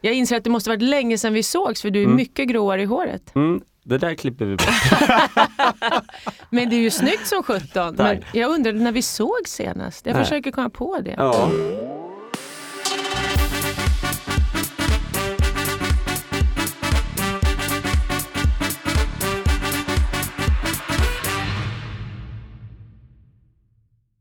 Jag 0.00 0.14
inser 0.14 0.36
att 0.36 0.44
det 0.44 0.50
måste 0.50 0.70
varit 0.70 0.82
länge 0.82 1.18
sedan 1.18 1.32
vi 1.32 1.42
sågs 1.42 1.82
för 1.82 1.90
du 1.90 2.00
är 2.00 2.04
Mm. 2.04 2.16
mycket 2.16 2.48
gråare 2.48 2.82
i 2.82 2.84
håret. 2.84 3.34
Mm, 3.34 3.60
det 3.84 3.98
där 3.98 4.14
klipper 4.14 4.44
vi 4.44 4.56
bort. 4.56 4.68
Men 6.50 6.70
det 6.70 6.76
är 6.76 6.80
ju 6.80 6.90
snyggt 6.90 7.26
som 7.26 7.42
sjutton. 7.42 7.94
Men 7.98 8.22
jag 8.34 8.50
undrade 8.50 8.78
när 8.78 8.92
vi 8.92 9.02
såg 9.02 9.42
senast. 9.46 10.06
Jag 10.06 10.14
Nej. 10.14 10.24
försöker 10.24 10.50
komma 10.50 10.70
på 10.70 10.98
det. 11.00 11.14
Ja. 11.18 11.50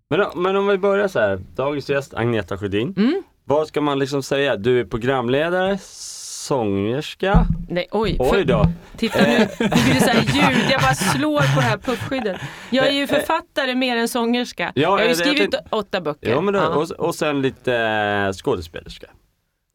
Men, 0.10 0.26
men 0.36 0.56
om 0.56 0.68
vi 0.68 0.78
börjar 0.78 1.08
så 1.08 1.20
här. 1.20 1.40
Dagens 1.56 1.90
gäst 1.90 2.14
Agneta 2.14 2.58
Sjödin. 2.58 2.94
Mm. 2.98 3.24
Vad 3.50 3.68
ska 3.68 3.82
man 3.82 4.00
liksom 4.00 4.24
säga? 4.24 4.56
Du 4.56 4.80
är 4.80 4.86
programledare, 4.86 5.78
sångerska. 5.82 7.46
Nej, 7.70 7.88
oj. 7.92 8.18
Oj 8.20 8.30
För, 8.30 8.44
då. 8.44 8.66
titta 8.98 9.22
nu, 9.22 9.38
nu 9.60 9.68
blir 9.68 9.94
det 9.94 10.02
så 10.02 10.10
här 10.10 10.22
ljud. 10.22 10.66
Jag 10.72 10.82
bara 10.82 10.94
slår 10.94 11.56
på 11.56 11.62
det 11.62 11.66
här 11.66 11.78
puffskyddet. 11.78 12.42
Jag 12.70 12.88
är 12.88 12.92
ju 12.92 13.08
författare 13.08 13.76
mer 13.76 13.98
än 13.98 14.08
sångerska. 14.08 14.72
Ja, 14.76 14.82
jag 14.82 14.90
har 14.90 15.04
ju 15.04 15.16
skrivit 15.16 15.56
åtta 15.70 16.02
böcker. 16.02 16.30
Ja, 16.30 16.42
men 16.42 16.54
då, 16.54 16.60
och, 16.60 16.92
och 16.92 17.16
sen 17.16 17.42
lite 17.42 17.76
eh, 17.76 18.34
skådespelerska. 18.34 19.08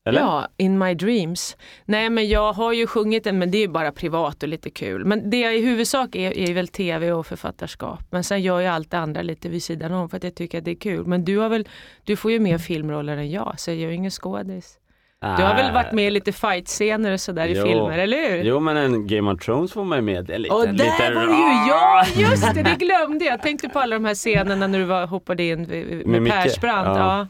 Eller? 0.07 0.21
Ja, 0.21 0.49
In 0.57 0.79
My 0.79 0.95
Dreams. 0.95 1.57
Nej 1.85 2.11
men 2.11 2.29
jag 2.29 2.53
har 2.53 2.73
ju 2.73 2.87
sjungit 2.87 3.25
den 3.25 3.39
men 3.39 3.51
det 3.51 3.59
är 3.59 3.63
ju 3.63 3.69
bara 3.69 3.93
privat 3.93 4.43
och 4.43 4.49
lite 4.49 4.71
kul. 4.71 5.05
Men 5.05 5.31
det 5.31 5.41
jag 5.41 5.57
i 5.57 5.61
huvudsak 5.65 6.15
är, 6.17 6.39
är 6.39 6.55
väl 6.55 6.69
tv 6.69 7.13
och 7.13 7.27
författarskap. 7.27 8.01
Men 8.11 8.25
sen 8.25 8.43
gör 8.43 8.61
jag 8.61 8.75
allt 8.75 8.91
det 8.91 8.99
andra 8.99 9.23
lite 9.23 9.49
vid 9.49 9.63
sidan 9.63 9.93
om 9.93 10.09
för 10.09 10.17
att 10.17 10.25
jag 10.25 10.35
tycker 10.35 10.59
att 10.59 10.65
det 10.65 10.71
är 10.71 10.75
kul. 10.81 11.07
Men 11.07 11.25
du 11.25 11.39
har 11.39 11.49
väl, 11.49 11.69
du 12.05 12.17
får 12.17 12.31
ju 12.33 12.41
mer 12.41 12.59
filmroller 12.59 13.17
än 13.17 13.31
jag 13.31 13.55
så 13.61 13.71
jag 13.71 13.77
är 13.79 13.81
ju 13.89 13.95
ingen 13.95 14.11
skådis. 14.11 14.79
Du 15.21 15.43
har 15.43 15.55
väl 15.55 15.73
varit 15.73 15.93
med 15.93 16.07
i 16.07 16.11
lite 16.11 16.33
fight-scener 16.33 17.13
och 17.13 17.21
sådär 17.21 17.47
i 17.47 17.53
Jo. 17.57 17.65
filmer, 17.67 17.99
eller 17.99 18.31
hur? 18.31 18.45
Jo 18.45 18.61
men 18.61 18.77
en 18.77 19.07
Game 19.07 19.33
of 19.33 19.41
Thrones 19.41 19.73
får 19.73 19.85
man 19.85 19.99
ju 19.99 20.03
med. 20.03 20.31
Är 20.31 20.39
lite, 20.39 20.55
Och 20.55 20.65
där 20.67 20.73
lite 20.73 21.15
var 21.15 21.23
ju, 21.23 21.69
ja 21.71 22.05
just 22.31 22.55
det, 22.55 22.63
det 22.63 22.77
glömde 22.79 23.25
jag. 23.25 23.33
Jag 23.33 23.43
tänkte 23.43 23.69
på 23.69 23.79
alla 23.79 23.97
de 23.97 24.05
här 24.05 24.15
scenerna 24.15 24.67
när 24.67 24.79
du 24.79 24.85
var, 24.85 25.07
hoppade 25.07 25.43
in 25.43 25.63
med, 25.63 26.23
Med 26.23 26.33
Persbrandt. 26.33 26.87
ja. 26.99 27.19
Ja. 27.19 27.27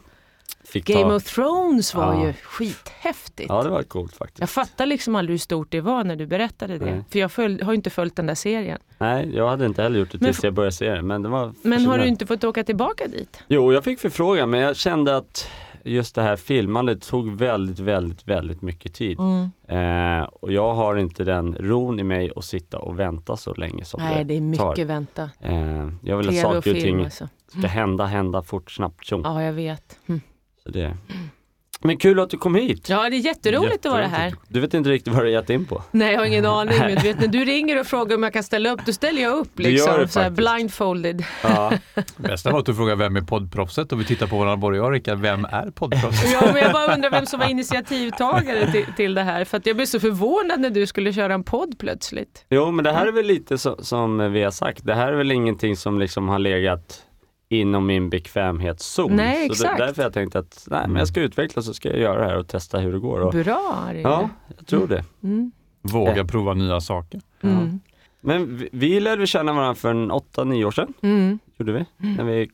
Fick 0.75 0.85
Game 0.87 1.01
ta. 1.09 1.15
of 1.15 1.23
Thrones 1.23 1.93
var 1.95 2.13
Ja. 2.13 2.25
ju 2.27 2.33
skithäftigt. 2.33 3.49
Ja 3.49 3.63
det 3.63 3.69
var 3.69 3.83
coolt 3.83 4.15
faktiskt. 4.15 4.39
Jag 4.39 4.49
fattar 4.49 4.85
liksom 4.85 5.15
aldrig 5.15 5.33
hur 5.33 5.37
stort 5.39 5.71
det 5.71 5.81
var 5.81 6.03
när 6.03 6.15
du 6.15 6.25
berättade 6.27 6.77
det. 6.77 6.85
Nej. 6.85 7.03
För 7.09 7.19
jag 7.19 7.31
följ, 7.31 7.63
har 7.63 7.71
ju 7.71 7.75
inte 7.75 7.89
följt 7.89 8.15
den 8.15 8.25
där 8.25 8.35
serien. 8.35 8.79
Nej 8.97 9.35
jag 9.35 9.49
hade 9.49 9.65
inte 9.65 9.81
heller 9.83 9.99
gjort 9.99 10.11
det 10.11 10.21
Men 10.21 10.31
tills 10.33 10.43
jag 10.43 10.53
började 10.53 10.71
se 10.71 10.89
det. 10.89 11.01
Men 11.01 11.21
det 11.21 11.29
var 11.29 11.53
Men 11.61 11.85
har 11.85 11.97
du 11.97 12.05
inte 12.05 12.25
fått 12.25 12.43
åka 12.43 12.63
tillbaka 12.63 13.07
dit? 13.07 13.43
Jo 13.47 13.73
jag 13.73 13.83
fick 13.83 13.99
förfrågan 13.99 14.49
men 14.49 14.59
jag 14.59 14.75
kände 14.75 15.17
att 15.17 15.49
just 15.83 16.15
det 16.15 16.21
här 16.21 16.35
filmandet 16.35 17.01
tog 17.01 17.31
väldigt, 17.37 17.79
väldigt, 17.79 18.27
väldigt 18.27 18.61
mycket 18.61 18.93
tid. 18.93 19.19
Mm. 19.19 20.19
Eh, 20.21 20.23
och 20.41 20.51
jag 20.51 20.73
har 20.73 20.95
inte 20.95 21.23
den 21.23 21.55
ron 21.59 21.99
i 21.99 22.03
mig 22.03 22.31
att 22.35 22.45
sitta 22.45 22.79
och 22.79 22.99
vänta 22.99 23.37
så 23.37 23.53
länge 23.53 23.85
som 23.85 24.01
Nej, 24.03 24.23
det 24.23 24.33
är 24.33 24.57
tar. 24.57 24.69
mycket 24.69 24.87
vänta. 24.87 25.29
Eh, 25.39 25.89
jag 26.03 26.17
vill 26.17 26.29
att 26.29 26.41
saker 26.41 26.57
och 26.75 26.81
ting 26.81 27.03
alltså. 27.03 27.27
ska 27.47 27.67
hända, 27.67 28.05
hända 28.05 28.41
fort, 28.43 28.71
snabbt, 28.71 29.05
tjong. 29.05 29.21
Ja, 29.23 29.43
jag 29.43 29.53
vet. 29.53 29.99
Mm. 30.07 30.21
Så 30.65 30.71
det. 30.71 30.97
Men 31.81 31.97
kul 31.97 32.19
att 32.19 32.29
du 32.29 32.37
kom 32.37 32.55
hit. 32.55 32.89
Ja, 32.89 33.09
det 33.09 33.15
är 33.15 33.19
jätteroligt 33.19 33.85
att 33.85 33.91
vara 33.91 34.07
här. 34.07 34.33
Du 34.47 34.59
vet 34.59 34.73
inte 34.73 34.89
riktigt 34.89 35.13
vad 35.13 35.23
du 35.23 35.27
har 35.27 35.31
gett 35.41 35.49
in 35.49 35.65
på. 35.65 35.83
Nej, 35.91 36.11
jag 36.13 36.19
har 36.19 36.25
ingen 36.25 36.45
aning. 36.45 36.79
Men 36.79 36.95
du 36.95 37.01
vet, 37.01 37.19
när 37.19 37.27
du 37.27 37.45
ringer 37.45 37.79
och 37.79 37.87
frågar 37.87 38.15
om 38.15 38.23
jag 38.23 38.33
kan 38.33 38.43
ställa 38.43 38.69
upp, 38.69 38.85
då 38.85 38.93
ställer 38.93 39.21
jag 39.21 39.37
upp 39.37 39.49
Du 39.53 39.63
gör 39.63 39.69
liksom. 39.71 39.99
det 39.99 40.07
så 40.07 40.19
här 40.19 40.29
faktiskt. 40.29 40.49
blindfolded. 40.51 41.23
Ja. 41.43 41.71
Bästa 42.17 42.51
var 42.51 42.59
att 42.59 42.65
du 42.65 42.75
frågade 42.75 42.95
vem 43.03 43.15
är 43.15 43.21
poddproffset 43.21 43.91
och 43.91 43.99
vi 43.99 44.05
tittar 44.05 44.27
på 44.27 44.37
varandra 44.37 44.57
både 44.57 44.77
jag 44.77 44.85
och 44.85 44.91
Rickard. 44.91 45.19
Vem 45.19 45.45
är 45.45 45.71
poddproffset? 45.71 46.31
Ja, 46.31 46.49
men 46.53 46.61
jag 46.61 46.71
bara 46.73 46.93
undrar 46.93 47.09
vem 47.09 47.25
som 47.25 47.39
var 47.39 47.47
initiativtagare 47.49 48.71
till, 48.71 48.85
till 48.95 49.13
det 49.13 49.23
här. 49.23 49.45
För 49.45 49.57
att 49.57 49.65
jag 49.65 49.75
blev 49.75 49.85
så 49.85 49.99
förvånad 49.99 50.59
när 50.59 50.69
du 50.69 50.87
skulle 50.87 51.13
köra 51.13 51.33
en 51.33 51.43
podd 51.43 51.75
plötsligt. 51.79 52.45
Jo 52.49 52.71
men 52.71 52.83
det 52.85 52.91
här 52.91 53.05
är 53.07 53.11
väl 53.11 53.25
lite 53.25 53.57
så, 53.57 53.77
som 53.83 54.31
vi 54.33 54.43
har 54.43 54.51
sagt, 54.51 54.85
det 54.85 54.93
här 54.95 55.07
är 55.13 55.17
väl 55.17 55.31
ingenting 55.31 55.75
som 55.77 55.99
liksom 55.99 56.29
har 56.29 56.39
legat 56.39 57.04
inom 57.49 57.85
min 57.85 58.09
bekvämhetszon. 58.09 59.15
Nej, 59.15 59.47
så 59.47 59.53
exakt. 59.53 59.77
det, 59.77 59.85
därför 59.85 60.03
jag 60.03 60.13
tänkte 60.13 60.39
att 60.39 60.67
nej, 60.71 60.87
men 60.87 60.95
jag 60.95 61.07
ska 61.07 61.21
utveckla 61.21 61.61
så 61.61 61.73
ska 61.73 61.89
jag 61.89 61.99
göra 61.99 62.19
det 62.21 62.25
här 62.25 62.37
och 62.37 62.47
testa 62.47 62.79
hur 62.79 62.91
det 62.93 62.99
går. 62.99 63.19
Och, 63.21 63.31
Bra, 63.33 63.75
Arje. 63.87 64.01
ja, 64.01 64.29
jag 64.57 64.67
tror 64.67 64.87
det. 64.87 65.03
Mm. 65.23 65.51
Våga 65.81 66.25
prova 66.25 66.53
nya 66.53 66.81
saker. 66.81 67.21
Mm. 67.41 67.79
Men 68.21 68.57
vi, 68.57 68.69
vi 68.71 68.99
lärde 68.99 69.27
känna 69.27 69.53
varandra 69.53 69.75
för 69.75 69.89
en 69.91 70.11
8-9 70.11 70.63
år 70.65 70.71
sedan, 70.71 70.93
Mm. 71.01 71.39
gjorde 71.57 71.71
vi. 71.71 71.85
När 71.97 72.23
vi 72.23 72.31
där 72.33 72.39
vi 72.39 72.49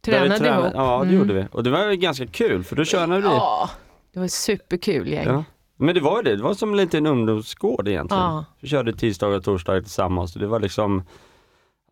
Tränade 0.00 0.38
tränade. 0.38 0.60
ihop. 0.62 0.72
Ja, 0.76 0.98
det 0.98 1.04
Mm. 1.08 1.14
gjorde 1.18 1.34
vi. 1.34 1.44
Och 1.52 1.62
det 1.64 1.70
var 1.70 1.90
ju 1.90 1.96
ganska 1.96 2.26
kul 2.26 2.64
för 2.64 2.76
då 2.76 2.84
körde 2.84 3.16
vi. 3.16 3.22
Ja, 3.22 3.70
det 4.12 4.20
var 4.20 4.26
superkul 4.28 5.08
gäng. 5.08 5.26
Ja. 5.26 5.44
Men 5.76 5.94
det 5.94 6.00
var 6.00 6.16
ju 6.16 6.22
det, 6.22 6.36
det 6.36 6.42
var 6.42 6.54
som 6.54 6.70
en 6.70 6.76
liten 6.76 7.06
ungdomsgård 7.06 7.88
egentligen. 7.88 8.22
Ja. 8.22 8.44
Vi 8.60 8.68
körde 8.68 8.92
tisdagar 8.92 9.36
och 9.36 9.44
torsdagar 9.44 9.80
tillsammans. 9.80 10.34
Det 10.34 10.46
var 10.46 10.60
liksom, 10.60 11.02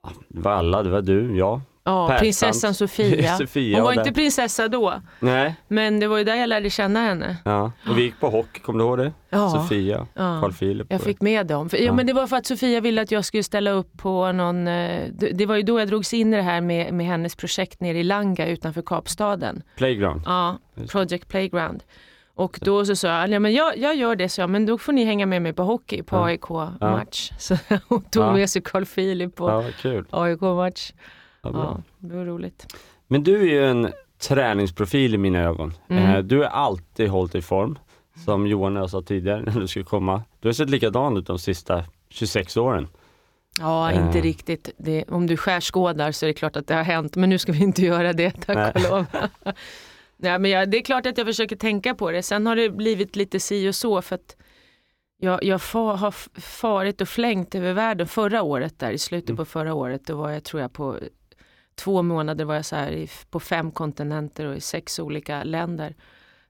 ja, 0.02 0.10
det 0.28 0.40
var 0.40 0.52
alla, 0.52 0.82
det 0.82 0.90
var 0.90 1.02
du, 1.02 1.36
jag. 1.36 1.60
Ja, 1.86 2.06
Persbrandt. 2.08 2.20
prinsessan 2.20 2.74
Sofia. 2.74 3.36
Sofia 3.36 3.76
Hon 3.78 3.84
var 3.84 3.92
inte 3.92 4.12
prinsessa 4.12 4.68
då, 4.68 5.02
Nej, 5.20 5.54
men 5.68 6.00
det 6.00 6.06
var 6.06 6.18
ju 6.18 6.24
där 6.24 6.34
jag 6.36 6.48
lärde 6.48 6.70
känna 6.70 7.00
henne. 7.00 7.36
ja. 7.44 7.72
Och 7.88 7.98
vi 7.98 8.02
gick 8.02 8.20
på 8.20 8.28
hockey, 8.30 8.60
kommer 8.60 8.78
du 8.78 8.84
ihåg 8.84 8.98
det? 8.98 9.12
Ja, 9.30 9.50
Sofia, 9.50 10.06
ja. 10.14 10.40
Carl 10.40 10.52
Philip. 10.52 10.86
Jag 10.90 11.00
fick 11.00 11.20
med 11.20 11.46
dem. 11.46 11.68
För, 11.68 11.76
ja, 11.76 11.92
men 11.92 12.06
det 12.06 12.12
var 12.12 12.26
för 12.26 12.36
att 12.36 12.46
Sofia 12.46 12.80
ville 12.80 13.02
att 13.02 13.10
jag 13.10 13.24
skulle 13.24 13.42
ställa 13.42 13.70
upp 13.70 13.98
på 13.98 14.32
någon... 14.32 14.68
eh, 14.68 15.08
Det, 15.12 15.30
det 15.30 15.46
var 15.46 15.56
ju 15.56 15.62
då 15.62 15.78
jag 15.80 15.88
drogs 15.88 16.14
in 16.14 16.34
i 16.34 16.36
det 16.36 16.42
här 16.42 16.60
med, 16.60 16.94
med 16.94 17.06
hennes 17.06 17.36
projekt 17.36 17.80
nere 17.80 17.98
i 17.98 18.02
Langa 18.02 18.46
utanför 18.46 18.82
Kapstaden. 18.82 19.62
Playground. 19.76 20.22
Ja. 20.26 20.58
Project 20.90 21.28
Playground. 21.28 21.82
Och 22.36 22.58
då 22.62 22.84
så 22.86 22.96
sa 22.96 23.08
jag, 23.08 23.30
ja, 23.30 23.38
men 23.38 23.52
jag, 23.52 23.78
jag 23.78 23.96
gör 23.96 24.16
det, 24.16 24.28
så 24.28 24.40
jag, 24.40 24.50
men 24.50 24.66
då 24.66 24.78
får 24.78 24.92
ni 24.92 25.04
hänga 25.04 25.26
med 25.26 25.42
mig 25.42 25.52
på 25.52 25.62
hockey 25.62 26.02
på. 26.02 26.16
AIK-match. 26.24 27.30
Så 27.38 27.56
hon 27.88 28.02
tog 28.10 28.22
Ja. 28.24 28.32
med 28.32 28.50
sig 28.50 28.62
Carl 28.62 28.84
Philip 28.84 29.36
på 29.36 29.50
Ja, 29.50 29.60
vad 29.60 29.76
kul. 29.76 30.04
AIK-match. 30.10 30.92
Ja, 31.44 31.50
bra. 31.52 31.82
Ja, 31.98 32.08
det 32.08 32.16
var 32.16 32.24
roligt. 32.24 32.74
Men 33.06 33.22
du 33.24 33.40
är 33.40 33.44
ju 33.44 33.66
en 33.66 33.92
träningsprofil 34.28 35.14
i 35.14 35.18
mina 35.18 35.38
ögon. 35.40 35.72
Mm. 35.88 36.04
Eh, 36.14 36.18
Du 36.22 36.38
har 36.38 36.44
alltid 36.44 37.08
hållit 37.08 37.34
i 37.34 37.42
form. 37.42 37.78
Som 38.24 38.46
Johan 38.46 38.76
och 38.76 38.82
jag 38.82 38.90
sa 38.90 39.02
tidigare 39.02 39.40
när 39.46 39.60
du 39.60 39.66
skulle 39.68 39.84
komma. 39.84 40.22
Du 40.40 40.48
har 40.48 40.52
sett 40.52 40.70
likadan 40.70 41.16
ut 41.16 41.26
de 41.26 41.38
sista 41.38 41.84
26 42.08 42.56
åren. 42.56 42.88
Ja, 43.58 43.92
inte 43.92 44.18
Eh. 44.18 44.22
riktigt. 44.22 44.70
Det, 44.76 45.04
om 45.08 45.26
du 45.26 45.36
skärskådar 45.36 46.12
så 46.12 46.26
är 46.26 46.28
det 46.28 46.34
klart 46.34 46.56
att 46.56 46.66
det 46.66 46.74
har 46.74 46.82
hänt, 46.82 47.16
men 47.16 47.30
nu 47.30 47.38
ska 47.38 47.52
vi 47.52 47.62
inte 47.62 47.82
göra 47.82 48.12
det, 48.12 48.30
tack 48.30 48.56
Nej. 48.56 48.72
och 48.74 48.90
lov. 48.90 49.04
Nej, 50.16 50.38
men 50.38 50.50
jag, 50.50 50.70
det 50.70 50.76
är 50.78 50.82
klart 50.82 51.06
att 51.06 51.18
jag 51.18 51.26
försöker 51.26 51.56
tänka 51.56 51.94
på 51.94 52.10
det. 52.10 52.22
Sen 52.22 52.46
har 52.46 52.56
det 52.56 52.70
blivit 52.70 53.16
lite 53.16 53.40
si 53.40 53.68
och 53.68 53.74
så 53.74 54.02
för 54.02 54.14
att 54.14 54.36
jag, 55.20 55.44
jag 55.44 55.62
fa, 55.62 55.78
har 55.96 56.10
farit 56.40 57.00
och 57.00 57.08
flängt 57.08 57.54
över 57.54 57.72
världen 57.72 58.06
förra 58.06 58.42
året 58.42 58.78
där 58.78 58.90
i 58.90 58.98
slutet 58.98 59.28
Mm. 59.30 59.36
på 59.36 59.44
förra 59.44 59.74
året. 59.74 60.06
Då 60.06 60.16
var 60.16 60.30
jag 60.30 60.44
tror 60.44 60.62
jag 60.62 60.72
på 60.72 60.98
två 61.74 62.02
månader 62.02 62.44
var 62.44 62.54
jag 62.54 62.64
så 62.64 62.76
här 62.76 62.92
i, 62.92 63.08
på 63.30 63.40
fem 63.40 63.70
kontinenter 63.70 64.46
och 64.46 64.56
i 64.56 64.60
sex 64.60 64.98
olika 64.98 65.44
länder. 65.44 65.94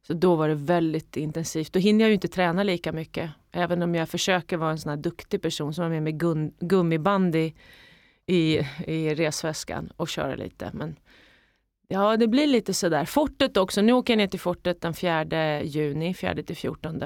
Så 0.06 0.14
då 0.14 0.34
var 0.34 0.48
det 0.48 0.54
väldigt 0.54 1.16
intensivt. 1.16 1.72
Då 1.72 1.78
hinner 1.78 2.04
jag 2.04 2.08
ju 2.08 2.14
inte 2.14 2.28
träna 2.28 2.62
lika 2.62 2.92
mycket. 2.92 3.30
Även 3.52 3.82
om 3.82 3.94
jag 3.94 4.08
försöker 4.08 4.56
vara 4.56 4.70
en 4.70 4.78
sån 4.78 4.90
här 4.90 4.96
duktig 4.96 5.42
person 5.42 5.74
som 5.74 5.82
har 5.82 5.90
med 5.90 6.02
mig 6.02 6.12
gun, 6.12 6.52
gummiband 6.60 7.36
i, 7.36 7.54
i, 8.26 8.60
i 8.86 9.14
resväskan 9.14 9.92
och 9.96 10.08
köra 10.08 10.34
lite. 10.34 10.70
Men 10.72 10.96
ja, 11.88 12.16
det 12.16 12.28
blir 12.28 12.46
lite 12.46 12.74
sådär. 12.74 13.04
Fortet 13.04 13.56
också. 13.56 13.82
Nu 13.82 13.92
åker 13.92 14.12
jag 14.12 14.18
ner 14.18 14.26
till 14.26 14.40
fortet 14.40 14.80
den 14.80 14.94
4 14.94 15.62
juni, 15.62 16.14
4 16.14 16.42
till 16.42 16.56
14. 16.56 17.04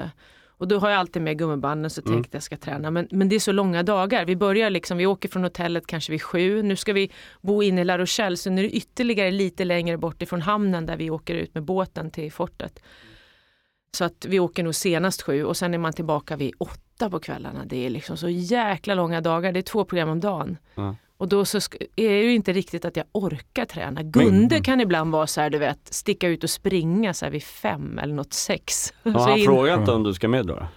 Och 0.59 0.67
då 0.67 0.79
har 0.79 0.89
jag 0.89 0.99
alltid 0.99 1.21
med 1.21 1.37
gummibanden 1.37 1.89
så 1.89 2.01
Mm. 2.01 2.13
tänkte 2.13 2.35
jag 2.35 2.43
ska 2.43 2.57
träna. 2.57 2.91
Men, 2.91 3.07
men 3.11 3.29
det 3.29 3.35
är 3.35 3.39
så 3.39 3.51
långa 3.51 3.83
dagar. 3.83 4.25
Vi 4.25 4.35
börjar 4.35 4.69
liksom, 4.69 4.97
vi 4.97 5.05
åker 5.05 5.29
från 5.29 5.43
hotellet 5.43 5.87
kanske 5.87 6.11
vid 6.11 6.21
sju. 6.21 6.61
Nu 6.63 6.75
ska 6.75 6.93
vi 6.93 7.11
bo 7.41 7.63
inne 7.63 7.81
i 7.81 7.83
La 7.83 7.97
Rochelle 7.97 8.37
så 8.37 8.49
nu 8.49 8.61
är 8.61 8.63
det 8.63 8.75
ytterligare 8.75 9.31
lite 9.31 9.65
längre 9.65 9.97
bort 9.97 10.21
ifrån 10.21 10.41
hamnen 10.41 10.85
där 10.85 10.97
vi 10.97 11.09
åker 11.09 11.35
ut 11.35 11.53
med 11.53 11.63
båten 11.63 12.11
till 12.11 12.31
fortet. 12.31 12.79
Så 13.91 14.05
att 14.05 14.25
vi 14.27 14.39
åker 14.39 14.63
nog 14.63 14.75
senast 14.75 15.21
sju 15.21 15.43
och 15.45 15.57
sen 15.57 15.73
är 15.73 15.77
man 15.77 15.93
tillbaka 15.93 16.35
vid 16.35 16.53
åtta 16.57 17.09
på 17.09 17.19
kvällarna. 17.19 17.65
Det 17.65 17.85
är 17.85 17.89
liksom 17.89 18.17
så 18.17 18.29
jäkla 18.29 18.93
långa 18.93 19.21
dagar. 19.21 19.51
Det 19.51 19.59
är 19.59 19.61
två 19.61 19.85
program 19.85 20.09
om 20.09 20.19
dagen. 20.19 20.57
Ja. 20.75 20.95
Och 21.19 21.27
då 21.27 21.45
så 21.45 21.57
är 21.95 22.09
det 22.09 22.21
ju 22.23 22.33
inte 22.33 22.53
riktigt 22.53 22.85
att 22.85 22.95
jag 22.95 23.05
orkar 23.11 23.65
träna. 23.65 24.03
Gunde 24.03 24.59
kan 24.59 24.81
ibland 24.81 25.11
vara 25.11 25.27
så 25.27 25.41
här, 25.41 25.49
du 25.49 25.57
vet, 25.57 25.93
sticka 25.93 26.27
ut 26.27 26.43
och 26.43 26.49
springa 26.49 27.13
så 27.13 27.25
här 27.25 27.31
vid 27.31 27.43
fem 27.43 27.99
eller 27.99 28.13
något 28.13 28.33
sex. 28.33 28.93
Ja, 29.03 29.19
han 29.19 29.37
in- 29.37 29.45
frågar 29.45 29.79
inte 29.79 29.91
om 29.91 30.03
du 30.03 30.13
ska 30.13 30.27
med 30.27 30.45
då? 30.45 30.67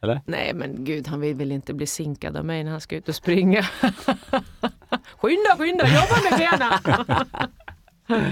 då? 0.00 0.20
Nej 0.26 0.54
men 0.54 0.84
gud, 0.84 1.08
han 1.08 1.20
vill 1.20 1.34
väl 1.34 1.52
inte 1.52 1.74
bli 1.74 1.86
sinkad 1.86 2.36
av 2.36 2.44
mig 2.44 2.64
när 2.64 2.70
han 2.70 2.80
ska 2.80 2.96
ut 2.96 3.08
och 3.08 3.14
springa. 3.14 3.62
skynda, 5.16 5.56
skynda, 5.58 5.84
jobba 5.86 6.30
med 6.30 6.38
benen! 6.38 6.72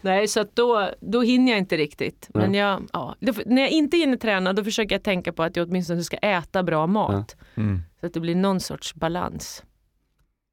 Nej, 0.00 0.28
så 0.28 0.40
att 0.40 0.56
då, 0.56 0.90
då 1.00 1.22
hinner 1.22 1.52
jag 1.52 1.58
inte 1.58 1.76
riktigt. 1.76 2.28
Men 2.34 2.54
jag, 2.54 2.88
ja, 2.92 3.14
då, 3.20 3.32
när 3.46 3.62
jag 3.62 3.70
inte 3.70 3.96
hinner 3.96 4.16
träna 4.16 4.52
då 4.52 4.64
försöker 4.64 4.94
jag 4.94 5.02
tänka 5.02 5.32
på 5.32 5.42
att 5.42 5.56
jag 5.56 5.68
åtminstone 5.68 6.02
ska 6.02 6.16
äta 6.16 6.62
bra 6.62 6.86
mat. 6.86 7.36
Mm. 7.54 7.82
Så 8.00 8.06
att 8.06 8.14
det 8.14 8.20
blir 8.20 8.34
någon 8.34 8.60
sorts 8.60 8.94
balans. 8.94 9.64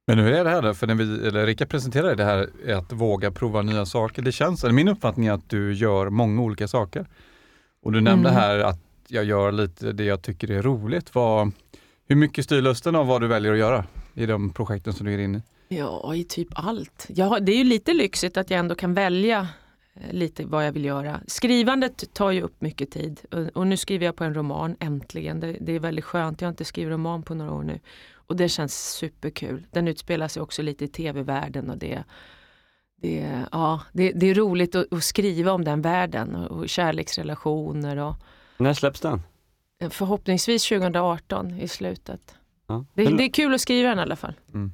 Men 0.10 0.20
hur 0.20 0.34
är 0.34 0.44
det 0.44 0.50
här 0.50 0.62
då? 0.62 0.74
För 0.74 0.88
när 0.88 0.96
vi, 0.96 1.28
eller 1.28 1.46
Rickard 1.46 1.70
presenterade 1.70 2.16
det 2.16 2.24
här 2.24 2.50
att 2.74 2.92
våga 2.92 3.32
prova 3.32 3.62
nya 3.62 3.86
saker. 3.86 4.22
Det 4.22 4.32
känns, 4.32 4.64
eller 4.64 4.74
min 4.74 4.88
uppfattning 4.88 5.28
är 5.28 5.32
att 5.32 5.50
du 5.50 5.74
gör 5.74 6.10
många 6.10 6.42
olika 6.42 6.68
saker. 6.68 7.06
Och 7.84 7.92
du 7.92 8.02
nämnde 8.02 8.30
Mm. 8.30 8.42
här 8.42 8.60
att 8.60 8.80
jag 9.08 9.24
gör 9.24 9.52
lite 9.52 9.92
det 9.92 10.04
jag 10.04 10.22
tycker 10.22 10.52
är 10.52 10.62
roligt. 10.62 11.16
Vad, 11.16 11.52
hur 12.08 12.16
mycket 12.16 12.46
styr 12.46 12.62
lusten 12.62 12.96
av 12.96 13.08
vad 13.08 13.22
du 13.22 13.28
väljer 13.28 13.54
att 13.54 13.60
göra 13.60 13.86
i 14.14 14.26
de 14.26 14.54
projekten 14.54 14.94
som 14.94 15.06
du 15.06 15.14
är 15.14 15.18
inne 15.18 15.38
i? 15.38 15.78
Ja, 15.78 16.16
i 16.16 16.24
typ 16.24 16.48
allt. 16.54 17.06
Ja, 17.10 17.40
det 17.40 17.52
är 17.52 17.58
ju 17.58 17.64
lite 17.64 17.94
lyxigt 17.94 18.38
att 18.38 18.50
jag 18.50 18.60
ändå 18.60 18.76
kan 18.76 18.94
välja 18.94 19.48
eh, 19.94 20.14
lite 20.14 20.46
vad 20.46 20.68
jag 20.68 20.72
vill 20.72 20.86
göra. 20.86 21.20
Skrivandet 21.28 22.14
tar 22.14 22.32
ju 22.32 22.42
upp 22.42 22.62
mycket 22.62 22.92
tid 22.92 23.20
och, 23.32 23.58
och 23.58 23.68
nu 23.68 23.78
skriver 23.78 24.06
jag 24.06 24.16
på 24.16 24.24
en 24.24 24.34
roman 24.34 24.76
äntligen. 24.80 25.40
Det, 25.40 25.58
det, 25.62 25.72
är 25.72 25.80
väldigt 25.80 26.06
skönt. 26.06 26.42
Jag 26.42 26.48
har 26.48 26.52
inte 26.52 26.66
skrivit 26.66 26.92
roman 26.92 27.24
på 27.24 27.34
några 27.36 27.54
år 27.54 27.64
nu 27.64 27.80
och 28.30 28.36
det 28.36 28.50
känns 28.50 28.92
superkul. 28.94 29.68
Den 29.72 29.88
utspelar 29.88 30.28
sig 30.28 30.42
också 30.42 30.62
lite 30.62 30.86
i 30.86 30.88
tv-världen 30.88 31.70
och 31.70 31.78
det, 31.78 32.04
det, 33.02 33.46
ja, 33.52 33.82
det, 33.94 34.12
det 34.12 34.28
är 34.28 34.36
roligt 34.36 34.76
att, 34.76 34.94
att, 34.94 35.04
skriva 35.04 35.52
om 35.52 35.64
den 35.64 35.82
världen 35.82 36.36
och, 36.36 36.58
och 36.58 36.70
kärleksrelationer. 36.70 37.98
Och, 37.98 38.16
När 38.58 38.74
släpps 38.74 39.00
den? 39.02 39.22
Förhoppningsvis 39.90 40.68
2018 40.68 41.60
i 41.60 41.68
slutet. 41.68 42.36
Ja. 42.68 42.86
Det, 42.94 43.06
det, 43.06 43.24
är 43.24 43.30
kul 43.30 43.54
att 43.54 43.62
skriva 43.62 43.90
den 43.90 44.00
i 44.00 44.02
alla 44.02 44.16
fall. 44.16 44.34
Mm. 44.54 44.72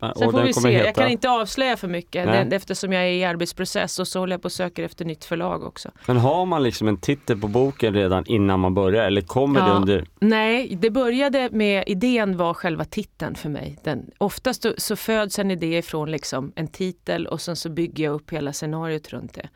Ja, 0.00 0.12
Sen 0.18 0.30
får 0.30 0.42
vi 0.42 0.52
se. 0.52 0.70
Heta... 0.70 0.84
Jag 0.84 0.94
kan 0.94 1.08
inte 1.08 1.30
avslöja 1.30 1.76
för 1.76 1.88
mycket 1.88 2.26
den, 2.26 2.52
eftersom 2.52 2.92
jag 2.92 3.02
är 3.02 3.12
i 3.12 3.24
arbetsprocess 3.24 3.98
och 3.98 4.08
så 4.08 4.18
håller 4.18 4.34
jag 4.34 4.42
på 4.42 4.46
och 4.46 4.52
söker 4.52 4.84
efter 4.84 5.04
nytt 5.04 5.24
förlag 5.24 5.62
också. 5.62 5.90
Men 6.06 6.16
har 6.16 6.46
man 6.46 6.62
liksom 6.62 6.88
en 6.88 6.96
titel 6.96 7.40
på 7.40 7.48
boken 7.48 7.94
redan 7.94 8.24
innan 8.26 8.60
man 8.60 8.74
börjar 8.74 9.04
eller 9.04 9.20
kommer 9.20 9.60
ja, 9.60 9.66
det 9.66 9.72
under? 9.72 10.06
Nej, 10.20 10.76
det 10.80 10.90
började 10.90 11.48
med 11.52 11.84
idén 11.86 12.36
var 12.36 12.54
själva 12.54 12.84
titeln 12.84 13.34
för 13.34 13.48
mig. 13.48 13.78
Den, 13.84 14.10
oftast 14.18 14.66
så 14.76 14.96
föds 14.96 15.38
en 15.38 15.50
idé 15.50 15.78
ifrån 15.78 16.10
liksom 16.10 16.52
en 16.56 16.68
titel 16.68 17.26
och 17.26 17.40
sen 17.40 17.56
så 17.56 17.68
bygger 17.68 18.04
jag 18.04 18.14
upp 18.14 18.32
hela 18.32 18.52
scenariot 18.52 19.08
runt 19.08 19.34
det. 19.34 19.48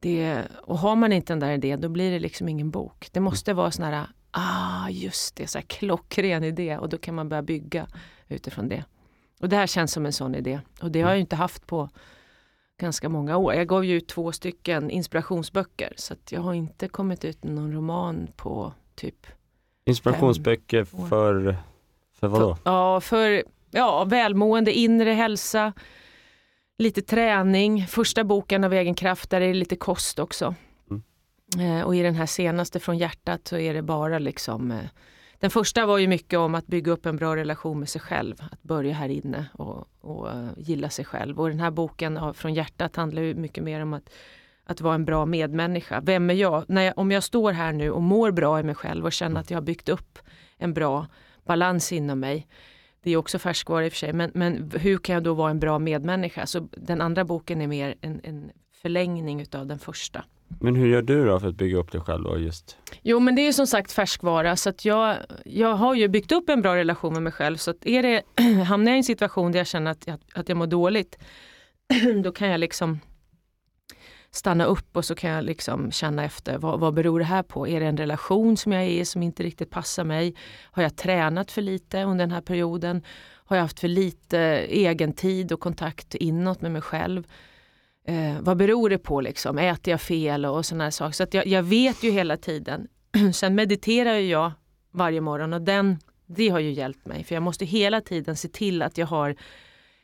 det. 0.00 0.42
Och 0.62 0.78
har 0.78 0.96
man 0.96 1.12
inte 1.12 1.32
den 1.32 1.40
där 1.40 1.52
idén 1.52 1.80
då 1.80 1.88
blir 1.88 2.10
det 2.10 2.18
liksom 2.18 2.48
ingen 2.48 2.70
bok. 2.70 3.08
Det 3.12 3.20
måste 3.20 3.52
vara 3.52 3.70
sån 3.70 3.84
här, 3.84 4.06
ah 4.30 4.88
just 4.88 5.36
det, 5.36 5.46
så 5.46 5.58
här 5.58 5.64
klockren 5.66 6.44
idé 6.44 6.78
och 6.78 6.88
då 6.88 6.98
kan 6.98 7.14
man 7.14 7.28
börja 7.28 7.42
bygga 7.42 7.86
utifrån 8.28 8.68
det. 8.68 8.84
Och 9.40 9.48
det 9.48 9.56
här 9.56 9.66
känns 9.66 9.92
som 9.92 10.06
en 10.06 10.12
sån 10.12 10.34
idé. 10.34 10.60
Och 10.82 10.90
det 10.90 11.02
har 11.02 11.10
jag 11.10 11.20
inte 11.20 11.36
haft 11.36 11.66
på 11.66 11.88
ganska 12.80 13.08
många 13.08 13.36
år. 13.36 13.54
Jag 13.54 13.68
gav 13.68 13.84
ju 13.84 13.96
ut 13.96 14.08
två 14.08 14.32
stycken 14.32 14.90
inspirationsböcker 14.90 15.92
så 15.96 16.14
jag 16.30 16.40
har 16.40 16.54
inte 16.54 16.88
kommit 16.88 17.24
ut 17.24 17.44
med 17.44 17.54
någon 17.54 17.72
roman 17.72 18.28
på 18.36 18.72
typ 18.94 19.26
Inspirationsböcker 19.84 20.84
för, 20.84 21.56
för 22.20 22.28
vadå? 22.28 22.54
För, 22.54 22.70
ja, 22.70 23.00
för 23.00 23.42
ja, 23.70 24.04
välmående, 24.04 24.72
inre 24.72 25.10
hälsa, 25.10 25.72
lite 26.78 27.02
träning. 27.02 27.86
Första 27.86 28.24
boken 28.24 28.64
av 28.64 28.72
egen 28.72 28.94
kraft, 28.94 29.30
där 29.30 29.40
är 29.40 29.48
det 29.48 29.54
lite 29.54 29.76
kost 29.76 30.18
också. 30.18 30.54
Mm. 30.90 31.78
Eh, 31.78 31.84
och 31.84 31.96
i 31.96 32.02
den 32.02 32.14
här 32.14 32.26
senaste 32.26 32.80
från 32.80 32.98
hjärtat 32.98 33.48
så 33.48 33.56
är 33.56 33.74
det 33.74 33.82
bara 33.82 34.18
liksom 34.18 34.70
eh, 34.70 34.78
den 35.40 35.50
första 35.50 35.86
var 35.86 35.98
ju 35.98 36.08
mycket 36.08 36.38
om 36.38 36.54
att 36.54 36.66
bygga 36.66 36.92
upp 36.92 37.06
en 37.06 37.16
bra 37.16 37.36
relation 37.36 37.78
med 37.78 37.88
sig 37.88 38.00
själv. 38.00 38.36
Att 38.52 38.62
börja 38.62 38.94
här 38.94 39.08
inne 39.08 39.46
och, 39.52 39.88
och 40.00 40.26
uh, 40.26 40.48
gilla 40.56 40.90
sig 40.90 41.04
själv. 41.04 41.40
Och 41.40 41.48
den 41.48 41.60
här 41.60 41.70
boken 41.70 42.34
från 42.34 42.54
hjärtat 42.54 42.96
handlar 42.96 43.22
ju 43.22 43.34
mycket 43.34 43.64
mer 43.64 43.80
om 43.80 43.92
att, 43.92 44.10
att 44.64 44.80
vara 44.80 44.94
en 44.94 45.04
bra 45.04 45.26
medmänniska. 45.26 46.00
Vem 46.00 46.30
är 46.30 46.34
jag? 46.34 46.64
När 46.68 46.82
jag? 46.82 46.98
Om 46.98 47.10
jag 47.10 47.22
står 47.22 47.52
här 47.52 47.72
nu 47.72 47.90
och 47.90 48.02
mår 48.02 48.30
bra 48.30 48.60
i 48.60 48.62
mig 48.62 48.74
själv 48.74 49.04
och 49.04 49.12
känner 49.12 49.40
att 49.40 49.50
jag 49.50 49.56
har 49.56 49.62
byggt 49.62 49.88
upp 49.88 50.18
en 50.58 50.74
bra 50.74 51.06
balans 51.46 51.92
inom 51.92 52.20
mig. 52.20 52.46
Det 53.02 53.10
är 53.10 53.16
också 53.16 53.38
färskvara 53.38 53.86
i 53.86 53.88
och 53.88 53.92
för 53.92 53.98
sig, 53.98 54.12
men, 54.12 54.30
men 54.34 54.70
hur 54.74 54.98
kan 54.98 55.14
jag 55.14 55.22
då 55.22 55.34
vara 55.34 55.50
en 55.50 55.60
bra 55.60 55.78
medmänniska? 55.78 56.46
Så 56.46 56.68
den 56.72 57.00
andra 57.00 57.24
boken 57.24 57.60
är 57.60 57.66
mer 57.66 57.94
en, 58.00 58.20
en 58.24 58.50
förlängning 58.82 59.40
utav 59.40 59.66
den 59.66 59.78
första. 59.78 60.24
Men 60.58 60.74
hur 60.76 60.86
gör 60.86 61.02
du 61.02 61.26
då 61.26 61.40
för 61.40 61.48
att 61.48 61.54
bygga 61.54 61.78
upp 61.78 61.92
dig 61.92 62.00
själv? 62.00 62.24
Då 62.24 62.38
just? 62.38 62.76
Jo 63.02 63.20
men 63.20 63.34
det 63.34 63.42
är 63.42 63.52
som 63.52 63.66
sagt 63.66 63.92
färskvara 63.92 64.56
så 64.56 64.70
att 64.70 64.84
jag, 64.84 65.16
jag 65.44 65.74
har 65.74 65.94
ju 65.94 66.08
byggt 66.08 66.32
upp 66.32 66.48
en 66.48 66.62
bra 66.62 66.76
relation 66.76 67.12
med 67.12 67.22
mig 67.22 67.32
själv 67.32 67.56
så 67.56 67.70
att 67.70 67.86
är 67.86 68.02
det, 68.02 68.22
hamnar 68.64 68.90
jag 68.90 68.96
i 68.96 68.98
en 68.98 69.04
situation 69.04 69.52
där 69.52 69.58
jag 69.58 69.66
känner 69.66 69.90
att, 69.90 70.08
att, 70.08 70.20
att 70.34 70.48
jag 70.48 70.58
mår 70.58 70.66
dåligt 70.66 71.18
då 72.24 72.32
kan 72.32 72.48
jag 72.48 72.60
liksom 72.60 72.98
stanna 74.30 74.64
upp 74.64 74.96
och 74.96 75.04
så 75.04 75.14
kan 75.14 75.30
jag 75.30 75.44
liksom 75.44 75.90
känna 75.90 76.24
efter 76.24 76.58
vad, 76.58 76.80
vad 76.80 76.94
beror 76.94 77.18
det 77.18 77.24
här 77.24 77.42
på? 77.42 77.68
Är 77.68 77.80
det 77.80 77.86
en 77.86 77.96
relation 77.96 78.56
som 78.56 78.72
jag 78.72 78.82
är 78.82 78.88
i 78.88 79.04
som 79.04 79.22
inte 79.22 79.42
riktigt 79.42 79.70
passar 79.70 80.04
mig? 80.04 80.34
Har 80.62 80.82
jag 80.82 80.96
tränat 80.96 81.50
för 81.50 81.62
lite 81.62 82.02
under 82.02 82.26
den 82.26 82.32
här 82.32 82.40
perioden? 82.40 83.02
Har 83.32 83.56
jag 83.56 83.62
haft 83.62 83.80
för 83.80 83.88
lite 83.88 84.38
egen 84.68 85.12
tid 85.12 85.52
och 85.52 85.60
kontakt 85.60 86.14
inåt 86.14 86.60
med 86.60 86.72
mig 86.72 86.82
själv? 86.82 87.26
Eh, 88.04 88.40
vad 88.40 88.56
beror 88.56 88.90
det 88.90 88.98
på 88.98 89.20
liksom? 89.20 89.58
Äter 89.58 89.90
jag 89.90 90.00
fel 90.00 90.44
och 90.44 90.66
sådana 90.66 90.90
saker. 90.90 91.12
Så 91.12 91.22
att 91.22 91.34
jag, 91.34 91.46
jag, 91.46 91.62
vet 91.62 92.02
ju 92.02 92.10
hela 92.10 92.36
tiden. 92.36 92.88
Sen 93.34 93.54
mediterar 93.54 94.14
jag 94.14 94.52
varje 94.90 95.20
morgon 95.20 95.52
och 95.52 95.62
den, 95.62 95.98
det 96.26 96.48
har 96.48 96.58
ju 96.58 96.70
hjälpt 96.70 97.06
mig. 97.06 97.24
För 97.24 97.34
jag 97.34 97.42
måste 97.42 97.64
hela 97.64 98.00
tiden 98.00 98.36
se 98.36 98.48
till 98.48 98.82
att 98.82 98.98
jag 98.98 99.06
har 99.06 99.36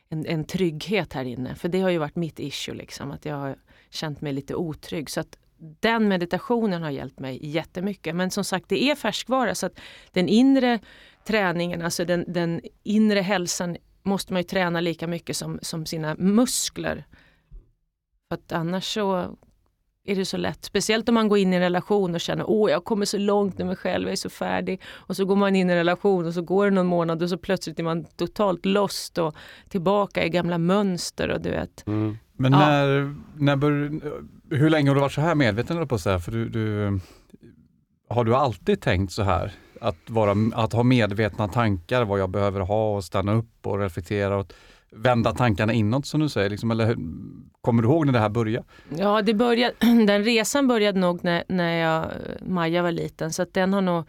en, 0.09 0.25
en 0.25 0.45
trygghet 0.45 1.13
här 1.13 1.25
inne. 1.25 1.55
För 1.55 1.69
det 1.69 1.81
har 1.81 1.89
ju 1.89 1.97
varit 1.97 2.15
mitt 2.15 2.39
issue, 2.39 2.75
liksom, 2.75 3.11
att 3.11 3.25
jag 3.25 3.35
har 3.35 3.55
känt 3.89 4.21
mig 4.21 4.33
lite 4.33 4.55
otrygg. 4.55 5.09
Så 5.09 5.19
att 5.19 5.37
den 5.57 6.07
meditationen 6.07 6.83
har 6.83 6.89
hjälpt 6.89 7.19
mig 7.19 7.39
jättemycket. 7.41 8.15
Men 8.15 8.31
som 8.31 8.43
sagt, 8.43 8.69
det 8.69 8.83
är 8.83 8.95
färskvara. 8.95 9.55
Så 9.55 9.65
att 9.65 9.79
den 10.11 10.27
inre 10.27 10.79
träningen, 11.27 11.81
alltså 11.81 12.05
den, 12.05 12.25
den 12.27 12.61
inre 12.83 13.19
hälsan 13.19 13.77
måste 14.03 14.33
man 14.33 14.41
ju 14.41 14.43
träna 14.43 14.81
lika 14.81 15.07
mycket 15.07 15.37
som, 15.37 15.59
som 15.61 15.85
sina 15.85 16.15
muskler. 16.15 17.05
För 18.29 18.35
att 18.35 18.51
annars 18.51 18.93
så 18.93 19.37
är 20.07 20.15
det 20.15 20.25
så 20.25 20.37
lätt. 20.37 20.65
Speciellt 20.65 21.09
om 21.09 21.15
man 21.15 21.27
går 21.27 21.37
in 21.37 21.53
i 21.53 21.55
en 21.55 21.61
relation 21.61 22.15
och 22.15 22.21
känner 22.21 22.45
åh 22.47 22.71
jag 22.71 22.83
kommer 22.83 23.05
så 23.05 23.17
långt 23.17 23.57
med 23.57 23.67
mig 23.67 23.75
själv, 23.75 24.03
jag 24.03 24.11
är 24.11 24.15
så 24.15 24.29
färdig. 24.29 24.81
Och 24.87 25.15
så 25.15 25.25
går 25.25 25.35
man 25.35 25.55
in 25.55 25.69
i 25.69 25.71
en 25.71 25.77
relation 25.77 26.25
och 26.25 26.33
så 26.33 26.41
går 26.41 26.65
det 26.65 26.71
någon 26.71 26.87
månad 26.87 27.23
och 27.23 27.29
så 27.29 27.37
plötsligt 27.37 27.79
är 27.79 27.83
man 27.83 28.03
totalt 28.03 28.65
lost 28.65 29.17
och 29.17 29.35
tillbaka 29.69 30.25
i 30.25 30.29
gamla 30.29 30.57
mönster 30.57 31.29
och 31.29 31.41
du 31.41 31.49
vet. 31.49 31.87
Mm. 31.87 32.17
Men 32.33 32.53
ja. 32.53 32.59
när, 32.59 33.15
när 33.35 33.55
bör, 33.55 33.91
hur 34.55 34.69
länge 34.69 34.89
har 34.89 34.95
du 34.95 35.01
varit 35.01 35.13
så 35.13 35.21
här 35.21 35.35
medveten 35.35 35.87
på 35.87 35.95
att 35.95 36.01
säga? 36.01 36.19
För 36.19 36.31
du, 36.31 36.49
du, 36.49 36.99
har 38.09 38.23
du 38.23 38.35
alltid 38.35 38.81
tänkt 38.81 39.13
så 39.13 39.23
här? 39.23 39.51
Att, 39.81 40.09
vara, 40.09 40.35
att 40.53 40.73
ha 40.73 40.83
medvetna 40.83 41.47
tankar, 41.47 42.05
vad 42.05 42.19
jag 42.19 42.29
behöver 42.29 42.59
ha 42.59 42.95
och 42.95 43.03
stanna 43.03 43.33
upp 43.33 43.67
och 43.67 43.79
reflektera. 43.79 44.37
Och, 44.37 44.53
vända 44.91 45.33
tankarna 45.33 45.73
inåt 45.73 46.05
som 46.05 46.19
du 46.19 46.29
säger? 46.29 46.49
Liksom, 46.49 46.71
eller, 46.71 46.95
kommer 47.61 47.83
du 47.83 47.87
ihåg 47.89 48.05
när 48.05 48.13
det 48.13 48.19
här 48.19 48.29
började? 48.29 48.65
Ja, 48.97 49.21
det 49.21 49.33
började, 49.33 49.73
den 50.07 50.23
resan 50.23 50.67
började 50.67 50.99
nog 50.99 51.23
när, 51.23 51.43
när 51.47 51.77
jag, 51.77 52.11
Maja 52.41 52.81
var 52.81 52.91
liten 52.91 53.33
så 53.33 53.41
att 53.41 53.53
den 53.53 53.73
har 53.73 53.81
nog 53.81 54.03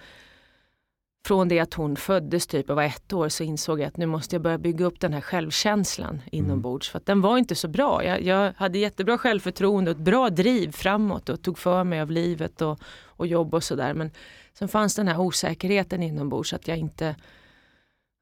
från 1.27 1.49
det 1.49 1.59
att 1.59 1.75
hon 1.75 1.97
föddes 1.97 2.47
typ 2.47 2.71
och 2.71 2.77
var 2.77 2.83
ett 2.83 3.13
år 3.13 3.29
så 3.29 3.43
insåg 3.45 3.81
jag 3.81 3.87
att 3.87 3.97
nu 3.97 4.07
måste 4.07 4.35
jag 4.35 4.43
börja 4.43 4.59
bygga 4.59 4.85
upp 4.85 5.01
den 5.01 5.13
här 5.13 5.21
självkänslan 5.21 6.23
inombords. 6.33 6.89
Mm. 6.89 6.93
För 6.93 6.99
att 6.99 7.07
den 7.07 7.21
var 7.21 7.39
inte 7.39 7.55
så 7.55 7.69
bra. 7.69 8.05
Jag, 8.05 8.23
jag, 8.23 8.53
hade 8.57 8.79
jättebra 8.79 9.19
självförtroende 9.19 9.91
och 9.91 9.97
ett 9.97 10.05
bra 10.05 10.31
driv 10.31 10.73
framåt 10.73 11.29
och 11.29 11.43
tog 11.43 11.59
för 11.59 11.85
mig 11.85 12.01
av 12.01 12.11
livet 12.11 12.63
och, 12.63 12.81
och 13.05 13.27
jobb 13.27 13.55
och 13.55 13.65
sådär. 13.65 13.95
Men 13.95 14.11
sen 14.53 14.69
fanns 14.69 14.95
den 14.97 15.09
här 15.09 15.21
osäkerheten 15.21 16.03
inombords 16.03 16.53
att 16.53 16.69
jag 16.69 16.79
inte 16.79 17.17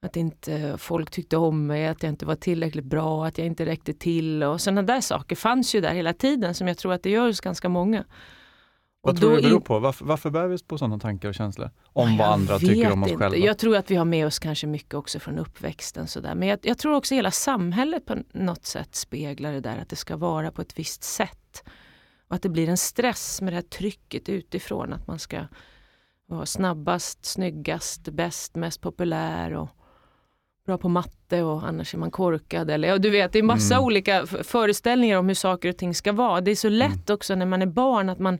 att 0.06 0.16
inte 0.16 0.74
folk 0.78 1.10
tyckte 1.10 1.36
om 1.36 1.66
mig, 1.66 1.86
att 1.86 2.02
jag 2.02 2.10
inte 2.10 2.26
var 2.26 2.34
tillräckligt 2.34 2.84
bra, 2.84 3.26
att 3.26 3.38
jag 3.38 3.46
inte 3.46 3.66
räckte 3.66 3.92
till 3.92 4.42
och 4.42 4.60
sådana 4.60 4.82
där 4.82 5.00
saker 5.00 5.36
fanns 5.36 5.74
ju 5.74 5.80
där 5.80 5.94
hela 5.94 6.12
tiden 6.12 6.54
som 6.54 6.68
jag 6.68 6.78
tror 6.78 6.92
att 6.92 7.02
det 7.02 7.10
gör 7.10 7.26
hos 7.26 7.40
ganska 7.40 7.68
många. 7.68 8.04
Vad 9.06 9.20
tror 9.20 9.30
du 9.30 9.36
det 9.36 9.42
beror 9.42 9.60
på? 9.60 9.78
Varför, 9.78 10.04
varför 10.04 10.30
bär 10.30 10.46
vi 10.46 10.58
på 10.58 10.78
sådana 10.78 10.98
tankar 10.98 11.28
och 11.28 11.34
känslor? 11.34 11.70
Om 11.84 12.16
vad 12.16 12.28
andra 12.28 12.58
tycker 12.58 12.92
om 12.92 13.02
oss 13.02 13.10
inte. 13.10 13.24
själva? 13.24 13.36
Jag 13.36 13.58
tror 13.58 13.76
att 13.76 13.90
vi 13.90 13.96
har 13.96 14.04
med 14.04 14.26
oss 14.26 14.38
kanske 14.38 14.66
mycket 14.66 14.94
också 14.94 15.18
från 15.18 15.38
uppväxten. 15.38 16.06
Sådär. 16.06 16.34
Men 16.34 16.48
jag, 16.48 16.58
jag 16.62 16.78
tror 16.78 16.94
också 16.94 17.14
hela 17.14 17.30
samhället 17.30 18.06
på 18.06 18.16
något 18.32 18.66
sätt 18.66 18.94
speglar 18.94 19.52
det 19.52 19.60
där 19.60 19.78
att 19.78 19.88
det 19.88 19.96
ska 19.96 20.16
vara 20.16 20.50
på 20.50 20.62
ett 20.62 20.78
visst 20.78 21.02
sätt. 21.02 21.64
Och 22.28 22.36
att 22.36 22.42
det 22.42 22.48
blir 22.48 22.68
en 22.68 22.76
stress 22.76 23.40
med 23.40 23.52
det 23.52 23.56
här 23.56 23.62
trycket 23.62 24.28
utifrån 24.28 24.92
att 24.92 25.06
man 25.06 25.18
ska 25.18 25.44
vara 26.26 26.46
snabbast, 26.46 27.24
snyggast, 27.24 28.08
bäst, 28.08 28.54
mest 28.54 28.80
populär 28.80 29.52
och 29.52 29.68
bra 30.66 30.78
på 30.78 30.88
matte 30.88 31.42
och 31.42 31.68
annars 31.68 31.94
är 31.94 31.98
man 31.98 32.10
korkad. 32.10 32.70
Eller, 32.70 32.88
ja, 32.88 32.98
du 32.98 33.10
vet, 33.10 33.32
det 33.32 33.38
är 33.38 33.42
massa 33.42 33.74
mm. 33.74 33.84
olika 33.84 34.26
föreställningar 34.26 35.18
om 35.18 35.28
hur 35.28 35.34
saker 35.34 35.68
och 35.68 35.76
ting 35.76 35.94
ska 35.94 36.12
vara. 36.12 36.40
Det 36.40 36.50
är 36.50 36.54
så 36.54 36.68
lätt 36.68 37.08
mm. 37.08 37.14
också 37.14 37.34
när 37.34 37.46
man 37.46 37.62
är 37.62 37.66
barn 37.66 38.08
att 38.08 38.18
man 38.18 38.38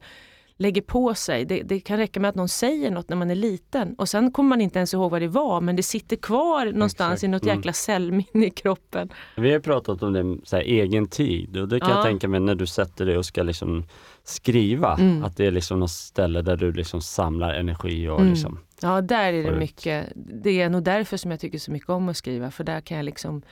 lägger 0.57 0.83
på 0.83 1.15
sig. 1.15 1.45
Det, 1.45 1.63
det, 1.63 1.81
kan 1.81 1.97
räcka 1.97 2.21
med 2.21 2.29
att 2.29 2.35
någon 2.35 2.49
säger 2.49 2.91
något 2.91 3.09
när 3.09 3.17
man 3.17 3.31
är 3.31 3.35
liten 3.35 3.95
och 3.95 4.09
sen 4.09 4.31
kommer 4.31 4.49
man 4.49 4.61
inte 4.61 4.79
ens 4.79 4.95
ihåg 4.95 5.11
vad 5.11 5.23
det 5.23 5.29
var 5.29 5.61
men 5.61 5.77
det 5.77 5.83
sitter 5.83 6.17
kvar 6.17 6.67
någonstans 6.67 7.13
Exakt. 7.13 7.25
i 7.25 7.29
något 7.29 7.43
mm. 7.43 7.57
jäkla 7.57 7.73
cellminne 7.73 8.47
i 8.47 8.51
kroppen. 8.51 9.09
Vi 9.37 9.53
har 9.53 9.61
pratat 9.61 10.03
om 10.03 10.13
det, 10.13 10.49
så 10.49 10.57
här, 10.57 10.63
egen 10.63 11.09
tid 11.09 11.57
och 11.57 11.69
det 11.69 11.81
kan 11.81 11.91
ja. 11.91 11.97
jag 11.97 12.05
tänka 12.05 12.29
mig 12.29 12.41
när 12.41 12.55
du 12.55 12.67
sätter 12.67 13.07
dig 13.07 13.19
och 13.19 13.27
ska 13.27 13.43
liksom 13.43 13.85
skriva, 14.25 14.97
mm. 14.97 15.25
att 15.25 15.37
det 15.37 15.47
är 15.47 15.51
liksom 15.51 15.81
något 15.81 15.91
ställe 15.91 16.43
där 16.43 16.57
du 16.57 16.73
liksom 16.73 17.01
samlar 17.01 17.55
energi 17.55 18.09
och 18.09 18.21
mm. 18.21 18.33
liksom 18.33 18.59
Ja, 18.81 19.01
där 19.01 19.33
är 19.33 19.43
det 19.43 19.59
mycket. 19.59 20.13
Det 20.15 20.61
är 20.61 20.69
nog 20.69 20.83
därför 20.83 21.17
som 21.17 21.31
jag 21.31 21.41
tycker 21.41 21.59
så 21.59 21.71
mycket 21.71 21.89
om 21.89 22.09
att 22.09 22.17
skriva, 22.17 22.51
för 22.51 22.65
där 22.65 22.81
kan 22.81 22.97
jag 22.97 23.05
liksom 23.05 23.43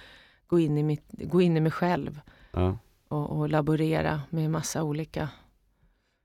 gå 0.47 0.61
in 0.61 0.79
i, 0.79 0.83
mitt, 0.83 1.05
gå 1.09 1.41
in 1.41 1.57
i 1.57 1.61
mig 1.61 1.73
själv 1.73 2.21
ja. 2.53 2.79
och, 3.09 3.39
och 3.39 3.49
laborera 3.49 4.21
med 4.31 4.51
massa 4.51 4.83
olika 4.83 5.29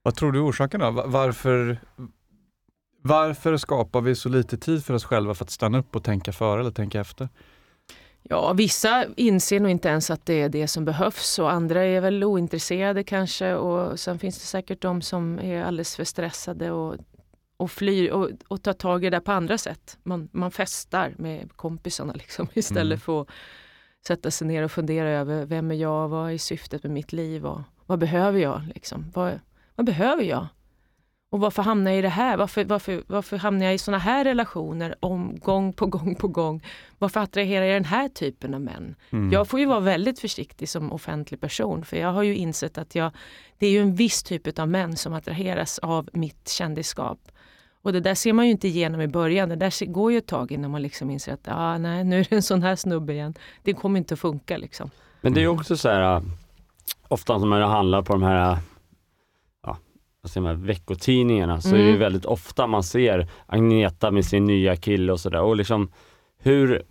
vad 0.02 0.14
tror 0.14 0.32
du 0.32 0.40
orsaken 0.40 0.80
är? 0.80 0.90
Varför, 0.90 1.78
Varför 3.02 3.56
skapar 3.56 4.00
vi 4.00 4.14
så 4.14 4.28
lite 4.28 4.56
tid 4.58 4.84
för 4.84 4.94
oss 4.94 5.04
själva 5.04 5.34
för 5.34 5.44
att 5.44 5.50
stanna 5.50 5.78
upp 5.78 5.96
och 5.96 6.04
tänka 6.04 6.32
före 6.32 6.60
eller 6.60 6.70
tänka 6.70 7.00
efter? 7.00 7.28
Ja, 8.22 8.52
vissa 8.52 9.04
inser 9.16 9.60
nog 9.60 9.70
inte 9.70 9.88
ens 9.88 10.10
att 10.10 10.26
det 10.26 10.42
är 10.42 10.48
det 10.48 10.68
som 10.68 10.84
behövs 10.84 11.38
och 11.38 11.52
andra 11.52 11.84
är 11.84 12.00
väl 12.00 12.24
ointresserade 12.24 13.04
kanske 13.04 13.54
och 13.54 14.00
sen 14.00 14.18
finns 14.18 14.38
det 14.38 14.46
säkert 14.46 14.82
de 14.82 15.02
som 15.02 15.38
är 15.38 15.64
alldeles 15.64 15.96
för 15.96 16.04
stressade 16.04 16.70
och, 16.70 16.96
och 17.56 17.70
flyr 17.70 18.10
och, 18.10 18.30
och 18.48 18.62
tar 18.62 18.72
tag 18.72 19.04
i 19.04 19.10
det 19.10 19.20
på 19.20 19.32
andra 19.32 19.58
sätt. 19.58 19.98
Man, 20.02 20.28
man 20.32 20.50
festar 20.50 21.14
med 21.18 21.52
kompisarna 21.56 22.12
liksom, 22.16 22.48
istället 22.54 22.96
mm. 22.96 23.00
för 23.00 23.20
att 23.20 23.28
sätta 24.06 24.30
sig 24.30 24.46
ner 24.46 24.62
och 24.62 24.72
fundera 24.72 25.08
över 25.08 25.46
vem 25.46 25.70
är 25.70 25.74
jag, 25.74 26.08
vad 26.08 26.32
är 26.32 26.38
syftet 26.38 26.82
med 26.82 26.92
mitt 26.92 27.12
liv 27.12 27.46
och 27.46 27.60
vad 27.86 27.98
behöver 27.98 28.38
jag? 28.38 28.62
Liksom? 28.74 29.10
Vad, 29.14 29.40
vad 29.80 29.86
behöver 29.86 30.22
jag? 30.22 30.46
Och 31.30 31.40
varför 31.40 31.62
hamnar 31.62 31.90
jag 31.90 31.98
i 31.98 32.02
det 32.02 32.08
här? 32.08 32.36
Varför, 32.36 32.64
varför, 32.64 33.02
varför 33.06 33.36
hamnar 33.36 33.66
jag 33.66 33.74
i 33.74 33.78
såna 33.78 33.98
här 33.98 34.24
relationer 34.24 34.94
om 35.00 35.38
gång 35.38 35.72
på 35.72 35.86
gång 35.86 36.14
på 36.14 36.28
gång? 36.28 36.64
Varför 36.98 37.20
attraherar 37.20 37.64
jag 37.64 37.76
den 37.76 37.84
här 37.84 38.08
typen 38.08 38.54
av 38.54 38.60
män? 38.60 38.94
Mm. 39.10 39.32
Jag 39.32 39.48
får 39.48 39.60
ju 39.60 39.66
vara 39.66 39.80
väldigt 39.80 40.20
försiktig 40.20 40.68
som 40.68 40.92
offentlig 40.92 41.40
person 41.40 41.84
för 41.84 41.96
jag 41.96 42.12
har 42.12 42.22
ju 42.22 42.36
insett 42.36 42.78
att 42.78 42.94
jag, 42.94 43.12
det 43.58 43.66
är 43.66 43.70
ju 43.70 43.80
en 43.80 43.94
viss 43.94 44.22
typ 44.22 44.58
av 44.58 44.68
män 44.68 44.96
som 44.96 45.12
attraheras 45.12 45.78
av 45.78 46.08
mitt 46.12 46.48
kändisskap. 46.48 47.18
Och 47.82 47.92
det 47.92 48.00
där 48.00 48.14
ser 48.14 48.32
man 48.32 48.44
ju 48.44 48.50
inte 48.50 48.68
igenom 48.68 49.00
i 49.00 49.08
början. 49.08 49.48
Det 49.48 49.56
där 49.56 49.86
går 49.86 50.12
ju 50.12 50.18
ett 50.18 50.26
tag 50.26 50.52
innan 50.52 50.70
man 50.70 50.82
liksom 50.82 51.10
inser 51.10 51.32
att 51.32 51.48
ah, 51.48 51.78
nej, 51.78 52.04
nu 52.04 52.20
är 52.20 52.26
det 52.30 52.36
en 52.36 52.42
sån 52.42 52.62
här 52.62 52.76
snubbe 52.76 53.12
igen. 53.12 53.34
Det 53.62 53.74
kommer 53.74 53.98
inte 53.98 54.14
att 54.14 54.20
funka. 54.20 54.56
Liksom. 54.56 54.90
Men 55.20 55.34
det 55.34 55.42
är 55.42 55.46
också 55.46 55.76
så 55.76 55.88
här, 55.88 56.22
ofta 57.08 57.38
när 57.38 57.60
det 57.60 57.66
handlar 57.66 58.02
på 58.02 58.12
de 58.12 58.22
här 58.22 58.58
vad 60.22 60.30
säger 60.30 60.42
man, 60.42 60.66
veckotidningarna 60.66 61.60
så 61.60 61.68
mm. 61.68 61.80
är 61.80 61.84
det 61.84 61.88
mm. 61.88 62.00
väldigt 62.00 62.24
ofta 62.24 62.66
man 62.66 62.82
ser 62.82 63.28
Agneta 63.46 64.10
med 64.10 64.24
sin 64.24 64.44
nya 64.44 64.76
kille 64.76 65.12
och 65.12 65.20
sådär. 65.20 65.40
Och 65.40 65.56
liksom, 65.56 65.92
hur, 66.42 66.82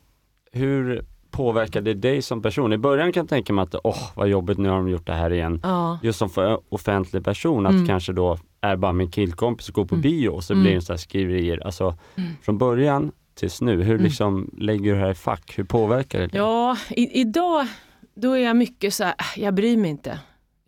hur 0.51 1.05
påverkar 1.31 1.81
det 1.81 1.93
dig 1.93 2.21
som 2.21 2.41
person? 2.41 2.73
I 2.73 2.77
början 2.77 3.11
kan 3.11 3.21
jag 3.21 3.29
tänka 3.29 3.53
mig 3.53 3.63
att, 3.63 3.75
åh 3.83 3.91
oh, 3.91 4.11
vad 4.15 4.29
jobbigt, 4.29 4.57
nu 4.57 4.69
har 4.69 4.75
de 4.75 4.89
gjort 4.89 5.07
det 5.07 5.13
här 5.13 5.33
igen. 5.33 5.59
Ja. 5.63 5.99
Just 6.03 6.19
som 6.19 6.29
för 6.29 6.59
offentlig 6.69 7.25
person, 7.25 7.65
att 7.65 7.73
mm. 7.73 7.87
kanske 7.87 8.13
då 8.13 8.37
är 8.61 8.75
bara 8.75 8.93
min 8.93 9.11
killkompis 9.11 9.69
och 9.69 9.75
går 9.75 9.85
på 9.85 9.95
mm. 9.95 10.01
bio 10.01 10.29
och 10.29 10.43
så 10.43 10.53
blir 10.53 10.63
det 10.63 10.69
mm. 10.69 10.81
så 10.81 10.93
här 10.93 10.97
skriverier. 10.97 11.65
Alltså 11.65 11.97
mm. 12.15 12.29
från 12.41 12.57
början 12.57 13.11
tills 13.35 13.61
nu, 13.61 13.83
hur 13.83 13.99
liksom 13.99 14.49
lägger 14.57 14.91
du 14.91 14.99
det 14.99 15.05
här 15.05 15.11
i 15.11 15.15
fack? 15.15 15.53
Hur 15.57 15.63
påverkar 15.63 16.19
det 16.19 16.27
dig? 16.27 16.37
Ja, 16.37 16.77
i, 16.89 17.21
idag 17.21 17.67
då 18.15 18.33
är 18.33 18.39
jag 18.39 18.55
mycket 18.55 18.93
så 18.93 19.03
här, 19.03 19.15
äh, 19.19 19.43
jag 19.43 19.53
bryr 19.53 19.77
mig 19.77 19.89
inte. 19.89 20.19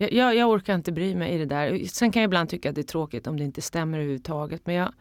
Jag, 0.01 0.13
jag, 0.13 0.35
jag, 0.35 0.49
orkar 0.49 0.75
inte 0.75 0.91
bry 0.91 1.15
mig 1.15 1.33
i 1.33 1.37
det 1.37 1.45
där. 1.45 1.85
Sen 1.85 2.11
kan 2.11 2.21
jag 2.21 2.27
ibland 2.27 2.49
tycka 2.49 2.69
att 2.69 2.75
det 2.75 2.81
är 2.81 2.83
tråkigt 2.83 3.27
om 3.27 3.37
det 3.37 3.43
inte 3.43 3.61
stämmer 3.61 3.97
överhuvudtaget. 3.97 4.61
Men 4.65 4.75
jag, 4.75 4.93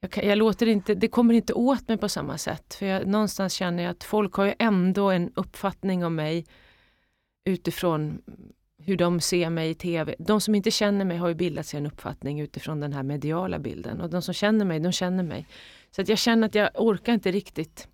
jag, 0.00 0.24
jag 0.24 0.38
låter 0.38 0.66
inte, 0.66 0.94
det 0.94 1.08
kommer 1.08 1.34
inte 1.34 1.52
åt 1.52 1.88
mig 1.88 1.96
på 1.96 2.08
samma 2.08 2.38
sätt. 2.38 2.74
För 2.74 2.86
jag, 2.86 3.06
någonstans 3.06 3.52
känner 3.52 3.82
jag 3.82 3.90
att 3.90 4.04
folk 4.04 4.34
har 4.34 4.44
ju 4.44 4.54
ändå 4.58 5.10
en 5.10 5.32
uppfattning 5.34 6.04
om 6.04 6.14
mig 6.14 6.46
utifrån 7.44 8.22
hur 8.78 8.96
de 8.96 9.20
ser 9.20 9.50
mig 9.50 9.70
i 9.70 9.74
tv. 9.74 10.14
De 10.18 10.40
som 10.40 10.54
inte 10.54 10.70
känner 10.70 11.04
mig 11.04 11.16
har 11.16 11.28
ju 11.28 11.34
bildat 11.34 11.66
sig 11.66 11.78
en 11.78 11.86
uppfattning 11.86 12.40
utifrån 12.40 12.80
den 12.80 12.92
här 12.92 13.02
mediala 13.02 13.58
bilden. 13.58 14.00
Och 14.00 14.10
de 14.10 14.22
som 14.22 14.34
känner 14.34 14.64
mig, 14.64 14.80
de 14.80 14.92
känner 14.92 15.22
mig. 15.22 15.46
Så 15.90 16.02
att 16.02 16.08
jag 16.08 16.18
känner 16.18 16.46
att 16.46 16.54
jag 16.54 16.70
orkar 16.74 17.12
inte 17.12 17.30
riktigt 17.30 17.88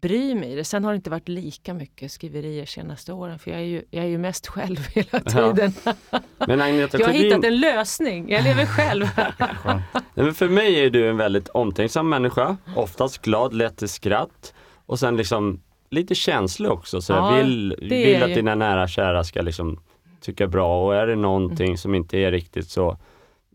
bry 0.00 0.34
mig. 0.34 0.64
Sen 0.64 0.84
har 0.84 0.92
det 0.92 0.96
inte 0.96 1.10
varit 1.10 1.28
lika 1.28 1.74
mycket 1.74 2.12
skriverier 2.12 2.66
senaste 2.66 3.12
åren 3.12 3.38
för 3.38 3.50
jag 3.50 3.60
är 3.60 3.64
ju, 3.64 3.82
jag 3.90 4.04
är 4.04 4.08
ju 4.08 4.18
mest 4.18 4.46
själv 4.46 4.78
hela 4.94 5.20
tiden. 5.20 5.72
Ja. 5.84 6.20
Men 6.46 6.60
Agneta, 6.60 6.98
jag 6.98 7.06
har 7.06 7.14
hittat 7.14 7.44
en 7.44 7.60
lösning, 7.60 8.30
jag 8.30 8.44
lever 8.44 8.66
själv. 8.66 9.04
men 10.14 10.34
för 10.34 10.48
mig 10.48 10.84
är 10.86 10.90
du 10.90 11.08
en 11.08 11.16
väldigt 11.16 11.48
omtänksam 11.48 12.08
människa, 12.08 12.56
oftast 12.76 13.22
glad, 13.22 13.54
lätt 13.54 13.76
till 13.76 13.88
skratt 13.88 14.54
och 14.86 14.98
sen 14.98 15.16
liksom 15.16 15.60
lite 15.90 16.14
känslig 16.14 16.70
också. 16.70 17.00
Så 17.00 17.12
ja, 17.12 17.36
vill, 17.36 17.76
vill 17.80 18.22
att 18.22 18.34
dina 18.34 18.54
nära 18.54 18.88
kära 18.88 19.24
ska 19.24 19.42
liksom 19.42 19.80
tycka 20.20 20.46
bra 20.46 20.86
och 20.86 20.94
är 20.94 21.06
det 21.06 21.16
någonting 21.16 21.66
mm. 21.66 21.76
som 21.76 21.94
inte 21.94 22.18
är 22.18 22.30
riktigt 22.30 22.68
så 22.68 22.98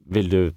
vill 0.06 0.30
du 0.30 0.54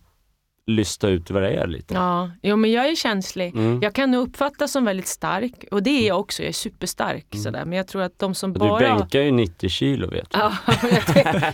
lysta 0.66 1.08
ut 1.08 1.30
vad 1.30 1.42
det 1.42 1.54
är 1.54 1.66
lite. 1.66 1.94
Ja, 1.94 2.30
jo, 2.42 2.56
men 2.56 2.72
jag 2.72 2.88
är 2.88 2.94
känslig. 2.94 3.56
Mm. 3.56 3.82
Jag 3.82 3.94
kan 3.94 4.14
uppfattas 4.14 4.72
som 4.72 4.84
väldigt 4.84 5.06
stark 5.06 5.64
och 5.70 5.82
det 5.82 5.90
är 5.90 6.08
jag 6.08 6.20
också. 6.20 6.42
Jag 6.42 6.48
är 6.48 6.52
superstark 6.52 7.26
mm. 7.34 7.42
sådär. 7.42 7.64
Men 7.64 7.78
jag 7.78 7.88
tror 7.88 8.02
att 8.02 8.18
de 8.18 8.34
som 8.34 8.52
du 8.52 8.58
bara... 8.58 8.78
Du 8.78 8.84
bänkar 8.84 9.20
ju 9.20 9.30
90 9.30 9.68
kilo 9.68 10.10
vet 10.10 10.30
du. 10.30 10.38
Ja, 10.38 10.52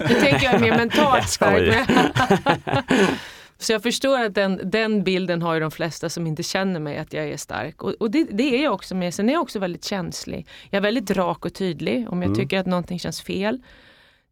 nu 0.09 0.15
tänker 0.15 0.53
jag 0.53 0.61
mer 0.61 0.77
mentalt 0.77 1.29
stark. 1.29 1.89
Så 3.59 3.73
jag 3.73 3.83
förstår 3.83 4.21
att 4.21 4.35
den, 4.35 4.61
den 4.65 5.05
bilden 5.05 5.43
har 5.43 5.55
ju 5.55 5.61
de 5.61 5.71
flesta 5.71 6.09
som 6.09 6.27
inte 6.27 6.43
känner 6.43 6.81
mig 6.81 6.99
att 6.99 7.13
jag 7.13 7.29
är 7.29 7.37
stark. 7.37 7.83
Och, 7.83 7.95
och 8.01 8.11
det, 8.11 8.25
det, 8.31 8.59
är 8.59 8.63
jag 8.63 8.75
också 8.75 8.95
med. 8.95 9.15
Sen 9.15 9.29
är 9.29 9.33
jag 9.33 9.43
också 9.43 9.59
väldigt 9.59 9.85
känslig. 9.85 10.47
Jag 10.71 10.77
är 10.77 10.83
väldigt 10.83 11.11
rak 11.11 11.45
och 11.45 11.55
tydlig 11.55 12.07
om 12.09 12.23
jag 12.23 12.29
mm. 12.29 12.39
tycker 12.39 12.59
att 12.59 12.67
någonting 12.67 12.99
känns 12.99 13.23
fel. 13.23 13.63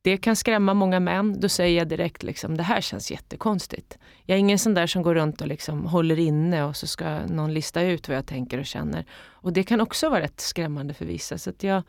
Det 0.09 0.17
kan 0.17 0.37
skrämma 0.37 0.75
många 0.75 1.01
män. 1.01 1.41
Då 1.41 1.49
säger 1.49 1.79
jag 1.79 1.89
direkt 1.89 2.23
liksom, 2.23 2.57
det 2.57 2.63
här 2.63 2.81
känns 2.81 3.11
jättekonstigt. 3.11 3.99
Jag 4.25 4.35
är 4.35 4.39
ingen 4.39 4.59
sån 4.59 4.75
där 4.75 4.87
som 4.87 5.03
går 5.03 5.15
runt 5.15 5.41
och 5.41 5.47
liksom 5.47 5.87
håller 5.87 6.19
inne 6.19 6.65
och 6.65 6.77
så 6.77 6.87
ska 6.87 7.27
någon 7.27 7.55
lista 7.55 7.83
ut 7.83 8.09
vad 8.09 8.17
jag 8.17 8.27
tänker 8.27 8.59
och 8.59 8.67
känner. 8.67 9.05
Och 9.21 9.53
det 9.53 9.63
kan 9.63 9.81
också 9.81 10.09
vara 10.09 10.21
rätt 10.21 10.41
skrämmande 10.41 10.95
för 10.95 11.05
vissa. 11.05 11.39
Så 11.39 11.53
jag, 11.61 11.83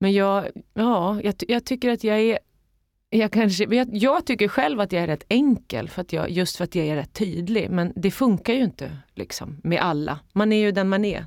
men 0.00 0.12
jag, 0.12 0.46
ja, 0.74 1.20
jag, 1.22 1.34
jag, 1.48 1.64
tycker 1.64 1.90
att 1.90 2.04
jag 2.04 2.20
är 2.20 2.38
jag, 3.10 3.32
kanske, 3.32 3.64
jag, 3.64 3.88
jag, 3.92 4.26
tycker 4.26 4.48
själv 4.48 4.80
att 4.80 4.92
jag 4.92 5.02
är 5.02 5.06
rätt 5.06 5.24
enkel 5.28 5.88
för 5.88 6.02
att 6.02 6.12
jag, 6.12 6.30
just 6.30 6.56
för 6.56 6.64
att 6.64 6.74
jag 6.74 6.86
är 6.86 6.96
rätt 6.96 7.12
tydlig. 7.12 7.70
Men 7.70 7.92
det 7.96 8.10
funkar 8.10 8.54
ju 8.54 8.64
inte 8.64 8.96
liksom, 9.14 9.60
med 9.64 9.80
alla. 9.80 10.18
Man 10.32 10.52
är 10.52 10.60
ju 10.60 10.72
den 10.72 10.88
man 10.88 11.04
är. 11.04 11.26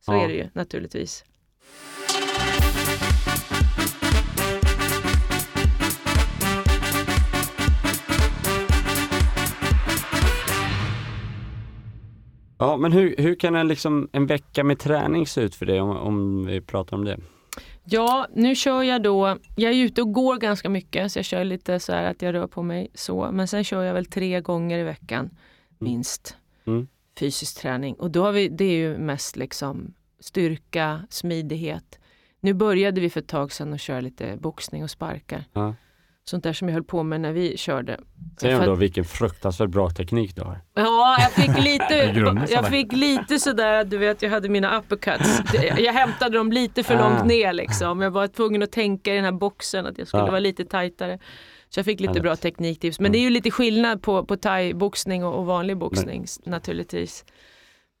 Så 0.00 0.12
ja. 0.12 0.24
är 0.24 0.28
det 0.28 0.34
ju 0.34 0.48
naturligtvis. 0.52 1.24
Ja, 12.58 12.76
men 12.76 12.92
hur, 12.92 13.14
hur 13.18 13.34
kan 13.34 13.54
en, 13.54 13.68
liksom, 13.68 14.08
en 14.12 14.26
vecka 14.26 14.64
med 14.64 14.78
träning 14.78 15.26
se 15.26 15.40
ut 15.40 15.54
för 15.54 15.66
dig 15.66 15.80
om, 15.80 15.96
om 15.96 16.46
vi 16.46 16.60
pratar 16.60 16.96
om 16.96 17.04
det? 17.04 17.18
Ja, 17.84 18.26
nu 18.34 18.54
kör 18.54 18.82
jag 18.82 19.02
då, 19.02 19.38
jag 19.56 19.72
är 19.72 19.84
ute 19.84 20.02
och 20.02 20.12
går 20.12 20.36
ganska 20.36 20.68
mycket 20.68 21.12
så 21.12 21.18
jag 21.18 21.24
kör 21.24 21.44
lite 21.44 21.80
så 21.80 21.92
här 21.92 22.04
att 22.04 22.22
jag 22.22 22.34
rör 22.34 22.46
på 22.46 22.62
mig 22.62 22.88
så. 22.94 23.30
Men 23.32 23.48
sen 23.48 23.64
kör 23.64 23.82
jag 23.82 23.94
väl 23.94 24.06
tre 24.06 24.40
gånger 24.40 24.78
i 24.78 24.82
veckan 24.82 25.20
mm. 25.20 25.34
minst 25.78 26.36
mm. 26.64 26.88
fysisk 27.18 27.60
träning. 27.60 27.94
Och 27.94 28.10
då 28.10 28.22
har 28.22 28.32
vi, 28.32 28.48
det 28.48 28.64
är 28.64 28.76
ju 28.76 28.98
mest 28.98 29.36
liksom 29.36 29.94
styrka, 30.20 31.00
smidighet. 31.10 31.98
Nu 32.40 32.54
började 32.54 33.00
vi 33.00 33.10
för 33.10 33.20
ett 33.20 33.28
tag 33.28 33.52
sedan 33.52 33.72
att 33.72 33.80
köra 33.80 34.00
lite 34.00 34.36
boxning 34.36 34.82
och 34.84 34.90
sparkar. 34.90 35.44
Ja 35.52 35.74
sånt 36.28 36.44
där 36.44 36.52
som 36.52 36.68
jag 36.68 36.72
höll 36.72 36.84
på 36.84 37.02
med 37.02 37.20
när 37.20 37.32
vi 37.32 37.56
körde. 37.56 38.00
Säg 38.40 38.52
ändå 38.52 38.74
vilken 38.74 39.04
fruktansvärt 39.04 39.70
bra 39.70 39.90
teknik 39.90 40.36
du 40.36 40.42
har. 40.42 40.60
Ja, 40.74 41.16
jag 41.20 41.32
fick 41.32 41.58
lite, 41.64 41.94
jag 42.48 42.68
fick 42.68 42.92
lite 42.92 43.38
sådär, 43.38 43.84
du 43.84 43.98
vet 43.98 44.22
jag 44.22 44.30
hade 44.30 44.48
mina 44.48 44.78
uppercuts. 44.78 45.40
Jag 45.78 45.92
hämtade 45.92 46.36
dem 46.38 46.52
lite 46.52 46.82
för 46.82 46.94
långt 46.98 47.20
ah. 47.20 47.24
ner 47.24 47.52
liksom. 47.52 48.00
Jag 48.00 48.10
var 48.10 48.26
tvungen 48.26 48.62
att 48.62 48.72
tänka 48.72 49.12
i 49.12 49.16
den 49.16 49.24
här 49.24 49.32
boxen 49.32 49.86
att 49.86 49.98
jag 49.98 50.08
skulle 50.08 50.22
ja. 50.22 50.26
vara 50.26 50.40
lite 50.40 50.64
tajtare. 50.64 51.18
Så 51.68 51.78
jag 51.78 51.84
fick 51.84 52.00
lite 52.00 52.20
bra 52.20 52.36
tekniktips. 52.36 53.00
Men 53.00 53.12
det 53.12 53.18
är 53.18 53.20
ju 53.20 53.30
lite 53.30 53.50
skillnad 53.50 54.02
på, 54.02 54.24
på 54.24 54.36
thai-boxning 54.36 55.24
och, 55.24 55.38
och, 55.38 55.46
vanlig 55.46 55.76
boxning 55.76 56.26
Men. 56.44 56.50
naturligtvis. 56.50 57.24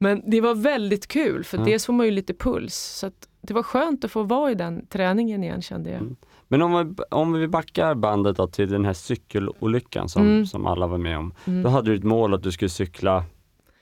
Men 0.00 0.30
det 0.30 0.40
var 0.40 0.54
väldigt 0.54 1.06
kul 1.06 1.44
för 1.44 1.58
ja. 1.58 1.64
dels 1.64 1.86
får 1.86 1.92
man 1.92 2.06
ju 2.06 2.12
lite 2.12 2.34
puls. 2.34 2.74
Så 2.74 3.10
det 3.40 3.54
var 3.54 3.62
skönt 3.62 4.04
att 4.04 4.10
få 4.10 4.22
vara 4.22 4.50
i 4.50 4.54
den 4.54 4.86
träningen 4.86 5.44
igen 5.44 5.62
kände 5.62 5.90
jag. 5.90 6.00
Mm. 6.00 6.16
Men 6.48 6.62
om 6.62 6.96
vi, 6.96 7.02
om 7.10 7.32
vi 7.32 7.48
backar 7.48 7.94
bandet 7.94 8.36
då 8.36 8.46
till 8.46 8.70
den 8.70 8.84
här 8.84 8.92
cykelolyckan 8.92 10.08
som, 10.08 10.22
mm. 10.22 10.46
som 10.46 10.66
alla 10.66 10.86
var 10.86 10.98
med 10.98 11.18
om. 11.18 11.34
Mm. 11.44 11.62
Då 11.62 11.68
hade 11.68 11.90
du 11.90 11.96
ett 11.96 12.04
mål 12.04 12.34
att 12.34 12.42
du 12.42 12.52
skulle 12.52 12.68
cykla 12.68 13.24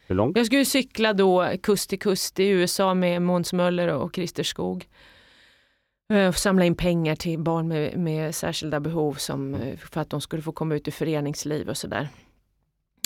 hur 0.06 0.14
långt? 0.14 0.36
Jag 0.36 0.46
skulle 0.46 0.64
cykla 0.64 1.12
då 1.12 1.50
kust 1.62 1.90
till 1.90 1.98
kust 1.98 2.40
i 2.40 2.48
USA 2.48 2.94
med 2.94 3.22
Måns 3.22 3.52
Möller 3.52 3.88
och 3.88 4.14
Christer 4.14 4.42
Skog. 4.42 4.88
Eh, 6.12 6.28
och 6.28 6.36
samla 6.36 6.64
in 6.64 6.74
pengar 6.74 7.16
till 7.16 7.38
barn 7.38 7.68
med, 7.68 7.98
med 7.98 8.34
särskilda 8.34 8.80
behov 8.80 9.14
som, 9.14 9.54
eh, 9.54 9.76
för 9.76 10.00
att 10.00 10.10
de 10.10 10.20
skulle 10.20 10.42
få 10.42 10.52
komma 10.52 10.74
ut 10.74 10.88
i 10.88 10.90
föreningsliv 10.90 11.68
och 11.68 11.76
sådär. 11.76 12.08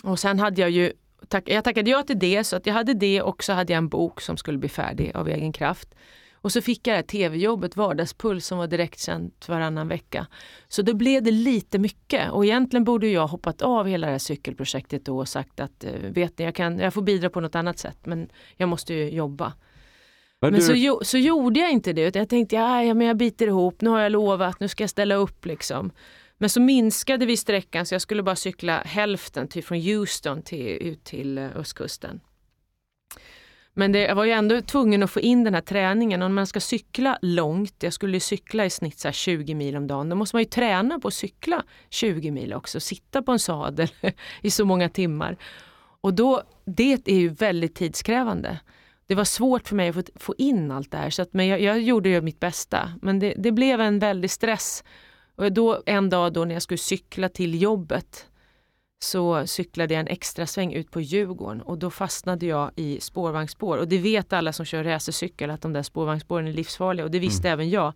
Och 0.05 0.19
sen 0.19 0.39
hade 0.39 0.61
jag 0.61 0.71
ju, 0.71 0.93
tack, 1.29 1.45
jag 1.47 1.65
tackade 1.65 1.91
ja 1.91 2.03
till 2.03 2.19
det 2.19 2.45
så 2.45 2.57
att 2.57 2.67
jag 2.67 2.75
hade 2.75 2.95
det 2.95 3.23
och 3.23 3.45
så 3.45 3.53
hade 3.53 3.73
jag 3.73 3.79
en 3.79 3.89
bok 3.89 4.21
som 4.21 4.37
skulle 4.37 4.59
bli 4.59 4.69
färdig 4.69 5.13
av 5.15 5.29
egen 5.29 5.53
kraft. 5.53 5.95
Och 6.41 6.53
så 6.53 6.61
fick 6.63 6.87
jag 6.87 6.93
det 6.93 6.97
här 6.97 7.03
tv-jobbet, 7.03 7.77
Vardagspuls, 7.77 8.47
som 8.47 8.59
var 8.59 8.67
direktsänt 8.67 9.49
varannan 9.49 9.89
vecka. 9.89 10.27
Så 10.69 10.83
då 10.83 10.95
blev 10.95 11.23
det 11.23 11.31
lite 11.31 11.79
mycket 11.79 12.31
och 12.31 12.45
egentligen 12.45 12.85
borde 12.85 13.09
jag 13.09 13.27
hoppat 13.27 13.63
av 13.63 13.87
hela 13.87 14.07
det 14.07 14.11
här 14.11 14.19
cykelprojektet 14.19 15.05
då 15.05 15.19
och 15.19 15.29
sagt 15.29 15.61
att 15.61 15.85
eh, 15.85 15.93
vet 15.93 16.39
ni, 16.39 16.45
jag, 16.45 16.55
kan, 16.55 16.79
jag 16.79 16.95
får 16.95 17.03
bidra 17.03 17.31
på 17.31 17.41
något 17.41 17.55
annat 17.55 17.79
sätt 17.79 17.99
men 18.07 18.29
jag 18.57 18.69
måste 18.69 18.95
ju 18.95 19.11
jobba. 19.11 19.53
Men, 20.41 20.53
men 20.53 20.61
du... 20.61 20.67
så, 20.67 21.01
så 21.05 21.19
gjorde 21.19 21.61
jag 21.61 21.71
inte 21.71 21.93
det 21.93 22.03
utan 22.03 22.21
jag 22.21 22.29
tänkte 22.29 22.57
ja, 22.57 22.95
men 22.95 23.07
jag 23.07 23.17
biter 23.17 23.47
ihop, 23.47 23.81
nu 23.81 23.91
har 23.91 24.01
jag 24.01 24.13
lovat, 24.13 24.61
nu 24.61 24.69
ska 24.69 24.83
jag 24.83 24.91
ställa 24.91 25.15
upp 25.15 25.47
liksom. 25.47 25.91
Men 26.39 26.51
så 26.51 26.61
minskade 26.61 27.27
vi 27.27 27.37
sträckan 27.37 27.87
så 27.87 27.95
jag 27.95 28.03
skulle 28.03 28.23
bara 28.23 28.37
cykla 28.37 28.79
hälften, 28.79 29.49
typ 29.49 29.65
från 29.65 29.81
Houston 29.81 30.43
till, 30.43 30.69
ut 30.69 31.05
till 31.05 31.39
eh, 31.39 31.57
östkusten. 31.57 32.21
Men 33.79 33.93
det, 33.93 33.99
jag 33.99 34.15
var 34.15 34.25
ju 34.25 34.31
ändå 34.31 34.61
tvungen 34.61 35.03
att 35.03 35.11
få 35.11 35.21
in 35.21 35.45
den 35.45 35.55
här 35.55 35.61
träningen. 35.61 36.23
Om 36.23 36.35
man 36.35 36.47
ska 36.47 36.61
cykla 36.61 37.19
långt, 37.23 37.83
jag 37.83 37.93
skulle 37.93 38.17
ju 38.17 38.21
cykla 38.21 38.65
i 38.65 38.71
snitt 38.71 38.99
så 38.99 39.13
20 39.13 39.55
mil 39.55 39.77
om 39.77 39.87
dagen, 39.87 40.09
då 40.09 40.17
måste 40.17 40.37
man 40.37 40.43
ju 40.43 40.49
träna 40.49 40.99
på 40.99 41.09
att 41.09 41.15
cykla 41.15 41.65
20 41.91 42.31
mil 42.31 42.55
också. 42.55 42.81
Sitta 42.81 43.23
på 43.23 43.33
en 43.33 43.39
sadel 43.39 43.89
i 44.43 44.51
så 44.51 44.65
många 44.65 44.89
timmar. 44.89 45.37
Och 46.01 46.15
då, 46.15 46.43
det 46.65 47.09
är 47.09 47.19
ju 47.19 47.29
väldigt 47.29 47.75
tidskrävande. 47.75 48.59
Det 49.07 49.15
var 49.15 49.25
svårt 49.25 49.69
för 49.69 49.77
mig 49.77 49.89
att 49.89 49.95
få, 49.95 50.03
få 50.17 50.35
in 50.39 50.71
allt 50.71 50.91
det 50.91 50.99
här, 50.99 51.11
så 51.11 51.23
att, 51.23 51.33
men 51.33 51.47
jag, 51.47 51.61
jag 51.61 51.81
gjorde 51.81 52.09
ju 52.09 52.21
mitt 52.21 52.41
bästa. 52.41 52.93
Men 53.03 53.19
det, 53.19 53.35
det 53.37 53.53
blev 53.53 53.81
en 53.81 53.99
väldig 53.99 54.31
stress. 54.31 54.85
Och 55.37 55.53
då, 55.53 55.83
en 55.87 56.11
dag 56.11 56.33
då 56.33 56.45
när 56.45 56.55
jag 56.55 56.63
skulle 56.63 56.79
cykla 56.79 57.29
till 57.29 57.63
jobbet 57.63 58.28
så 59.01 59.47
cyklade 59.47 59.95
jag 59.95 60.01
en 60.01 60.07
extra 60.07 60.47
sväng 60.47 60.73
ut 60.73 60.91
på 60.91 61.01
Djurgården 61.01 61.63
och 61.63 61.79
då 61.79 61.91
fastnade 61.91 62.47
jag 62.47 62.71
i 62.77 63.01
spårvagnsspår. 63.01 63.79
Och 63.79 63.89
det 63.89 63.99
vet 63.99 64.33
alla 64.33 64.53
som 64.53 64.67
kör 64.67 64.85
racercykel 64.85 65.51
att 65.51 65.63
de 65.63 65.73
där 65.73 65.83
spårvagnsspåren 65.83 66.47
är 66.47 66.53
livsfarliga 66.53 67.05
och 67.05 67.11
det 67.11 67.19
visste 67.19 67.49
mm. 67.49 67.53
även 67.53 67.71
jag. 67.71 67.93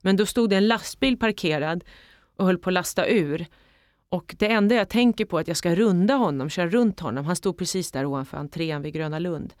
Men 0.00 0.16
då 0.16 0.26
stod 0.26 0.50
det 0.50 0.56
en 0.56 0.68
lastbil 0.68 1.18
parkerad 1.18 1.84
och 2.36 2.46
höll 2.46 2.58
på 2.58 2.70
att 2.70 2.74
lasta 2.74 3.06
ur. 3.06 3.46
Och 4.08 4.34
det 4.38 4.46
enda 4.46 4.74
jag 4.74 4.88
tänker 4.88 5.24
på 5.24 5.36
är 5.36 5.40
att 5.40 5.48
jag 5.48 5.56
ska 5.56 5.74
runda 5.74 6.14
honom, 6.14 6.50
köra 6.50 6.68
runt 6.68 7.00
honom. 7.00 7.24
Han 7.24 7.36
stod 7.36 7.58
precis 7.58 7.92
där 7.92 8.04
ovanför 8.04 8.36
entrén 8.36 8.82
vid 8.82 8.94
Gröna 8.94 9.18
Lund. 9.18 9.54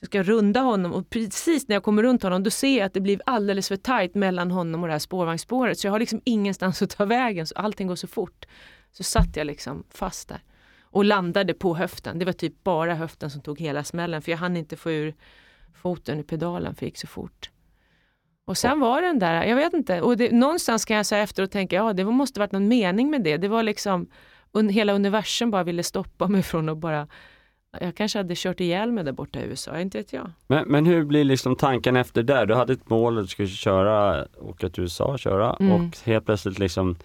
Jag 0.00 0.06
ska 0.06 0.22
runda 0.22 0.60
honom 0.60 0.92
och 0.92 1.10
precis 1.10 1.68
när 1.68 1.76
jag 1.76 1.82
kommer 1.82 2.02
runt 2.02 2.22
honom 2.22 2.42
då 2.42 2.50
ser 2.50 2.78
jag 2.78 2.86
att 2.86 2.94
det 2.94 3.00
blir 3.00 3.20
alldeles 3.26 3.68
för 3.68 3.76
tajt 3.76 4.14
mellan 4.14 4.50
honom 4.50 4.82
och 4.82 4.86
det 4.88 4.94
här 4.94 4.98
spårvagnsspåret. 4.98 5.78
Så 5.78 5.86
jag 5.86 5.92
har 5.92 5.98
liksom 5.98 6.20
ingenstans 6.24 6.82
att 6.82 6.90
ta 6.90 7.04
vägen, 7.04 7.46
så 7.46 7.54
allting 7.54 7.86
går 7.86 7.96
så 7.96 8.06
fort. 8.06 8.46
Så 8.96 9.02
satt 9.02 9.36
jag 9.36 9.46
liksom 9.46 9.84
fast 9.90 10.28
där 10.28 10.40
och 10.80 11.04
landade 11.04 11.54
på 11.54 11.74
höften. 11.74 12.18
Det 12.18 12.24
var 12.24 12.32
typ 12.32 12.64
bara 12.64 12.94
höften 12.94 13.30
som 13.30 13.40
tog 13.40 13.60
hela 13.60 13.84
smällen 13.84 14.22
för 14.22 14.32
jag 14.32 14.38
hann 14.38 14.56
inte 14.56 14.76
få 14.76 14.90
ur 14.90 15.14
foten 15.74 16.18
ur 16.18 16.22
pedalen 16.22 16.74
för 16.74 16.80
det 16.80 16.86
gick 16.86 16.98
så 16.98 17.06
fort. 17.06 17.50
Och 18.44 18.58
sen 18.58 18.80
var 18.80 19.02
den 19.02 19.18
där, 19.18 19.44
jag 19.44 19.56
vet 19.56 19.74
inte, 19.74 20.00
och 20.00 20.16
det, 20.16 20.32
någonstans 20.32 20.84
kan 20.84 20.96
jag 20.96 21.06
säga 21.06 21.22
efter 21.22 21.42
och 21.42 21.50
tänka, 21.50 21.76
ja 21.76 21.92
det 21.92 22.04
måste 22.04 22.40
varit 22.40 22.52
någon 22.52 22.68
mening 22.68 23.10
med 23.10 23.22
det. 23.22 23.36
Det 23.36 23.48
var 23.48 23.62
liksom, 23.62 24.06
un, 24.52 24.68
hela 24.68 24.92
universum 24.92 25.50
bara 25.50 25.64
ville 25.64 25.82
stoppa 25.82 26.26
mig 26.26 26.42
från 26.42 26.68
att 26.68 26.78
bara 26.78 27.08
jag 27.80 27.94
kanske 27.94 28.18
hade 28.18 28.34
kört 28.36 28.60
ihjäl 28.60 28.92
mig 28.92 29.04
där 29.04 29.12
borta 29.12 29.40
i 29.40 29.44
USA, 29.44 29.80
inte 29.80 29.98
vet 29.98 30.12
jag. 30.12 30.30
Men, 30.46 30.68
men 30.68 30.86
hur 30.86 31.04
blir 31.04 31.24
liksom 31.24 31.56
tanken 31.56 31.96
efter 31.96 32.22
det? 32.22 32.46
Du 32.46 32.54
hade 32.54 32.72
ett 32.72 32.90
mål, 32.90 33.14
du 33.14 33.26
skulle 33.26 33.48
köra, 33.48 34.26
åka 34.40 34.68
till 34.68 34.82
USA 34.82 35.04
och 35.04 35.18
köra 35.18 35.56
mm. 35.60 35.72
och 35.72 35.98
helt 36.04 36.26
plötsligt 36.26 36.58
liksom 36.58 36.96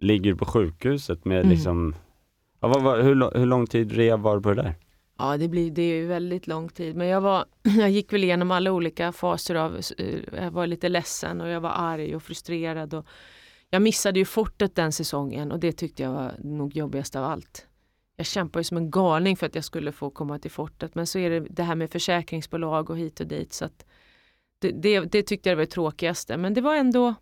ligger 0.00 0.34
på 0.34 0.44
sjukhuset 0.44 1.24
med 1.24 1.38
mm. 1.38 1.50
liksom, 1.50 1.94
ja, 2.60 2.68
vad, 2.68 2.82
vad, 2.82 3.04
hur, 3.04 3.38
hur 3.38 3.46
lång 3.46 3.66
tid 3.66 3.92
rev 3.92 4.18
var 4.18 4.40
på 4.40 4.48
det 4.48 4.62
där? 4.62 4.74
Ja, 5.18 5.36
det, 5.36 5.48
blir, 5.48 5.70
det 5.70 5.82
är 5.82 5.94
ju 5.94 6.06
väldigt 6.06 6.46
lång 6.46 6.68
tid. 6.68 6.96
Men 6.96 7.06
jag, 7.06 7.20
var, 7.20 7.44
jag 7.62 7.90
gick 7.90 8.12
väl 8.12 8.24
igenom 8.24 8.50
alla 8.50 8.72
olika 8.72 9.12
faser 9.12 9.54
av, 9.54 9.80
eh, 9.98 10.18
jag 10.32 10.50
var 10.50 10.66
lite 10.66 10.88
ledsen 10.88 11.40
och 11.40 11.48
jag 11.48 11.60
var 11.60 11.72
arg 11.76 12.16
och 12.16 12.22
frustrerad. 12.22 12.94
Och 12.94 13.06
jag 13.70 13.82
missade 13.82 14.18
ju 14.18 14.24
fortet 14.24 14.74
den 14.74 14.92
säsongen 14.92 15.52
och 15.52 15.60
det 15.60 15.72
tyckte 15.72 16.02
jag 16.02 16.12
var 16.12 16.32
nog 16.38 16.76
jobbigast 16.76 17.16
av 17.16 17.24
allt. 17.24 17.66
Jag 18.16 18.26
kämpade 18.26 18.64
som 18.64 18.76
en 18.76 18.90
galning 18.90 19.36
för 19.36 19.46
att 19.46 19.54
jag 19.54 19.64
skulle 19.64 19.92
få 19.92 20.10
komma 20.10 20.38
till 20.38 20.50
fortet. 20.50 20.94
Men 20.94 21.06
så 21.06 21.18
är 21.18 21.30
det 21.30 21.40
det 21.40 21.62
här 21.62 21.74
med 21.74 21.90
försäkringsbolag 21.90 22.90
och 22.90 22.98
hit 22.98 23.20
och 23.20 23.26
dit. 23.26 23.52
Så 23.52 23.68
det, 24.58 24.70
det, 24.70 25.00
det 25.00 25.22
tyckte 25.22 25.48
jag 25.48 25.56
var 25.56 25.64
det 25.64 25.70
tråkigaste. 25.70 26.36
Men 26.36 26.54
det 26.54 26.60
var 26.60 26.74
ändå 26.74 27.14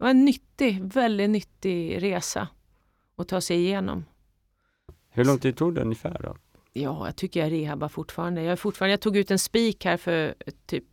det 0.00 0.04
var 0.04 0.10
en 0.10 0.24
nyttig, 0.24 0.82
väldigt 0.82 1.30
nyttig 1.30 2.02
resa 2.02 2.48
att 3.16 3.28
ta 3.28 3.40
sig 3.40 3.56
igenom. 3.56 4.04
Hur 5.10 5.24
lång 5.24 5.38
tid 5.38 5.56
tog 5.56 5.74
det 5.74 5.80
ungefär 5.80 6.20
då? 6.22 6.36
Ja, 6.72 7.06
jag 7.06 7.16
tycker 7.16 7.40
jag 7.40 7.52
rehabbar 7.52 7.88
fortfarande. 7.88 8.42
Jag, 8.42 8.58
fortfarande, 8.58 8.92
jag 8.92 9.00
tog 9.00 9.16
ut 9.16 9.30
en 9.30 9.38
spik 9.38 9.84
här 9.84 9.96
för 9.96 10.34
typ 10.66 10.84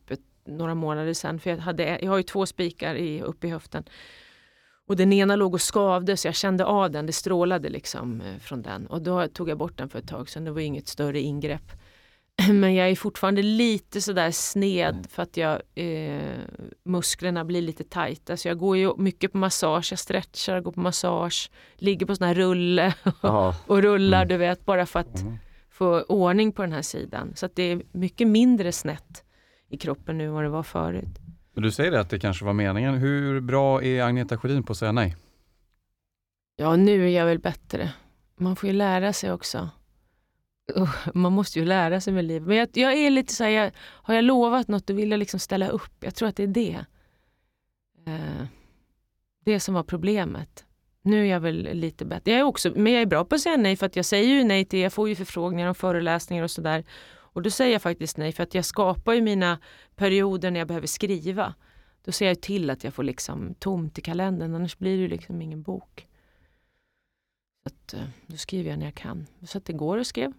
några 0.46 0.76
månader 0.76 1.14
sedan. 1.14 1.40
För 1.40 1.50
jag, 1.50 1.58
hade, 1.58 2.00
jag 2.02 2.12
har 2.12 2.18
ju 2.18 2.24
två 2.24 2.46
spikar 2.46 2.96
i, 2.96 3.22
uppe 3.22 3.48
i 3.48 3.50
höften. 3.50 3.84
Och 4.88 4.96
den 4.96 5.14
ena 5.14 5.36
låg 5.36 5.54
och 5.54 5.62
skavde 5.62 6.18
så 6.18 6.28
jag 6.28 6.36
kände 6.36 6.66
av 6.66 6.92
den, 6.92 7.06
det 7.06 7.14
strålade 7.14 7.70
liksom 7.70 8.22
eh, 8.22 8.38
från 8.38 8.62
den. 8.62 8.88
Och 8.88 9.02
då 9.02 9.28
tog 9.28 9.50
jag 9.50 9.58
bort 9.58 9.78
den 9.78 9.90
för 9.90 10.00
ett 10.00 10.08
tag 10.08 10.30
sedan, 10.30 10.44
det 10.44 10.52
var 10.52 10.62
inget 10.62 10.88
större 10.88 11.20
ingrepp. 11.20 11.72
Men 12.54 12.76
jag 12.76 12.90
är 12.90 12.96
fortfarande 12.96 13.42
lite 13.42 14.02
sådär 14.02 14.32
sned 14.32 14.96
mm. 14.96 15.04
för 15.04 15.24
att 15.24 15.38
jag, 15.38 15.62
eh, 15.76 16.38
musklerna 16.84 17.46
blir 17.46 17.62
lite 17.62 17.84
tajta. 17.84 18.38
Så 18.38 18.48
jag 18.48 18.58
går 18.58 18.78
ju 18.78 18.98
mycket 18.98 19.32
på 19.32 19.38
massage, 19.38 19.92
jag 19.92 20.00
stretchar, 20.00 20.62
går 20.62 20.72
på 20.72 20.80
massage, 20.80 21.52
ligger 21.76 22.06
på 22.06 22.16
sån 22.16 22.28
här 22.28 22.34
rulle 22.34 22.94
och 23.68 23.82
rullar 23.82 24.22
mm. 24.22 24.28
du 24.28 24.38
vet 24.38 24.66
bara 24.66 24.86
för 24.86 25.00
att 25.00 25.20
mm. 25.20 25.38
få 25.70 26.02
ordning 26.02 26.52
på 26.52 26.62
den 26.62 26.72
här 26.72 26.82
sidan. 26.82 27.34
Så 27.36 27.46
att 27.46 27.56
det 27.56 27.64
är 27.64 27.82
mycket 27.92 28.28
mindre 28.28 28.72
snett 28.72 29.24
i 29.70 29.78
kroppen 29.78 30.18
nu 30.18 30.26
än 30.26 30.34
vad 30.34 30.44
det 30.44 30.50
var 30.50 30.64
förut. 30.64 31.20
Men 31.54 31.64
du 31.64 31.72
säger 31.72 31.92
det 31.92 32.00
att 32.00 32.10
det 32.10 32.20
kanske 32.20 32.46
var 32.46 32.54
meningen. 32.54 32.94
Hur 32.94 33.42
bra 33.42 33.84
är 33.84 34.04
Agneta 34.04 34.38
Sjödin 34.38 34.64
på 34.64 34.72
att 34.72 34.78
säga 34.78 34.92
nej? 34.92 35.16
Ja, 36.56 36.76
nu 36.76 37.06
är 37.06 37.10
jag 37.10 37.26
väl 37.26 37.40
bättre. 37.40 37.94
Man 38.40 38.56
får 38.56 38.70
ju 38.70 38.76
lära 38.76 39.14
sig 39.14 39.32
också. 39.32 39.70
Man 41.14 41.34
måste 41.34 41.60
ju 41.60 41.66
lära 41.66 42.02
sig 42.02 42.14
med 42.14 42.26
livet. 42.26 42.48
Men 42.48 42.58
jag, 42.58 42.70
jag 42.74 42.94
är 42.94 43.10
lite 43.10 43.34
så 43.34 43.44
här, 43.44 43.52
jag, 43.52 43.72
har 43.78 44.16
jag 44.16 44.24
lovat 44.24 44.68
något 44.68 44.88
då 44.88 44.94
vill 44.94 45.12
jag 45.12 45.18
liksom 45.18 45.40
ställa 45.40 45.68
upp. 45.68 45.94
Jag 46.00 46.16
tror 46.16 46.30
att 46.30 46.36
det 46.36 46.44
är 46.44 46.48
det. 46.48 46.86
Eh, 48.08 48.48
det 49.46 49.60
som 49.60 49.74
var 49.74 49.84
problemet. 49.84 50.66
Nu 51.02 51.22
är 51.22 51.32
jag 51.32 51.40
väl 51.40 51.70
lite 51.74 52.06
bättre. 52.06 52.32
Jag 52.32 52.40
är 52.40 52.44
också, 52.44 52.72
men 52.76 52.94
jag 52.94 53.02
är 53.02 53.06
bra 53.06 53.26
på 53.26 53.36
att 53.36 53.42
säga 53.42 53.58
nej 53.58 53.76
för 53.76 53.86
att 53.86 53.96
jag 53.96 54.06
säger 54.06 54.28
ju 54.28 54.44
nej 54.44 54.66
till, 54.66 54.80
jag 54.80 54.94
får 54.94 55.10
ju 55.10 55.16
förfrågningar 55.16 55.68
om 55.68 55.76
föreläsningar 55.76 56.44
och 56.44 56.52
sådär. 56.52 56.84
Och 57.10 57.42
då 57.42 57.50
säger 57.50 57.74
jag 57.74 57.82
faktiskt 57.82 58.18
nej 58.18 58.32
för 58.32 58.44
att 58.44 58.54
jag 58.54 58.66
skapar 58.66 59.14
ju 59.14 59.22
mina 59.22 59.60
perioder 59.96 60.52
när 60.52 60.60
jag 60.60 60.68
behöver 60.68 60.88
skriva. 60.88 61.54
Då 62.04 62.12
ser 62.12 62.28
jag 62.28 62.42
till 62.42 62.70
att 62.70 62.84
jag 62.84 62.94
får 62.94 63.04
liksom 63.04 63.54
tomt 63.60 63.98
i 63.98 64.02
kalendern 64.02 64.56
annars 64.56 64.78
blir 64.78 64.96
det 64.96 65.02
ju 65.02 65.08
liksom 65.08 65.42
ingen 65.42 65.62
bok. 65.62 66.08
Så 67.64 67.68
att, 67.68 67.94
eh, 67.94 68.10
då 68.28 68.38
skriver 68.38 68.70
jag 68.70 68.80
när 68.80 68.86
jag 68.86 68.96
kan. 68.96 69.28
Så 69.46 69.58
att 69.58 69.70
igår 69.70 69.98
och 69.98 70.08
skrev. 70.08 70.34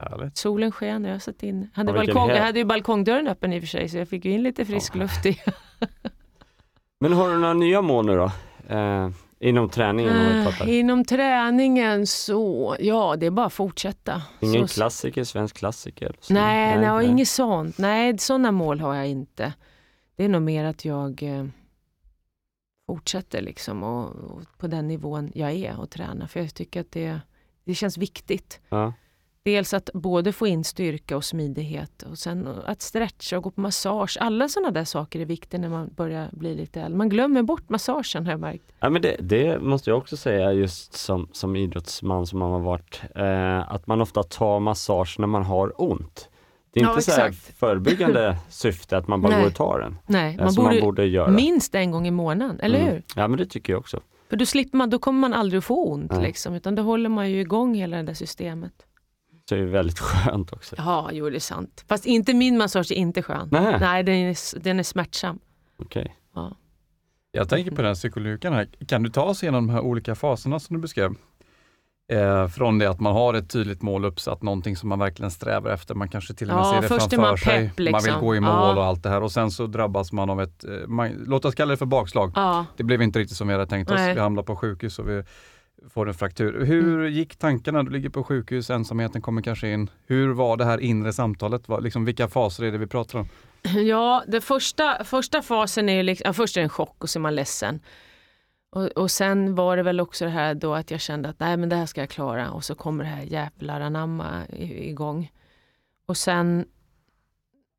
Härligt. 0.00 0.36
Solen 0.36 0.72
sken 0.72 1.04
jag 1.04 1.22
satt 1.22 1.42
in. 1.42 1.70
Hade 1.74 1.92
balkong, 1.92 2.28
jag 2.28 2.42
hade 2.42 2.58
ju 2.58 2.64
balkongdörren 2.64 3.28
öppen 3.28 3.52
i 3.52 3.58
och 3.58 3.62
för 3.62 3.68
sig 3.68 3.88
så 3.88 3.96
jag 3.96 4.08
fick 4.08 4.24
ju 4.24 4.30
in 4.30 4.42
lite 4.42 4.64
frisk 4.64 4.94
oh. 4.94 4.98
luft 4.98 5.26
i. 5.26 5.40
Men 7.00 7.12
har 7.12 7.28
du 7.28 7.38
några 7.38 7.54
nya 7.54 7.82
mål 7.82 8.06
nu 8.06 8.16
då? 8.16 8.32
Eh, 8.74 9.10
Inom 9.42 9.68
träningen? 9.68 10.16
Uh, 10.16 10.68
inom 10.68 11.04
träningen 11.04 12.06
så, 12.06 12.76
ja 12.80 13.16
det 13.16 13.26
är 13.26 13.30
bara 13.30 13.46
att 13.46 13.52
fortsätta. 13.52 14.22
Ingen 14.40 14.68
så, 14.68 14.74
klassiker, 14.74 15.24
svensk 15.24 15.56
klassiker? 15.56 16.16
Så. 16.20 16.34
Nej, 16.34 16.78
nej, 16.78 16.88
nej, 16.88 17.06
inget 17.06 17.28
sånt. 17.28 17.78
Nej, 17.78 18.18
sådana 18.18 18.52
mål 18.52 18.80
har 18.80 18.94
jag 18.94 19.08
inte. 19.08 19.52
Det 20.16 20.24
är 20.24 20.28
nog 20.28 20.42
mer 20.42 20.64
att 20.64 20.84
jag 20.84 21.22
eh, 21.22 21.46
fortsätter 22.86 23.42
liksom 23.42 23.82
och, 23.82 24.08
och, 24.08 24.42
på 24.58 24.66
den 24.66 24.88
nivån 24.88 25.32
jag 25.34 25.52
är 25.52 25.80
och 25.80 25.90
tränar. 25.90 26.26
För 26.26 26.40
jag 26.40 26.54
tycker 26.54 26.80
att 26.80 26.92
det, 26.92 27.20
det 27.64 27.74
känns 27.74 27.98
viktigt. 27.98 28.60
Ja. 28.68 28.92
Dels 29.44 29.74
att 29.74 29.90
både 29.94 30.32
få 30.32 30.46
in 30.46 30.64
styrka 30.64 31.16
och 31.16 31.24
smidighet 31.24 32.02
och 32.02 32.18
sen 32.18 32.48
att 32.66 32.82
stretcha 32.82 33.36
och 33.36 33.42
gå 33.42 33.50
på 33.50 33.60
massage. 33.60 34.16
Alla 34.20 34.48
sådana 34.48 34.70
där 34.70 34.84
saker 34.84 35.20
är 35.20 35.24
viktiga 35.24 35.60
när 35.60 35.68
man 35.68 35.90
börjar 35.96 36.28
bli 36.32 36.54
lite 36.54 36.80
äldre. 36.80 36.98
Man 36.98 37.08
glömmer 37.08 37.42
bort 37.42 37.68
massagen 37.68 38.26
har 38.26 38.32
jag 38.32 38.40
märkt. 38.40 38.64
Ja, 38.80 38.90
men 38.90 39.02
det, 39.02 39.16
det 39.20 39.62
måste 39.62 39.90
jag 39.90 39.98
också 39.98 40.16
säga 40.16 40.52
just 40.52 40.92
som, 40.94 41.28
som 41.32 41.56
idrottsman 41.56 42.26
som 42.26 42.38
man 42.38 42.50
har 42.50 42.60
varit. 42.60 43.02
Eh, 43.14 43.72
att 43.72 43.86
man 43.86 44.00
ofta 44.00 44.22
tar 44.22 44.60
massage 44.60 45.16
när 45.18 45.26
man 45.26 45.42
har 45.42 45.82
ont. 45.82 46.28
Det 46.72 46.80
är 46.80 46.96
inte 46.96 47.10
ja, 47.10 47.32
så 47.32 47.52
förebyggande 47.56 48.36
syfte 48.48 48.96
att 48.96 49.08
man 49.08 49.20
bara 49.20 49.32
Nej. 49.32 49.40
går 49.40 49.48
och 49.48 49.54
tar 49.54 49.80
den. 49.80 49.98
Nej, 50.06 50.34
eh, 50.34 50.44
man, 50.44 50.54
borde, 50.54 50.68
man 50.68 50.80
borde 50.80 51.06
göra. 51.06 51.30
minst 51.30 51.74
en 51.74 51.90
gång 51.90 52.06
i 52.06 52.10
månaden, 52.10 52.60
eller 52.60 52.80
mm. 52.80 52.92
hur? 52.92 53.02
Ja 53.16 53.28
men 53.28 53.38
det 53.38 53.46
tycker 53.46 53.72
jag 53.72 53.80
också. 53.80 54.00
För 54.30 54.36
då 54.36 54.46
slipper 54.46 54.78
man, 54.78 54.90
då 54.90 54.98
kommer 54.98 55.20
man 55.20 55.34
aldrig 55.34 55.58
att 55.58 55.64
få 55.64 55.92
ont 55.92 56.12
liksom, 56.22 56.54
utan 56.54 56.74
då 56.74 56.82
håller 56.82 57.08
man 57.08 57.30
ju 57.30 57.40
igång 57.40 57.74
hela 57.74 57.96
det 57.96 58.02
där 58.02 58.14
systemet 58.14 58.72
så 59.50 59.56
är 59.56 59.58
det 59.60 59.66
väldigt 59.66 59.98
skönt 59.98 60.52
också. 60.52 60.76
Ja, 60.78 61.10
jo 61.12 61.30
det 61.30 61.36
är 61.36 61.40
sant. 61.40 61.84
Fast 61.88 62.06
inte 62.06 62.34
min 62.34 62.58
massage 62.58 62.92
är 62.92 62.96
inte 62.96 63.22
skön. 63.22 63.48
Nej, 63.52 63.76
Nej 63.80 64.02
den, 64.02 64.14
är, 64.14 64.60
den 64.60 64.78
är 64.78 64.82
smärtsam. 64.82 65.38
Okej. 65.76 66.02
Okay. 66.02 66.12
Ja. 66.34 66.56
Jag 67.32 67.48
tänker 67.48 67.70
på 67.70 67.82
den 67.82 67.96
cykellyckan 67.96 68.52
här. 68.52 68.68
Kan 68.86 69.02
du 69.02 69.10
ta 69.10 69.22
oss 69.22 69.42
igenom 69.42 69.66
de 69.66 69.72
här 69.72 69.80
olika 69.80 70.14
faserna 70.14 70.60
som 70.60 70.76
du 70.76 70.82
beskrev? 70.82 71.14
Eh, 72.12 72.48
från 72.48 72.78
det 72.78 72.90
att 72.90 73.00
man 73.00 73.12
har 73.12 73.34
ett 73.34 73.50
tydligt 73.50 73.82
mål 73.82 74.04
uppsatt, 74.04 74.42
någonting 74.42 74.76
som 74.76 74.88
man 74.88 74.98
verkligen 74.98 75.30
strävar 75.30 75.70
efter. 75.70 75.94
Man 75.94 76.08
kanske 76.08 76.34
till 76.34 76.50
och 76.50 76.56
med 76.56 76.64
ja, 76.64 76.72
ser 76.72 76.80
det 76.80 76.88
framför 76.88 77.16
man 77.16 77.38
sig. 77.38 77.68
Pepp, 77.68 77.78
liksom. 77.78 77.92
Man 77.92 78.02
vill 78.02 78.26
gå 78.26 78.36
i 78.36 78.40
mål 78.40 78.50
ja. 78.50 78.76
och 78.76 78.84
allt 78.84 79.02
det 79.02 79.08
här 79.08 79.22
och 79.22 79.32
sen 79.32 79.50
så 79.50 79.66
drabbas 79.66 80.12
man 80.12 80.30
av 80.30 80.40
ett, 80.40 80.64
eh, 80.64 80.70
man, 80.86 81.24
låt 81.26 81.44
oss 81.44 81.54
kalla 81.54 81.70
det 81.70 81.76
för 81.76 81.86
bakslag. 81.86 82.32
Ja. 82.34 82.66
Det 82.76 82.84
blev 82.84 83.02
inte 83.02 83.18
riktigt 83.18 83.36
som 83.36 83.48
vi 83.48 83.54
hade 83.54 83.66
tänkt 83.66 83.90
oss. 83.90 83.96
Nej. 83.96 84.14
Vi 84.14 84.20
hamnar 84.20 84.42
på 84.42 84.56
sjukhus 84.56 84.98
och 84.98 85.08
vi 85.08 85.22
får 85.88 86.08
en 86.08 86.14
fraktur. 86.14 86.64
Hur 86.64 87.00
mm. 87.00 87.12
gick 87.12 87.36
tankarna? 87.36 87.82
Du 87.82 87.90
ligger 87.90 88.08
på 88.08 88.24
sjukhus, 88.24 88.70
ensamheten 88.70 89.22
kommer 89.22 89.42
kanske 89.42 89.68
in. 89.68 89.90
Hur 90.06 90.32
var 90.32 90.56
det 90.56 90.64
här 90.64 90.80
inre 90.80 91.12
samtalet? 91.12 91.62
Liksom, 91.80 92.04
vilka 92.04 92.28
faser 92.28 92.64
är 92.64 92.72
det 92.72 92.78
vi 92.78 92.86
pratar 92.86 93.18
om? 93.18 93.28
Ja, 93.86 94.24
den 94.26 94.42
första, 94.42 95.04
första 95.04 95.42
fasen 95.42 95.88
är 95.88 95.94
ju 95.94 96.02
liksom, 96.02 96.22
ja, 96.26 96.32
först 96.32 96.56
är 96.56 96.60
det 96.60 96.64
en 96.64 96.68
chock 96.68 96.96
och 97.02 97.10
så 97.10 97.18
är 97.18 97.20
man 97.20 97.34
ledsen. 97.34 97.80
Och, 98.72 98.86
och 98.86 99.10
sen 99.10 99.54
var 99.54 99.76
det 99.76 99.82
väl 99.82 100.00
också 100.00 100.24
det 100.24 100.30
här 100.30 100.54
då 100.54 100.74
att 100.74 100.90
jag 100.90 101.00
kände 101.00 101.28
att 101.28 101.40
nej 101.40 101.56
men 101.56 101.68
det 101.68 101.76
här 101.76 101.86
ska 101.86 102.00
jag 102.00 102.10
klara 102.10 102.50
och 102.50 102.64
så 102.64 102.74
kommer 102.74 103.04
det 103.04 103.10
här 103.10 103.22
jävlar 103.22 103.80
anamma 103.80 104.42
igång. 104.58 105.30
Och 106.06 106.16
sen 106.16 106.64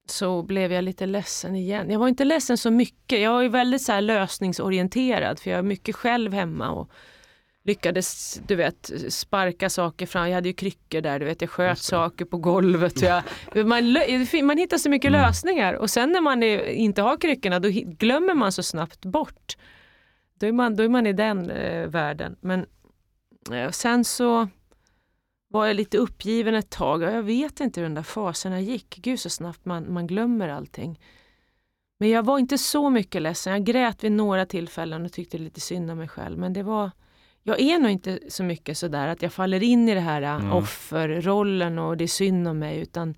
så 0.09 0.43
blev 0.43 0.73
jag 0.73 0.83
lite 0.83 1.05
ledsen 1.05 1.55
igen. 1.55 1.89
Jag 1.89 1.99
var 1.99 2.07
inte 2.07 2.25
ledsen 2.25 2.57
så 2.57 2.71
mycket. 2.71 3.21
Jag 3.21 3.45
är 3.45 3.49
väldigt 3.49 3.81
så 3.81 3.99
lösningsorienterad 3.99 5.39
för 5.39 5.49
jag 5.49 5.57
är 5.57 5.63
mycket 5.63 5.95
själv 5.95 6.33
hemma 6.33 6.69
och 6.69 6.91
lyckades 7.63 8.41
du 8.47 8.55
vet, 8.55 8.91
sparka 9.09 9.69
saker 9.69 10.05
fram. 10.05 10.27
Jag 10.29 10.35
hade 10.35 10.47
ju 10.49 10.53
kryckor 10.53 11.01
där, 11.01 11.19
du 11.19 11.25
vet, 11.25 11.41
jag 11.41 11.49
sköt 11.49 11.79
saker 11.79 12.25
på 12.25 12.37
golvet. 12.37 13.01
Jag, 13.01 13.23
man, 13.65 13.97
man 14.43 14.57
hittar 14.57 14.77
så 14.77 14.89
mycket 14.89 15.09
Mm. 15.09 15.21
lösningar 15.21 15.73
och 15.73 15.89
sen 15.89 16.11
när 16.11 16.21
man 16.21 16.43
är, 16.43 16.65
inte 16.65 17.01
har 17.01 17.17
kryckorna 17.17 17.59
då 17.59 17.69
glömmer 17.71 18.33
man 18.33 18.51
så 18.51 18.63
snabbt 18.63 19.05
bort. 19.05 19.57
Då 20.39 20.47
är 20.47 20.51
man, 20.51 20.75
då 20.75 20.83
är 20.83 20.89
man 20.89 21.07
i 21.07 21.13
den 21.13 21.49
eh, 21.49 21.87
världen. 21.87 22.35
Men 22.41 22.65
eh, 23.51 23.69
sen 23.71 24.03
så 24.05 24.47
var 25.47 25.65
jag 25.65 25.75
lite 25.75 25.97
uppgiven 25.97 26.55
ett 26.55 26.69
tag. 26.69 27.01
och 27.01 27.11
Jag 27.11 27.23
vet 27.23 27.59
inte 27.59 27.79
hur 27.79 27.85
den 27.85 27.95
där 27.95 28.03
faserna 28.03 28.61
gick. 28.61 28.95
Gud 29.01 29.19
så 29.19 29.29
snabbt 29.29 29.65
man, 29.65 29.93
man 29.93 30.07
glömmer 30.07 30.49
allting. 30.49 30.99
Men 31.99 32.09
jag 32.09 32.23
var 32.23 32.39
inte 32.39 32.57
så 32.57 32.89
mycket 32.89 33.21
ledsen. 33.21 33.53
Jag 33.53 33.63
grät 33.63 34.03
vid 34.03 34.11
några 34.11 34.45
tillfällen 34.45 35.05
och 35.05 35.11
tyckte 35.11 35.37
lite 35.37 35.59
synd 35.59 35.91
om 35.91 35.97
mig 35.97 36.07
själv. 36.07 36.37
Men 36.37 36.53
det 36.53 36.63
var, 36.63 36.91
jag 37.43 37.59
är 37.59 37.79
nog 37.79 37.91
inte 37.91 38.19
så 38.29 38.43
mycket 38.43 38.77
sådär 38.77 39.07
att 39.07 39.21
jag 39.21 39.33
faller 39.33 39.63
in 39.63 39.89
i 39.89 39.93
det 39.93 39.99
här 39.99 40.21
Mm. 40.21 40.51
offerrollen 40.51 41.79
och 41.79 41.97
det 41.97 42.03
är 42.03 42.07
synd 42.07 42.47
om 42.47 42.59
mig. 42.59 42.79
Utan 42.79 43.15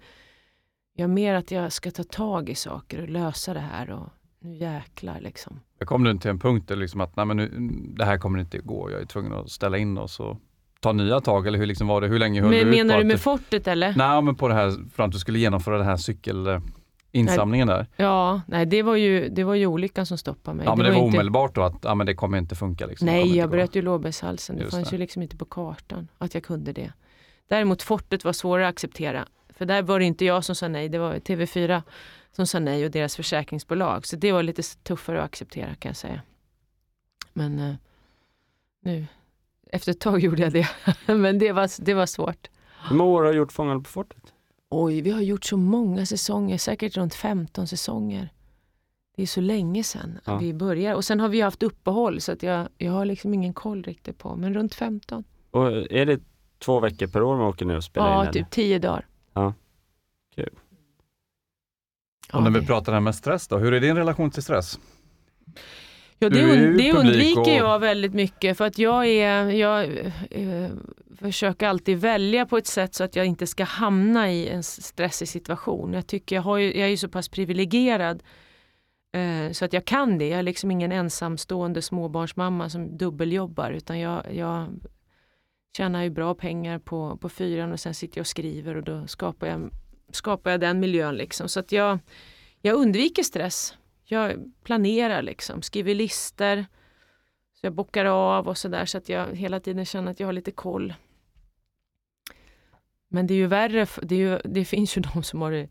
jag 0.95 1.03
är 1.03 1.07
mer 1.13 1.33
att 1.35 1.51
jag 1.51 1.71
ska 1.71 1.91
ta 1.91 2.03
tag 2.03 2.49
i 2.49 2.55
saker 2.55 3.01
och 3.01 3.09
lösa 3.09 3.53
det 3.53 3.59
här. 3.59 3.89
Och 3.91 4.07
nu 4.39 4.55
jäklar 4.55 5.19
liksom. 5.19 5.59
Jag 5.79 5.87
kom 5.87 6.03
du 6.03 6.17
till 6.17 6.29
en 6.29 6.39
punkt 6.39 6.67
där 6.67 6.75
liksom 6.75 7.01
att 7.01 7.15
nej, 7.15 7.25
men 7.25 7.37
nu, 7.37 7.69
det 7.97 8.05
här 8.05 8.17
kommer 8.17 8.39
inte 8.39 8.57
gå, 8.57 8.91
jag 8.91 9.01
är 9.01 9.05
tvungen 9.05 9.33
att 9.33 9.49
ställa 9.51 9.77
in 9.77 9.97
oss 9.97 10.19
och 10.19 10.37
ta 10.79 10.91
nya 10.93 11.21
tag 11.21 11.47
eller 11.47 11.59
hur 11.59 11.65
liksom 11.65 11.87
var 11.87 12.01
det? 12.01 12.07
Hur 12.07 12.19
länge 12.19 12.41
höll 12.41 12.49
Men, 12.49 12.59
du 12.59 12.65
ut 12.65 12.75
menar 12.77 12.97
du 12.97 13.03
med 13.03 13.19
fortet 13.21 13.67
eller? 13.67 13.93
Nej, 13.97 14.21
men 14.21 14.35
på 14.35 14.47
det 14.47 14.53
här, 14.53 14.89
fram 14.89 15.05
att 15.05 15.11
du 15.11 15.19
skulle 15.19 15.39
genomföra 15.39 15.77
den 15.77 15.85
här 15.87 15.97
cykelinsamlingen 17.13 17.67
där. 17.67 17.87
Ja, 17.95 18.41
nej 18.47 18.65
det 18.65 18.83
var 18.83 18.95
ju, 18.95 19.29
det 19.29 19.43
var 19.43 19.55
ju 19.55 19.67
olyckan 19.67 20.05
som 20.05 20.17
stoppade 20.17 20.57
mig. 20.57 20.65
Ja, 20.65 20.75
men 20.75 20.85
det 20.85 20.91
var 20.91 20.97
inte... 20.97 21.17
omedelbart 21.17 21.55
då 21.55 21.61
att 21.61 21.75
ja, 21.81 21.95
men 21.95 22.07
det 22.07 22.15
kommer 22.15 22.37
inte 22.37 22.55
funka. 22.55 22.85
Liksom. 22.85 23.05
Det 23.05 23.11
Nej, 23.11 23.37
jag 23.37 23.49
bröt 23.49 23.75
ju 23.75 23.81
lårbenshalsen. 23.81 24.55
Det 24.55 24.61
Just 24.61 24.75
fanns 24.75 24.89
det. 24.89 24.95
ju 24.95 24.99
liksom 24.99 25.21
inte 25.21 25.37
på 25.37 25.45
kartan 25.45 26.07
att 26.17 26.33
jag 26.33 26.43
kunde 26.43 26.73
det. 26.73 26.93
Däremot 27.47 27.81
fortet 27.81 28.25
var 28.25 28.33
svårare 28.33 28.67
att 28.67 28.73
acceptera. 28.73 29.27
För 29.49 29.65
där 29.65 29.81
var 29.81 29.99
det 29.99 30.05
inte 30.05 30.25
jag 30.25 30.43
som 30.43 30.55
sa 30.55 30.67
nej, 30.67 30.89
det 30.89 30.97
var 30.97 31.13
TV4 31.13 31.81
som 32.31 32.47
sa 32.47 32.59
nej 32.59 32.85
och 32.85 32.91
deras 32.91 33.15
försäkringsbolag. 33.15 34.07
Så 34.07 34.15
det 34.15 34.31
var 34.31 34.43
lite 34.43 34.63
tuffare 34.83 35.19
att 35.19 35.25
acceptera 35.25 35.75
kan 35.75 35.89
jag 35.89 35.97
säga. 35.97 36.21
Men 37.33 37.59
eh, 37.59 37.75
nu, 38.81 39.05
efter 39.71 39.91
ett 39.91 39.99
tag 39.99 40.19
gjorde 40.23 40.41
jag 40.41 40.53
det. 40.53 40.67
Men 41.05 41.39
det 41.39 41.51
var, 41.51 41.83
det 41.85 41.93
var 41.93 42.05
svårt. 42.05 42.47
Hur 42.89 42.95
många 42.95 43.11
år 43.11 43.23
har 43.23 43.31
du 43.31 43.37
gjort 43.37 43.51
Fångarna 43.51 43.79
på 43.79 43.89
fortet? 43.89 44.32
Oj, 44.75 45.01
vi 45.01 45.11
har 45.11 45.21
gjort 45.21 45.45
så 45.45 45.57
många 45.57 46.05
säsonger, 46.05 46.57
säkert 46.57 46.97
runt 46.97 47.13
15 47.15 47.67
säsonger. 47.67 48.29
Det 49.15 49.21
är 49.23 49.27
så 49.27 49.41
länge 49.41 49.83
sedan 49.83 50.19
Ja. 50.25 50.37
vi 50.37 50.53
började. 50.53 50.95
Och 50.95 51.05
sen 51.05 51.19
har 51.19 51.29
vi 51.29 51.41
haft 51.41 51.63
uppehåll 51.63 52.21
så 52.21 52.31
att 52.31 52.43
jag, 52.43 52.67
jag 52.77 52.91
har 52.91 53.05
liksom 53.05 53.33
ingen 53.33 53.53
koll 53.53 53.83
riktigt 53.83 54.17
på, 54.17 54.35
men 54.35 54.53
runt 54.53 54.75
15. 54.75 55.23
Och 55.51 55.67
är 55.91 56.05
det 56.05 56.19
två 56.59 56.79
veckor 56.79 57.07
per 57.07 57.23
år 57.23 57.37
man 57.37 57.45
åker 57.47 57.65
ner 57.65 57.75
och 57.77 57.83
spelar 57.83 58.07
in? 58.07 58.13
Ja, 58.13 58.21
eller? 58.21 58.31
typ 58.31 58.49
10 58.51 58.79
dagar. 58.79 59.07
Ja. 59.33 59.53
Kul. 60.35 60.49
Ja, 62.31 62.37
Och 62.37 62.43
när 62.43 62.51
vi 62.51 62.59
det- 62.59 62.65
pratar 62.65 62.93
här 62.93 62.99
med 62.99 63.15
stress 63.15 63.47
då, 63.47 63.57
hur 63.57 63.73
är 63.73 63.79
din 63.79 63.95
relation 63.95 64.31
till 64.31 64.43
stress? 64.43 64.79
Ja, 66.23 66.29
det, 66.29 66.41
und- 66.41 66.77
det 66.77 66.93
undviker 66.93 67.41
och- 67.41 67.47
jag 67.47 67.79
väldigt 67.79 68.13
mycket 68.13 68.57
för 68.57 68.65
att 68.65 68.77
jag, 68.77 69.07
är, 69.07 69.49
jag 69.49 69.83
eh, 70.31 70.69
försöker 71.19 71.67
alltid 71.67 71.97
välja 71.97 72.45
på 72.45 72.57
ett 72.57 72.67
sätt 72.67 72.95
så 72.95 73.03
att 73.03 73.15
jag 73.15 73.25
inte 73.25 73.47
ska 73.47 73.63
hamna 73.63 74.31
i 74.31 74.49
en 74.49 74.63
stressig 74.63 75.27
situation. 75.27 75.93
Jag 75.93 76.07
tycker 76.07 76.35
jag, 76.35 76.43
har 76.43 76.57
ju, 76.57 76.65
jag 76.77 76.85
är 76.85 76.91
ju 76.91 76.97
så 76.97 77.09
pass 77.09 77.29
privilegierad 77.29 78.23
eh, 79.13 79.51
så 79.51 79.65
att 79.65 79.73
jag 79.73 79.85
kan 79.85 80.17
det. 80.17 80.27
Jag 80.27 80.39
är 80.39 80.43
liksom 80.43 80.71
ingen 80.71 80.91
ensamstående 80.91 81.81
småbarnsmamma 81.81 82.69
som 82.69 82.97
dubbeljobbar 82.97 83.71
utan 83.71 83.99
jag, 83.99 84.35
jag 84.35 84.67
tjänar 85.77 86.03
ju 86.03 86.09
bra 86.09 86.35
pengar 86.35 86.79
på, 86.79 87.17
på 87.17 87.29
fyran 87.29 87.71
och 87.71 87.79
sen 87.79 87.93
sitter 87.93 88.17
jag 88.17 88.23
och 88.23 88.27
skriver 88.27 88.75
och 88.75 88.83
då 88.83 89.07
skapar 89.07 89.47
jag, 89.47 89.69
skapar 90.11 90.51
jag 90.51 90.59
den 90.59 90.79
miljön. 90.79 91.15
Liksom. 91.15 91.49
Så 91.49 91.59
att 91.59 91.71
jag, 91.71 91.99
jag 92.61 92.75
undviker 92.75 93.23
stress. 93.23 93.77
Jag 94.03 94.51
planerar 94.63 95.21
liksom, 95.21 95.61
skriver 95.61 95.95
lister. 95.95 96.65
Så 97.53 97.65
jag 97.65 97.73
bockar 97.73 98.05
av 98.05 98.47
och 98.47 98.57
sådär 98.57 98.85
så 98.85 98.97
att 98.97 99.09
jag 99.09 99.35
hela 99.35 99.59
tiden 99.59 99.85
känner 99.85 100.11
att 100.11 100.19
jag 100.19 100.27
har 100.27 100.33
lite 100.33 100.51
koll. 100.51 100.93
Men 103.07 103.27
det 103.27 103.33
är 103.33 103.35
ju 103.35 103.47
värre, 103.47 103.87
det, 104.01 104.15
är 104.15 104.19
ju, 104.19 104.39
det 104.45 104.65
finns 104.65 104.97
ju 104.97 105.01
de 105.13 105.23
som 105.23 105.41
har 105.41 105.51
det, 105.51 105.69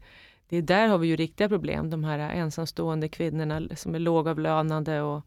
det 0.48 0.56
är 0.56 0.62
där 0.62 0.88
har 0.88 0.98
vi 0.98 1.06
ju 1.06 1.16
riktiga 1.16 1.48
problem. 1.48 1.90
De 1.90 2.04
här 2.04 2.18
ensamstående 2.18 3.08
kvinnorna 3.08 3.76
som 3.76 3.94
är 3.94 3.98
lågavlönade 3.98 5.02
och 5.02 5.26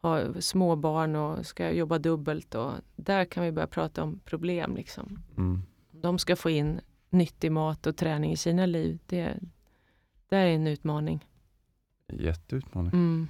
har 0.00 0.40
småbarn 0.40 1.16
och 1.16 1.46
ska 1.46 1.70
jobba 1.70 1.98
dubbelt. 1.98 2.54
Och 2.54 2.72
där 2.96 3.24
kan 3.24 3.44
vi 3.44 3.52
börja 3.52 3.66
prata 3.66 4.02
om 4.02 4.20
problem. 4.24 4.76
Liksom. 4.76 5.22
Mm. 5.36 5.62
De 5.90 6.18
ska 6.18 6.36
få 6.36 6.50
in 6.50 6.80
nyttig 7.10 7.52
mat 7.52 7.86
och 7.86 7.96
träning 7.96 8.32
i 8.32 8.36
sina 8.36 8.66
liv. 8.66 8.98
Det, 9.06 9.38
det 10.28 10.36
är 10.36 10.46
en 10.46 10.66
utmaning. 10.66 11.24
Jätteutmaning. 12.12 12.92
Mm. 12.92 13.28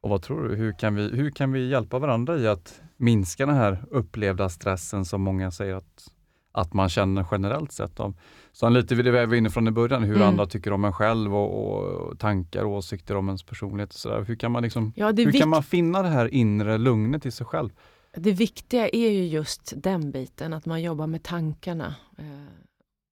Och 0.00 0.10
vad 0.10 0.22
tror 0.22 0.48
du, 0.48 0.54
hur 0.56 0.72
kan, 0.72 0.94
vi, 0.94 1.08
hur 1.08 1.30
kan 1.30 1.52
vi 1.52 1.68
hjälpa 1.68 1.98
varandra 1.98 2.36
i 2.38 2.48
att 2.48 2.80
minska 2.96 3.46
den 3.46 3.54
här 3.54 3.84
upplevda 3.90 4.48
stressen 4.48 5.04
som 5.04 5.22
många 5.22 5.50
säger 5.50 5.74
att, 5.74 6.08
att 6.52 6.72
man 6.72 6.88
känner 6.88 7.26
generellt 7.30 7.72
sett? 7.72 8.00
Av. 8.00 8.14
Så 8.52 8.68
lite 8.68 8.94
vid 8.94 9.04
det 9.04 9.10
vi 9.10 9.26
var 9.26 9.34
inne 9.34 9.50
från 9.50 9.68
i 9.68 9.70
början, 9.70 10.02
hur 10.02 10.14
Mm. 10.16 10.28
andra 10.28 10.46
tycker 10.46 10.72
om 10.72 10.84
en 10.84 10.92
själv 10.92 11.34
och, 11.36 11.74
och 11.74 12.18
tankar 12.18 12.64
och 12.64 12.70
åsikter 12.72 13.16
om 13.16 13.28
ens 13.28 13.42
personlighet. 13.42 13.94
Och 13.94 14.00
så. 14.00 14.20
Hur, 14.20 14.36
kan 14.36 14.52
man 14.52 14.62
liksom, 14.62 14.92
Ja, 14.96 15.12
hur 15.12 15.32
kan 15.32 15.48
man 15.48 15.62
finna 15.62 16.02
det 16.02 16.08
här 16.08 16.34
inre 16.34 16.78
lugnet 16.78 17.26
i 17.26 17.30
sig 17.30 17.46
själv? 17.46 17.70
det 18.16 18.32
viktiga 18.32 18.88
är 18.88 19.10
ju 19.10 19.26
just 19.26 19.72
den 19.76 20.10
biten, 20.10 20.52
att 20.52 20.66
man 20.66 20.82
jobbar 20.82 21.06
med 21.06 21.22
tankarna 21.22 21.94
eh, 22.18 22.24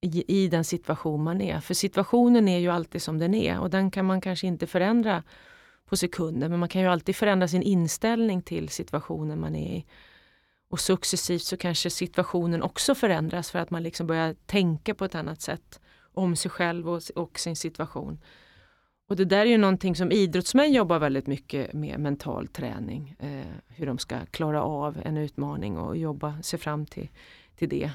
i, 0.01 0.43
i 0.45 0.49
den 0.49 0.65
situation 0.65 1.23
man 1.23 1.41
är. 1.41 1.61
För 1.61 1.75
situationen 1.75 2.49
är 2.49 2.59
ju 2.59 2.69
alltid 2.69 3.03
som 3.03 3.19
den 3.19 3.35
är 3.35 3.61
och 3.61 3.71
den 3.71 3.91
kan 3.91 4.05
man 4.05 4.21
kanske 4.21 4.47
inte 4.47 4.67
förändra 4.67 5.23
på 5.87 5.97
sekunder, 5.97 6.49
men 6.49 6.61
man 6.61 6.69
kan 6.69 6.83
ju 6.83 6.89
alltid 6.89 7.17
förändra 7.17 7.49
sin 7.49 7.63
inställning 7.63 8.43
till 8.43 8.69
situationen 8.69 9.41
man 9.41 9.55
är 9.55 9.77
i. 9.77 9.87
Och 10.71 10.81
successivt 10.81 11.43
så 11.43 11.57
kanske 11.57 11.91
situationen 11.91 12.63
också 12.63 12.95
förändras 12.95 13.51
för 13.51 13.59
att 13.59 13.71
man 13.71 13.83
liksom 13.83 14.07
börjar 14.07 14.35
tänka 14.47 14.95
på 14.95 15.05
ett 15.05 15.15
annat 15.15 15.41
sätt 15.41 15.81
om 16.15 16.37
sig 16.37 16.51
själv 16.51 16.89
och, 16.89 17.03
och 17.15 17.39
sin 17.39 17.57
situation. 17.57 18.21
Och 19.09 19.17
det 19.17 19.25
där 19.25 19.39
är 19.39 19.51
ju 19.51 19.59
någonting 19.59 19.97
som 19.97 20.13
idrottsmän 20.13 20.73
jobbar 20.73 20.99
väldigt 20.99 21.27
mycket 21.27 21.73
med, 21.73 22.01
mental 22.01 22.49
träning. 22.49 23.17
Eh, 23.19 23.55
hur 23.69 23.87
de 23.87 23.99
ska 23.99 24.17
klara 24.31 24.63
av 24.63 25.01
en 25.05 25.17
utmaning 25.17 25.79
och 25.79 25.97
jobba 25.97 26.43
sig 26.43 26.59
fram 26.59 26.87
till, 26.87 27.09
till 27.57 27.69
det. 27.69 27.91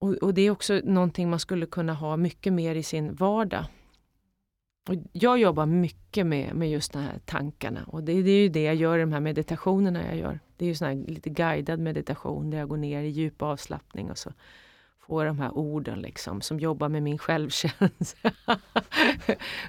Och, 0.00 0.14
och 0.14 0.34
det 0.34 0.42
är 0.42 0.50
också 0.50 0.80
någonting 0.84 1.30
man 1.30 1.40
skulle 1.40 1.66
kunna 1.66 1.94
ha 1.94 2.16
mycket 2.16 2.52
mer 2.52 2.74
i 2.74 2.82
sin 2.82 3.14
vardag. 3.14 3.64
Och 4.88 4.94
jag 5.12 5.38
jobbar 5.38 5.66
mycket 5.66 6.26
med, 6.26 6.54
med 6.54 6.70
just 6.70 6.92
de 6.92 6.98
här 6.98 7.20
tankarna 7.24 7.84
och 7.86 8.02
det, 8.02 8.22
det 8.22 8.30
är 8.30 8.42
ju 8.42 8.48
det 8.48 8.62
jag 8.62 8.74
gör 8.74 8.98
i 8.98 9.00
de 9.00 9.12
här 9.12 9.20
meditationerna 9.20 10.06
jag 10.06 10.16
gör. 10.16 10.40
Det 10.56 10.64
är 10.64 10.68
ju 10.68 10.74
sån 10.74 10.88
här 10.88 10.94
lite 10.94 11.30
guidad 11.30 11.80
meditation 11.80 12.50
där 12.50 12.58
jag 12.58 12.68
går 12.68 12.76
ner 12.76 13.02
i 13.02 13.08
djup 13.08 13.42
avslappning 13.42 14.10
och 14.10 14.18
så 14.18 14.32
får 15.08 15.24
de 15.24 15.38
här 15.38 15.58
orden 15.58 16.00
liksom 16.00 16.40
som 16.40 16.60
jobbar 16.60 16.88
med 16.88 17.02
min 17.02 17.18
självkänsla. 17.18 18.30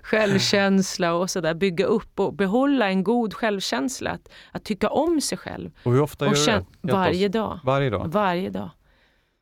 självkänsla 0.04 1.14
och 1.14 1.30
sådär. 1.30 1.54
Bygga 1.54 1.86
upp 1.86 2.20
och 2.20 2.34
behålla 2.34 2.90
en 2.90 3.04
god 3.04 3.34
självkänsla. 3.34 4.12
Att, 4.12 4.30
att 4.52 4.64
tycka 4.64 4.90
om 4.90 5.22
sig 5.22 5.38
själv. 5.38 5.72
Och 5.84 5.92
hur 5.92 6.02
ofta 6.02 6.30
Och 6.30 6.36
gör 6.36 6.58
du 6.58 6.66
det? 6.82 6.94
Varje 6.94 7.28
dag. 7.28 7.60
Varje 7.64 7.90
dag? 7.90 8.08
Varje 8.08 8.50
dag. 8.50 8.70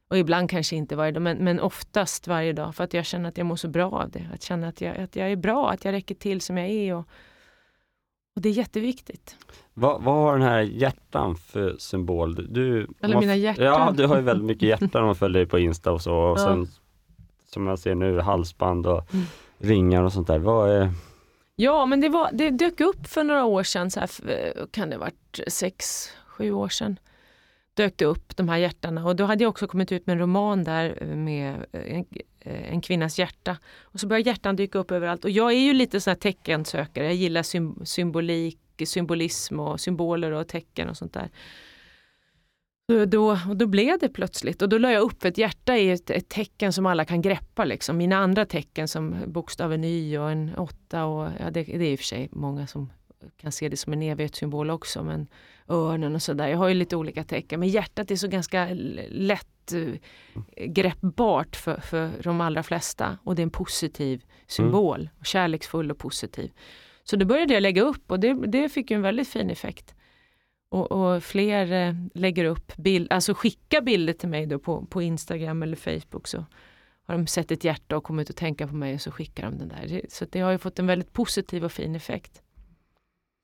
Och 0.09 0.17
ibland 0.17 0.49
kanske 0.49 0.75
inte 0.75 0.95
varje 0.95 1.11
dag, 1.11 1.21
men, 1.21 1.37
men 1.37 1.59
oftast 1.59 2.27
varje 2.27 2.53
dag. 2.53 2.75
För 2.75 2.83
att 2.83 2.93
jag 2.93 3.05
känner 3.05 3.29
att 3.29 3.37
jag 3.37 3.45
mår 3.45 3.55
så 3.55 3.67
bra 3.67 3.91
av 3.91 4.09
det. 4.09 4.27
Att 4.33 4.43
känna 4.43 4.67
att 4.67 4.81
jag, 4.81 4.97
att 4.97 5.15
jag 5.15 5.31
är 5.31 5.35
bra, 5.35 5.69
att 5.71 5.85
jag 5.85 5.91
räcker 5.91 6.15
till 6.15 6.41
som 6.41 6.57
jag 6.57 6.69
är. 6.69 6.95
Och, 6.95 7.05
och 8.35 8.41
det 8.41 8.49
är 8.49 8.53
jätteviktigt. 8.53 9.35
Vad, 9.73 10.03
vad 10.03 10.15
har 10.15 10.33
den 10.37 10.47
här 10.47 10.61
hjärtan 10.61 11.35
för 11.35 11.75
symbol? 11.79 12.53
Du, 12.53 12.87
Eller 13.01 13.13
man- 13.15 13.19
mina 13.21 13.35
hjärtan. 13.35 13.65
Ja, 13.65 13.93
du 13.97 14.05
har 14.05 14.15
ju 14.15 14.21
väldigt 14.21 14.45
mycket 14.45 14.69
hjärtan 14.69 15.01
om 15.01 15.05
man 15.05 15.15
följer 15.15 15.39
dig 15.39 15.45
på 15.49 15.59
Insta 15.59 15.91
och 15.91 16.01
så. 16.01 16.15
Och 16.15 16.39
Ja. 16.39 16.43
sen, 16.43 16.67
som 17.45 17.67
jag 17.67 17.79
ser 17.79 17.95
nu, 17.95 18.19
halsband 18.19 18.87
och 18.87 19.13
Mm. 19.13 19.25
ringar 19.57 20.03
och 20.03 20.13
sånt 20.13 20.27
där. 20.27 20.39
Vad 20.39 20.69
är, 20.71 20.91
Ja, 21.55 21.85
men 21.85 22.01
det, 22.01 22.09
var, 22.09 22.29
det 22.33 22.49
dök 22.49 22.79
upp 22.81 23.07
för 23.07 23.23
några 23.23 23.45
år 23.45 23.63
sedan, 23.63 23.91
så 23.91 23.99
här, 23.99 24.07
f- 24.07 24.57
kan 24.71 24.89
det 24.89 24.95
ha 24.95 24.99
varit 24.99 25.39
sex, 25.47 26.07
sju 26.27 26.51
år 26.51 26.69
sedan. 26.69 26.99
Dök 27.77 27.97
det 27.97 28.05
upp 28.05 28.37
de 28.37 28.49
här 28.49 28.57
hjärtarna 28.57 29.05
och 29.05 29.15
då 29.15 29.25
hade 29.25 29.43
jag 29.43 29.49
också 29.49 29.67
kommit 29.67 29.91
ut 29.91 30.07
med 30.07 30.13
en 30.13 30.19
roman 30.19 30.63
där 30.63 30.97
eh, 31.01 31.07
med 31.07 31.65
eh, 31.71 31.95
en, 31.95 32.05
eh, 32.39 32.73
en 32.73 32.81
kvinnas 32.81 33.19
hjärta. 33.19 33.57
Och 33.81 33.99
så 33.99 34.07
började 34.07 34.29
hjärtan 34.29 34.55
dyka 34.55 34.79
upp 34.79 34.91
överallt 34.91 35.25
och 35.25 35.31
jag 35.31 35.51
är 35.51 35.59
ju 35.59 35.73
lite 35.73 36.01
sån 36.01 36.11
här 36.11 36.15
teckensökare, 36.15 37.05
jag 37.05 37.15
gillar 37.15 37.43
sym, 37.43 37.85
symbolik 37.85 38.59
symbolism 38.85 39.59
och 39.59 39.79
symboler 39.79 40.31
och 40.31 40.47
tecken 40.47 40.89
och 40.89 40.97
sånt 40.97 41.13
där. 41.13 41.29
Då, 43.05 43.37
och 43.49 43.57
då 43.57 43.67
blev 43.67 43.99
det 43.99 44.09
plötsligt 44.09 44.61
och 44.61 44.69
då 44.69 44.77
la 44.77 44.91
jag 44.91 45.01
upp 45.01 45.25
ett 45.25 45.37
hjärta 45.37 45.77
i 45.77 45.91
ett, 45.91 46.09
ett 46.09 46.29
tecken 46.29 46.73
som 46.73 46.85
alla 46.85 47.05
kan 47.05 47.21
greppa. 47.21 47.65
Liksom. 47.65 47.97
Mina 47.97 48.17
andra 48.17 48.45
tecken 48.45 48.87
som 48.87 49.15
bokstaven 49.27 49.83
Y 49.83 50.17
och 50.17 50.31
en 50.31 50.55
åtta 50.55 51.05
och 51.05 51.29
ja, 51.39 51.51
det, 51.51 51.63
det 51.63 51.85
är 51.85 51.91
i 51.91 51.95
och 51.95 51.99
för 51.99 52.05
sig 52.05 52.29
många 52.31 52.67
som 52.67 52.89
kan 53.37 53.51
se 53.51 53.69
det 53.69 53.77
som 53.77 53.93
en 53.93 54.01
evighetssymbol 54.01 54.69
också, 54.69 55.03
men 55.03 55.27
örnen 55.69 56.15
och 56.15 56.21
sådär. 56.21 56.47
Jag 56.47 56.57
har 56.57 56.67
ju 56.67 56.73
lite 56.73 56.95
olika 56.95 57.23
tecken, 57.23 57.59
men 57.59 57.69
hjärtat 57.69 58.11
är 58.11 58.15
så 58.15 58.27
ganska 58.27 58.67
lätt 59.09 59.73
eh, 59.73 60.65
greppbart 60.65 61.55
för, 61.55 61.81
för 61.81 62.11
de 62.23 62.41
allra 62.41 62.63
flesta 62.63 63.17
och 63.23 63.35
det 63.35 63.41
är 63.41 63.43
en 63.43 63.49
positiv 63.49 64.23
symbol, 64.47 64.99
mm. 64.99 65.23
kärleksfull 65.23 65.91
och 65.91 65.97
positiv. 65.97 66.51
Så 67.03 67.15
då 67.15 67.25
började 67.25 67.53
jag 67.53 67.61
lägga 67.61 67.81
upp 67.81 68.11
och 68.11 68.19
det, 68.19 68.33
det 68.33 68.69
fick 68.69 68.91
ju 68.91 68.95
en 68.95 69.01
väldigt 69.01 69.27
fin 69.27 69.49
effekt. 69.49 69.95
Och, 70.69 70.91
och 70.91 71.23
fler 71.23 71.71
eh, 71.71 71.93
lägger 72.13 72.45
upp 72.45 72.75
bild, 72.77 73.11
alltså 73.11 73.33
skickar 73.33 73.81
bilder 73.81 74.13
till 74.13 74.29
mig 74.29 74.45
då 74.45 74.59
på, 74.59 74.85
på 74.85 75.01
Instagram 75.01 75.63
eller 75.63 75.75
Facebook 75.75 76.27
så 76.27 76.45
har 77.07 77.17
de 77.17 77.27
sett 77.27 77.51
ett 77.51 77.63
hjärta 77.63 77.97
och 77.97 78.03
kommit 78.03 78.29
att 78.29 78.35
tänka 78.35 78.67
på 78.67 78.75
mig 78.75 78.93
och 78.93 79.01
så 79.01 79.11
skickar 79.11 79.43
de 79.43 79.57
den 79.57 79.67
där. 79.67 80.01
Så 80.09 80.25
det 80.29 80.39
har 80.39 80.51
ju 80.51 80.57
fått 80.57 80.79
en 80.79 80.87
väldigt 80.87 81.13
positiv 81.13 81.65
och 81.65 81.71
fin 81.71 81.95
effekt. 81.95 82.41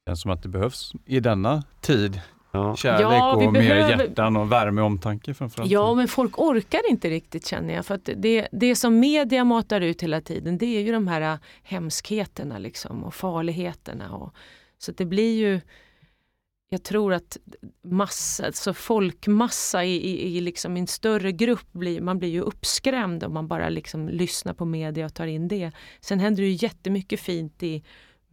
Känns 0.07 0.21
som 0.21 0.31
att 0.31 0.43
det 0.43 0.49
behövs 0.49 0.93
i 1.05 1.19
denna 1.19 1.63
tid. 1.81 2.21
Ja. 2.51 2.75
Kärlek 2.75 3.01
ja, 3.01 3.33
och 3.33 3.53
behöver... 3.53 3.59
mer 3.59 3.89
hjärtan 3.89 4.37
och 4.37 4.51
värme 4.51 4.81
och 4.81 4.87
omtanke 4.87 5.33
framförallt. 5.33 5.71
Ja, 5.71 5.93
men 5.93 6.07
folk 6.07 6.39
orkar 6.39 6.89
inte 6.89 7.09
riktigt 7.09 7.47
känner 7.47 7.73
jag. 7.73 7.85
För 7.85 7.95
att 7.95 8.09
det, 8.15 8.47
det 8.51 8.75
som 8.75 8.99
media 8.99 9.43
matar 9.43 9.81
ut 9.81 10.03
hela 10.03 10.21
tiden 10.21 10.57
det 10.57 10.65
är 10.65 10.81
ju 10.81 10.91
de 10.91 11.07
här 11.07 11.21
äh, 11.21 11.37
hemskheterna 11.63 12.57
liksom, 12.57 13.03
och 13.03 13.13
farligheterna. 13.13 14.15
Och, 14.15 14.33
så 14.77 14.91
det 14.91 15.05
blir 15.05 15.37
ju 15.37 15.61
jag 16.69 16.83
tror 16.83 17.13
att 17.13 17.37
massa, 17.83 18.45
alltså 18.45 18.73
folkmassa 18.73 19.83
i, 19.83 19.95
i, 19.95 20.37
i 20.37 20.41
liksom 20.41 20.77
en 20.77 20.87
större 20.87 21.31
grupp, 21.31 21.71
blir, 21.71 22.01
man 22.01 22.19
blir 22.19 22.29
ju 22.29 22.41
uppskrämd 22.41 23.23
om 23.23 23.33
man 23.33 23.47
bara 23.47 23.69
liksom 23.69 24.09
lyssnar 24.09 24.53
på 24.53 24.65
media 24.65 25.05
och 25.05 25.13
tar 25.13 25.27
in 25.27 25.47
det. 25.47 25.71
Sen 26.01 26.19
händer 26.19 26.43
det 26.43 26.49
ju 26.49 26.65
jättemycket 26.65 27.19
fint 27.19 27.63
i 27.63 27.83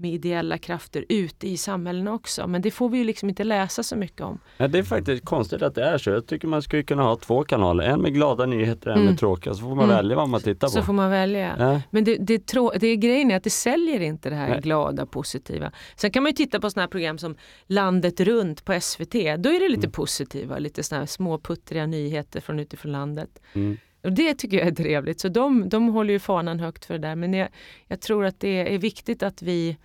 med 0.00 0.10
ideella 0.12 0.58
krafter 0.58 1.04
ute 1.08 1.48
i 1.48 1.56
samhällena 1.56 2.12
också. 2.12 2.46
Men 2.46 2.62
det 2.62 2.70
får 2.70 2.88
vi 2.88 2.98
ju 2.98 3.04
liksom 3.04 3.28
inte 3.28 3.44
läsa 3.44 3.82
så 3.82 3.96
mycket 3.96 4.20
om. 4.20 4.38
Ja, 4.56 4.68
det 4.68 4.78
är 4.78 4.82
faktiskt 4.82 5.24
konstigt 5.24 5.62
att 5.62 5.74
det 5.74 5.84
är 5.84 5.98
så. 5.98 6.10
Jag 6.10 6.26
tycker 6.26 6.48
man 6.48 6.62
skulle 6.62 6.82
kunna 6.82 7.02
ha 7.02 7.16
två 7.16 7.44
kanaler. 7.44 7.84
En 7.84 8.00
med 8.00 8.14
glada 8.14 8.46
nyheter, 8.46 8.90
en 8.90 8.96
mm. 8.96 9.06
med 9.06 9.18
tråkiga. 9.18 9.54
Så 9.54 9.60
får 9.60 9.74
man 9.74 9.84
mm. 9.84 9.96
välja 9.96 10.16
vad 10.16 10.28
man 10.28 10.40
tittar 10.40 10.68
på. 10.68 10.72
Så 10.72 10.82
får 10.82 10.92
man 10.92 11.10
välja. 11.10 11.56
Ja. 11.58 11.80
Men 11.90 12.04
det, 12.04 12.16
det, 12.16 12.46
trå- 12.46 12.78
det 12.80 12.86
är 12.86 12.96
grejen 12.96 13.30
är 13.30 13.36
att 13.36 13.44
det 13.44 13.50
säljer 13.50 14.00
inte 14.00 14.30
det 14.30 14.36
här 14.36 14.48
Nej. 14.48 14.60
glada, 14.60 15.06
positiva. 15.06 15.72
Sen 15.96 16.10
kan 16.10 16.22
man 16.22 16.30
ju 16.30 16.36
titta 16.36 16.60
på 16.60 16.70
sådana 16.70 16.82
här 16.82 16.90
program 16.90 17.18
som 17.18 17.36
Landet 17.66 18.20
runt 18.20 18.64
på 18.64 18.80
SVT. 18.80 19.12
Då 19.12 19.50
är 19.50 19.60
det 19.60 19.68
lite 19.68 19.86
mm. 19.86 19.92
positiva, 19.92 20.58
lite 20.58 20.82
sådana 20.82 21.00
här 21.00 21.06
småputtriga 21.06 21.86
nyheter 21.86 22.40
från 22.40 22.58
utifrån 22.60 22.92
landet. 22.92 23.42
Mm. 23.52 23.76
Och 24.02 24.12
det 24.12 24.34
tycker 24.34 24.58
jag 24.58 24.66
är 24.66 24.72
trevligt. 24.74 25.20
Så 25.20 25.28
de, 25.28 25.68
de 25.68 25.88
håller 25.88 26.12
ju 26.12 26.18
fanan 26.18 26.60
högt 26.60 26.84
för 26.84 26.94
det 26.94 27.08
där. 27.08 27.16
Men 27.16 27.34
jag, 27.34 27.48
jag 27.86 28.00
tror 28.00 28.24
att 28.24 28.40
det 28.40 28.74
är 28.74 28.78
viktigt 28.78 29.22
att 29.22 29.42
vi 29.42 29.76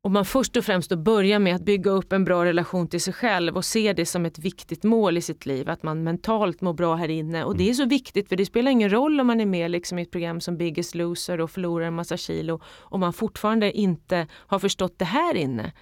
om 0.00 0.12
man 0.12 0.24
först 0.24 0.56
och 0.56 0.64
främst 0.64 0.90
då 0.90 0.96
börjar 0.96 1.38
med 1.38 1.54
att 1.54 1.62
bygga 1.62 1.90
upp 1.90 2.12
en 2.12 2.24
bra 2.24 2.44
relation 2.44 2.88
till 2.88 3.00
sig 3.00 3.12
själv 3.12 3.56
och 3.56 3.64
se 3.64 3.92
det 3.92 4.06
som 4.06 4.26
ett 4.26 4.38
viktigt 4.38 4.84
mål 4.84 5.16
i 5.16 5.20
sitt 5.20 5.46
liv, 5.46 5.68
att 5.70 5.82
man 5.82 6.02
mentalt 6.02 6.60
mår 6.60 6.72
bra 6.72 6.94
här 6.94 7.08
inne. 7.08 7.44
Och 7.44 7.56
det 7.56 7.70
är 7.70 7.74
så 7.74 7.86
viktigt 7.86 8.28
för 8.28 8.36
det 8.36 8.46
spelar 8.46 8.70
ingen 8.70 8.90
roll 8.90 9.20
om 9.20 9.26
man 9.26 9.40
är 9.40 9.46
med 9.46 9.70
liksom 9.70 9.98
i 9.98 10.02
ett 10.02 10.10
program 10.10 10.40
som 10.40 10.56
Biggest 10.56 10.94
Loser 10.94 11.40
och 11.40 11.50
förlorar 11.50 11.86
en 11.86 11.94
massa 11.94 12.16
kilo 12.16 12.60
om 12.66 13.00
man 13.00 13.12
fortfarande 13.12 13.72
inte 13.72 14.26
har 14.32 14.58
förstått 14.58 14.98
det 14.98 15.04
här 15.04 15.34
inne. 15.34 15.72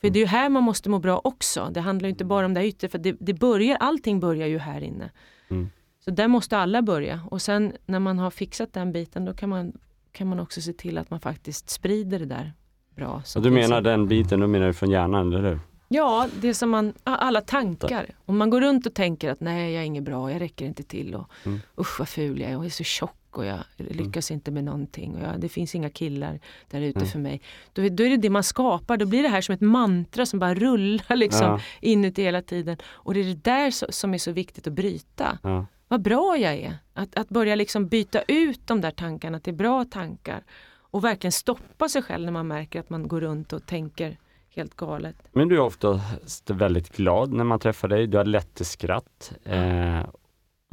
För 0.00 0.10
det 0.10 0.18
är 0.18 0.20
ju 0.20 0.26
här 0.26 0.48
man 0.48 0.62
måste 0.62 0.90
må 0.90 0.98
bra 0.98 1.20
också. 1.24 1.70
Det 1.74 1.80
handlar 1.80 2.08
inte 2.08 2.24
bara 2.24 2.46
om 2.46 2.54
det 2.54 2.66
yttre, 2.66 2.88
för 2.88 2.98
det, 2.98 3.16
det 3.20 3.34
börjar, 3.34 3.76
allting 3.80 4.20
börjar 4.20 4.46
ju 4.46 4.58
här 4.58 4.80
inne. 4.80 5.10
Mm. 5.50 5.70
Så 6.04 6.10
där 6.10 6.28
måste 6.28 6.58
alla 6.58 6.82
börja 6.82 7.20
och 7.30 7.42
sen 7.42 7.72
när 7.86 7.98
man 7.98 8.18
har 8.18 8.30
fixat 8.30 8.72
den 8.72 8.92
biten 8.92 9.24
då 9.24 9.34
kan 9.34 9.48
man, 9.48 9.72
kan 10.12 10.26
man 10.26 10.40
också 10.40 10.60
se 10.60 10.72
till 10.72 10.98
att 10.98 11.10
man 11.10 11.20
faktiskt 11.20 11.70
sprider 11.70 12.18
det 12.18 12.26
där 12.26 12.52
bra. 12.96 13.22
Och 13.36 13.42
du 13.42 13.50
menar 13.50 13.80
den 13.80 14.08
biten, 14.08 14.40
då 14.40 14.46
menar 14.46 14.66
du 14.66 14.72
från 14.72 14.90
hjärnan, 14.90 15.32
eller 15.32 15.48
hur? 15.48 15.60
Ja, 15.88 16.28
det 16.40 16.54
som 16.54 16.70
man, 16.70 16.92
alla 17.04 17.40
tankar. 17.40 18.06
Om 18.24 18.38
man 18.38 18.50
går 18.50 18.60
runt 18.60 18.86
och 18.86 18.94
tänker 18.94 19.30
att 19.30 19.40
nej, 19.40 19.72
jag 19.72 19.82
är 19.82 19.86
inget 19.86 20.04
bra, 20.04 20.32
jag 20.32 20.40
räcker 20.40 20.66
inte 20.66 20.82
till 20.82 21.14
och 21.14 21.30
mm. 21.44 21.60
usch 21.78 21.98
vad 21.98 22.08
ful 22.08 22.40
jag 22.40 22.48
är, 22.48 22.52
jag 22.52 22.64
är 22.64 22.70
så 22.70 22.84
tjock 22.84 23.14
och 23.30 23.44
jag 23.44 23.58
lyckas 23.76 24.30
mm. 24.30 24.36
inte 24.36 24.50
med 24.50 24.64
någonting 24.64 25.14
och 25.14 25.22
jag, 25.22 25.40
det 25.40 25.48
finns 25.48 25.74
inga 25.74 25.90
killar 25.90 26.40
där 26.70 26.80
ute 26.80 26.98
mm. 26.98 27.08
för 27.08 27.18
mig. 27.18 27.40
Då, 27.72 27.88
då, 27.88 28.04
är 28.04 28.10
det 28.10 28.16
det 28.16 28.30
man 28.30 28.44
skapar, 28.44 28.96
då 28.96 29.06
blir 29.06 29.22
det 29.22 29.28
här 29.28 29.40
som 29.40 29.54
ett 29.54 29.60
mantra 29.60 30.26
som 30.26 30.38
bara 30.38 30.54
rullar 30.54 31.16
liksom 31.16 31.46
ja. 31.46 31.60
inuti 31.80 32.22
hela 32.22 32.42
tiden. 32.42 32.76
Och 32.84 33.14
det 33.14 33.20
är 33.20 33.24
det 33.24 33.44
där 33.44 33.92
som 33.92 34.14
är 34.14 34.18
så 34.18 34.32
viktigt 34.32 34.66
att 34.66 34.72
bryta. 34.72 35.38
Ja. 35.42 35.66
Vad 35.88 36.02
bra 36.02 36.36
jag 36.38 36.54
är! 36.54 36.78
Att, 36.94 37.18
att 37.18 37.28
börja 37.28 37.54
liksom 37.54 37.88
byta 37.88 38.22
ut 38.28 38.60
de 38.66 38.80
där 38.80 38.90
tankarna 38.90 39.40
till 39.40 39.54
bra 39.54 39.84
tankar 39.84 40.42
och 40.90 41.04
verkligen 41.04 41.32
stoppa 41.32 41.88
sig 41.88 42.02
själv 42.02 42.24
när 42.24 42.32
man 42.32 42.46
märker 42.46 42.80
att 42.80 42.90
man 42.90 43.08
går 43.08 43.20
runt 43.20 43.52
och 43.52 43.66
tänker 43.66 44.18
helt 44.50 44.76
galet. 44.76 45.16
Men 45.32 45.48
du 45.48 45.56
är 45.56 45.60
ofta 45.60 46.00
väldigt 46.46 46.96
glad 46.96 47.32
när 47.32 47.44
man 47.44 47.58
träffar 47.58 47.88
dig, 47.88 48.06
du 48.06 48.16
har 48.16 48.24
lätt 48.24 48.54
till 48.54 48.66
skratt. 48.66 49.32
Eh, 49.44 50.00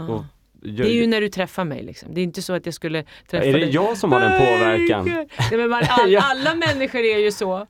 och, 0.07 0.23
det 0.53 0.83
är 0.83 0.93
ju 0.93 1.07
när 1.07 1.21
du 1.21 1.29
träffar 1.29 1.65
mig. 1.65 1.83
Liksom. 1.83 2.13
Det 2.13 2.21
är 2.21 2.23
inte 2.23 2.41
så 2.41 2.53
att 2.53 2.65
jag 2.65 2.75
skulle 2.75 3.03
träffa 3.03 3.45
dig. 3.45 3.49
Är 3.49 3.53
det 3.53 3.59
dig. 3.59 3.73
jag 3.73 3.97
som 3.97 4.11
har 4.11 4.19
den 4.19 4.31
påverkan? 4.31 5.27
Ja, 5.51 5.57
men 5.57 5.69
man, 5.69 5.83
all, 5.89 6.15
alla 6.15 6.55
människor 6.55 6.99
är 6.99 7.19
ju 7.19 7.31
så. 7.31 7.67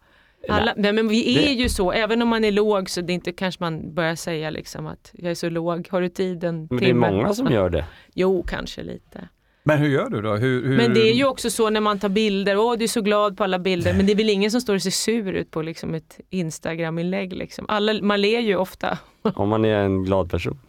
Alla, 0.49 0.73
nej, 0.77 0.93
men 0.93 1.07
vi 1.07 1.37
är 1.37 1.47
det... 1.47 1.53
ju 1.53 1.69
så, 1.69 1.91
även 1.91 2.21
om 2.21 2.27
man 2.27 2.43
är 2.43 2.51
låg 2.51 2.89
så 2.89 3.01
det 3.01 3.13
är 3.13 3.15
inte 3.15 3.31
kanske 3.31 3.63
man 3.63 3.93
börjar 3.93 4.15
säga 4.15 4.49
liksom 4.49 4.87
att 4.87 5.11
jag 5.13 5.31
är 5.31 5.35
så 5.35 5.49
låg, 5.49 5.87
har 5.91 6.01
du 6.01 6.09
tid 6.09 6.43
en 6.43 6.67
Men 6.69 6.79
det 6.79 6.89
är 6.89 6.93
många 6.93 7.33
som 7.33 7.51
gör 7.51 7.69
det. 7.69 7.85
Jo, 8.13 8.43
kanske 8.47 8.83
lite. 8.83 9.29
Men 9.67 9.79
hur 9.79 9.89
gör 9.89 10.09
du 10.09 10.21
då? 10.21 10.35
Hur, 10.35 10.67
hur... 10.67 10.77
Men 10.77 10.93
det 10.93 11.09
är 11.09 11.13
ju 11.13 11.25
också 11.25 11.49
så 11.49 11.69
när 11.69 11.81
man 11.81 11.99
tar 11.99 12.09
bilder, 12.09 12.57
åh 12.57 12.77
du 12.77 12.83
är 12.83 12.87
så 12.87 13.01
glad 13.01 13.37
på 13.37 13.43
alla 13.43 13.59
bilder, 13.59 13.93
men 13.93 14.05
det 14.05 14.11
är 14.11 14.15
väl 14.15 14.29
ingen 14.29 14.51
som 14.51 14.61
står 14.61 14.75
och 14.75 14.81
ser 14.81 14.89
sur 14.89 15.33
ut 15.33 15.51
på 15.51 15.61
liksom 15.61 15.93
ett 15.93 16.19
Instagram-inlägg. 16.29 17.33
Liksom. 17.33 17.65
Alla, 17.67 17.93
man 18.01 18.21
ler 18.21 18.39
ju 18.39 18.55
ofta. 18.55 18.97
Om 19.35 19.49
man 19.49 19.65
är 19.65 19.75
en 19.75 20.03
glad 20.03 20.31
person. 20.31 20.59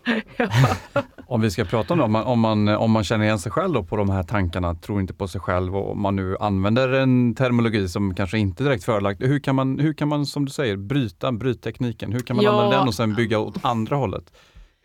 om 1.26 1.40
vi 1.40 1.50
ska 1.50 1.64
prata 1.64 1.94
om 1.94 1.98
det, 1.98 2.04
om 2.04 2.12
man, 2.12 2.24
om 2.24 2.40
man, 2.40 2.68
om 2.68 2.90
man 2.90 3.04
känner 3.04 3.24
igen 3.24 3.38
sig 3.38 3.52
själv 3.52 3.72
då 3.72 3.84
på 3.84 3.96
de 3.96 4.10
här 4.10 4.22
tankarna, 4.22 4.74
tror 4.74 5.00
inte 5.00 5.14
på 5.14 5.28
sig 5.28 5.40
själv 5.40 5.76
och 5.76 5.90
om 5.90 6.02
man 6.02 6.16
nu 6.16 6.36
använder 6.40 6.92
en 6.92 7.34
terminologi 7.34 7.88
som 7.88 8.14
kanske 8.14 8.38
inte 8.38 8.62
är 8.62 8.64
direkt 8.64 8.84
förelagt. 8.84 9.22
Hur 9.22 9.38
kan 9.38 9.54
man, 9.54 9.78
hur 9.78 9.94
kan 9.94 10.08
man 10.08 10.26
som 10.26 10.44
du 10.44 10.50
säger 10.50 10.76
bryta 10.76 11.32
bryttekniken? 11.32 12.12
Hur 12.12 12.20
kan 12.20 12.36
man 12.36 12.44
ja. 12.44 12.50
använda 12.50 12.78
den 12.78 12.88
och 12.88 12.94
sen 12.94 13.14
bygga 13.14 13.38
åt 13.38 13.64
andra 13.64 13.96
hållet? 13.96 14.32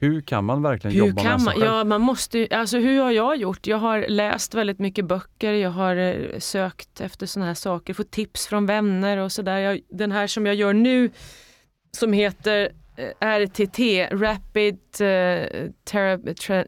Hur 0.02 0.22
kan 0.22 0.46
man 0.46 0.62
verkligen 0.62 0.96
hur 0.96 1.08
jobba 1.08 1.22
kan 1.22 1.32
med 1.32 1.42
sig 1.42 1.54
själv? 1.54 1.66
Ja, 1.66 1.84
man 1.84 2.02
måste, 2.02 2.48
alltså 2.52 2.78
hur 2.78 3.02
har 3.02 3.12
jag 3.12 3.36
gjort? 3.36 3.68
Jag 3.68 3.78
har 3.78 4.06
läst 4.08 4.54
väldigt 4.54 4.80
mycket 4.80 5.06
böcker, 5.06 5.54
jag 5.54 5.70
har 5.70 5.96
eh, 5.96 6.40
sökt 6.40 7.02
efter 7.02 7.26
sådana 7.26 7.48
här 7.48 7.54
saker, 7.54 7.94
fått 7.94 8.12
tips 8.12 8.48
från 8.48 8.66
vänner 8.66 9.18
och 9.18 9.32
sådär. 9.32 9.80
Den 9.90 10.12
här 10.12 10.28
som 10.28 10.46
jag 10.46 10.56
gör 10.56 10.74
nu 10.74 11.10
som 11.92 12.14
heter 12.14 12.72
eh, 12.96 13.28
RTT, 13.28 13.80
Rapid 14.12 14.80
uh, 15.02 15.70
Tera 15.84 16.34
Tra 16.34 16.66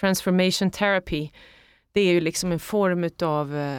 Transformation 0.00 0.70
Therapy. 0.70 1.30
Det 1.92 2.00
är 2.00 2.12
ju 2.12 2.20
liksom 2.20 2.52
en 2.52 2.58
form 2.60 3.04
utav 3.04 3.54
uh, 3.54 3.78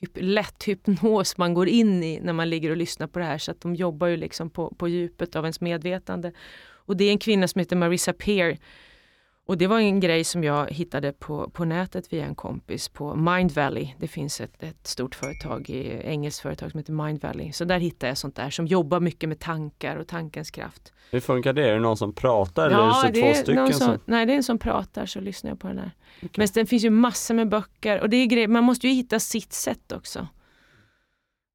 hyp 0.00 0.18
lätt 0.20 0.64
hypnos 0.64 1.36
man 1.36 1.54
går 1.54 1.68
in 1.68 2.02
i 2.02 2.20
när 2.20 2.32
man 2.32 2.50
ligger 2.50 2.70
och 2.70 2.76
lyssnar 2.76 3.06
på 3.06 3.18
det 3.18 3.24
här. 3.24 3.38
Så 3.38 3.50
att 3.50 3.60
de 3.60 3.74
jobbar 3.74 4.06
ju 4.06 4.16
liksom 4.16 4.50
på, 4.50 4.74
på 4.74 4.88
djupet 4.88 5.36
av 5.36 5.44
ens 5.44 5.60
medvetande. 5.60 6.32
Och 6.88 6.96
det 6.96 7.04
är 7.04 7.10
en 7.10 7.18
kvinna 7.18 7.48
som 7.48 7.58
heter 7.58 7.76
Marissa 7.76 8.12
Peer. 8.12 8.58
Och 9.46 9.58
det 9.58 9.66
var 9.66 9.78
en 9.78 10.00
grej 10.00 10.24
som 10.24 10.44
jag 10.44 10.70
hittade 10.70 11.12
på, 11.12 11.50
på 11.50 11.64
nätet 11.64 12.12
via 12.12 12.26
en 12.26 12.34
kompis 12.34 12.88
på 12.88 13.14
Mind 13.14 13.52
Valley. 13.52 13.88
Det 13.98 14.08
finns 14.08 14.40
ett, 14.40 14.62
ett 14.62 14.86
stort 14.86 15.14
företag, 15.14 15.70
ett 15.70 16.04
engelskt 16.04 16.40
företag 16.40 16.70
som 16.70 16.78
heter 16.78 16.92
Mind 16.92 17.22
Valley. 17.22 17.52
Så 17.52 17.64
där 17.64 17.78
hittade 17.78 18.10
jag 18.10 18.18
sånt 18.18 18.36
där 18.36 18.50
som 18.50 18.66
jobbar 18.66 19.00
mycket 19.00 19.28
med 19.28 19.38
tankar 19.38 19.96
och 19.96 20.06
tankens 20.08 20.50
kraft. 20.50 20.92
Hur 21.10 21.20
funkar 21.20 21.52
det? 21.52 21.68
Är 21.68 21.72
det 21.72 21.80
någon 21.80 21.96
som 21.96 22.12
pratar 22.12 22.70
ja, 22.70 22.76
eller 22.76 23.08
är 23.08 23.12
det, 23.12 23.20
det 23.20 23.34
två 23.34 23.42
stycken? 23.42 23.72
Som, 23.72 23.86
som... 23.86 23.98
Nej, 24.04 24.26
det 24.26 24.32
är 24.32 24.36
en 24.36 24.42
som 24.42 24.58
pratar 24.58 25.06
så 25.06 25.20
lyssnar 25.20 25.50
jag 25.50 25.60
på 25.60 25.68
den 25.68 25.78
här. 25.78 25.90
Okay. 26.16 26.30
Men 26.36 26.48
det 26.54 26.66
finns 26.66 26.84
ju 26.84 26.90
massor 26.90 27.34
med 27.34 27.48
böcker 27.48 28.00
och 28.00 28.10
det 28.10 28.16
är 28.16 28.26
grejer, 28.26 28.48
man 28.48 28.64
måste 28.64 28.88
ju 28.88 28.94
hitta 28.94 29.20
sitt 29.20 29.52
sätt 29.52 29.92
också. 29.92 30.28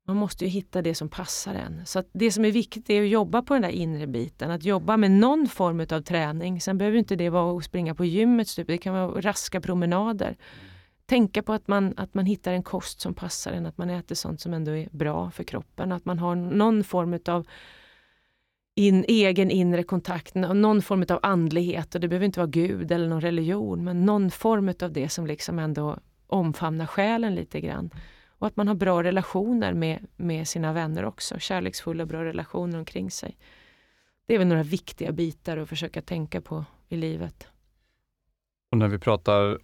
Man 0.08 0.18
måste 0.18 0.46
ju 0.46 0.50
hitta 0.52 0.82
det 0.82 0.96
som 0.96 1.10
passar 1.10 1.54
en. 1.54 1.86
Så 1.86 2.04
det 2.14 2.32
som 2.32 2.46
är 2.46 2.52
viktigt 2.52 2.90
är 2.90 3.02
att 3.02 3.10
jobba 3.10 3.42
på 3.42 3.54
den 3.54 3.62
där 3.62 3.70
inre 3.70 4.08
biten. 4.08 4.52
Att 4.52 4.64
jobba 4.64 4.98
med 4.98 5.12
någon 5.12 5.48
form 5.48 5.80
av 5.80 6.02
träning. 6.02 6.62
Sen 6.62 6.78
behöver 6.78 6.98
inte 6.98 7.16
det 7.16 7.30
vara 7.30 7.58
att 7.58 7.64
springa 7.64 7.96
på 7.96 8.06
gymmet, 8.06 8.56
typ. 8.56 8.68
det 8.68 8.78
kan 8.78 8.94
vara 8.94 9.22
raska 9.22 9.62
promenader. 9.62 10.38
Tänka 11.06 11.44
på 11.44 11.54
att 11.54 11.68
man, 11.68 11.94
att 11.98 12.14
man 12.14 12.26
hittar 12.26 12.54
en 12.54 12.64
kost 12.64 13.02
som 13.02 13.14
passar 13.14 13.52
en, 13.52 13.66
att 13.66 13.78
man 13.78 13.90
äter 13.90 14.16
sånt 14.16 14.42
som 14.42 14.54
ändå 14.54 14.72
är 14.72 14.90
bra 14.92 15.32
för 15.32 15.44
kroppen. 15.44 15.92
Att 15.92 16.06
man 16.06 16.20
har 16.20 16.36
någon 16.36 16.84
form 16.84 17.20
av 17.28 17.48
in, 18.76 19.06
egen 19.08 19.52
inre 19.52 19.84
kontakt, 19.84 20.36
någon 20.36 20.82
form 20.82 21.06
av 21.10 21.20
andlighet. 21.24 21.96
Och 21.96 22.02
det 22.02 22.08
behöver 22.08 22.26
inte 22.26 22.40
vara 22.40 22.50
Gud 22.50 22.92
eller 22.92 23.08
någon 23.08 23.22
religion, 23.22 23.84
men 23.84 24.06
någon 24.06 24.32
form 24.32 24.74
av 24.82 24.92
det 24.92 25.10
som 25.10 25.28
liksom 25.28 25.60
ändå 25.60 25.98
omfamnar 26.28 26.86
själen 26.86 27.36
lite 27.36 27.62
grann. 27.62 27.90
Och 28.44 28.48
att 28.48 28.58
man 28.58 28.68
har 28.68 28.76
bra 28.76 29.04
relationer 29.04 29.74
med, 29.74 30.08
med 30.16 30.48
sina 30.48 30.74
vänner 30.74 31.06
också. 31.06 31.40
Kärleksfulla, 31.40 32.06
bra 32.06 32.24
relationer 32.24 32.78
omkring 32.78 33.12
sig. 33.12 33.38
Det 34.26 34.34
är 34.34 34.38
väl 34.38 34.48
några 34.48 34.64
viktiga 34.64 35.12
bitar 35.12 35.58
att 35.58 35.70
försöka 35.70 36.02
tänka 36.02 36.42
på 36.42 36.66
i 36.90 36.96
livet. 36.96 37.48
Och 38.72 38.78
när 38.78 38.88
vi 38.88 39.00
pratar 39.00 39.60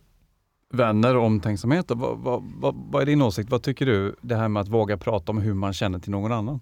vänner 0.74 1.16
och 1.16 1.24
omtänksamhet, 1.24 1.86
vad, 1.90 2.18
vad, 2.18 2.44
vad, 2.56 2.76
vad 2.76 3.02
är 3.02 3.06
din 3.06 3.22
åsikt? 3.22 3.50
Vad 3.50 3.64
tycker 3.64 3.86
du? 3.86 4.16
Det 4.22 4.36
här 4.36 4.48
med 4.48 4.62
att 4.62 4.68
våga 4.68 4.98
prata 4.98 5.32
om 5.32 5.38
hur 5.38 5.54
man 5.54 5.74
känner 5.74 6.00
till 6.00 6.12
någon 6.12 6.32
annan. 6.32 6.60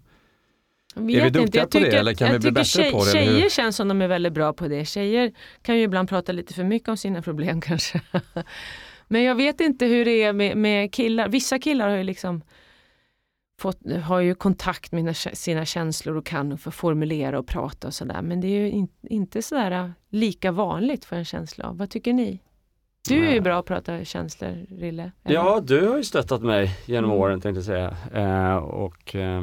Jag 0.95 1.03
Är 1.03 1.07
vi 1.07 1.19
vet 1.19 1.33
duktiga 1.33 1.63
inte. 1.63 1.77
Jag 1.77 1.85
på 1.85 1.91
det, 1.91 1.97
eller 1.97 2.13
kan 2.13 2.31
vi 2.31 2.39
bli 2.39 2.51
bättre 2.51 2.65
tjej, 2.65 2.91
på 2.91 3.05
det? 3.05 3.11
Tjejer 3.11 3.49
känns 3.49 3.75
som 3.75 3.87
de 3.87 4.01
är 4.01 4.07
väldigt 4.07 4.33
bra 4.33 4.53
på 4.53 4.67
det. 4.67 4.85
Tjejer 4.85 5.31
kan 5.61 5.77
ju 5.77 5.83
ibland 5.83 6.09
prata 6.09 6.31
lite 6.31 6.53
för 6.53 6.63
mycket 6.63 6.89
om 6.89 6.97
sina 6.97 7.21
problem 7.21 7.61
kanske. 7.67 8.01
Men 9.07 9.23
jag 9.23 9.35
vet 9.35 9.61
inte 9.61 9.85
hur 9.85 10.05
det 10.05 10.23
är 10.23 10.33
med, 10.33 10.57
med 10.57 10.93
killar. 10.93 11.29
Vissa 11.29 11.59
killar 11.59 11.89
har 11.89 11.97
ju 11.97 12.03
liksom 12.03 12.41
fått, 13.61 13.79
har 14.03 14.19
ju 14.19 14.35
kontakt 14.35 14.91
med 14.91 15.15
sina- 15.17 15.65
känslor 15.65 16.15
och 16.17 16.25
kan 16.25 16.57
få 16.57 16.71
formulera 16.71 17.39
och 17.39 17.47
prata 17.47 17.87
och 17.87 17.93
sådär. 17.93 18.21
Men 18.21 18.41
det 18.41 18.47
är 18.47 18.59
ju 18.59 18.69
in, 18.69 18.87
inte 19.03 19.41
sådär 19.41 19.71
äh, 19.71 19.89
lika 20.09 20.51
vanligt 20.51 21.05
för 21.05 21.15
en 21.15 21.25
känsla 21.25 21.67
av. 21.69 21.77
Vad 21.77 21.89
tycker 21.89 22.13
ni? 22.13 22.39
Du 23.09 23.27
är 23.27 23.33
ju 23.33 23.39
bra 23.41 23.59
att 23.59 23.65
prata 23.65 24.05
känslor, 24.05 24.65
Rille. 24.69 25.11
eller? 25.23 25.35
Ja, 25.35 25.59
du 25.63 25.87
har 25.87 25.97
ju 25.97 26.03
stöttat 26.03 26.41
mig 26.41 26.77
genom 26.85 27.09
Mm. 27.11 27.21
åren 27.21 27.41
tänkte 27.41 27.57
jag 27.57 27.65
säga. 27.65 27.97
Eh, 28.13 28.55
och 28.57 29.15
eh, 29.15 29.41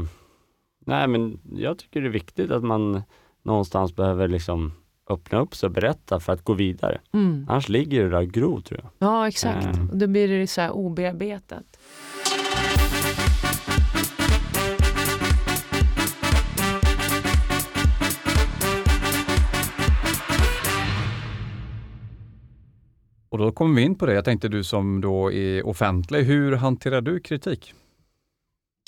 nej 0.87 1.09
men 1.09 1.41
jag 1.57 1.79
tycker 1.79 2.01
det 2.01 2.07
är 2.07 2.11
viktigt 2.11 2.51
att 2.51 2.65
man 2.65 3.03
någonstans 3.43 3.97
behöver 3.97 4.29
liksom 4.29 4.73
öppna 5.11 5.41
upp 5.41 5.55
sig 5.55 5.67
och 5.67 5.73
berätta 5.73 6.21
för 6.21 6.33
att 6.33 6.45
gå 6.45 6.55
vidare. 6.55 7.01
Mm. 7.13 7.47
Annars 7.49 7.69
ligger 7.69 8.05
det 8.05 8.11
där 8.11 8.23
gror 8.23 8.61
tror 8.61 8.81
jag. 8.83 8.91
Ja, 9.09 9.29
exakt. 9.29 9.67
Eh. 9.67 9.85
Då 9.93 10.07
blir 10.07 10.29
det 10.29 10.47
så 10.47 10.61
här 10.61 10.71
obearbetat. 10.71 11.79
Och 23.29 23.39
då 23.39 23.53
kommer 23.53 23.77
vi 23.77 23.83
in 23.83 23.95
på 23.95 24.07
det. 24.07 24.15
Jag 24.15 24.25
tänkte 24.25 24.49
du 24.49 24.65
som 24.65 25.01
då 25.01 25.33
är 25.33 25.67
offentlig, 25.67 26.25
hur 26.25 26.53
hanterar 26.53 27.01
du 27.01 27.21
kritik? 27.21 27.75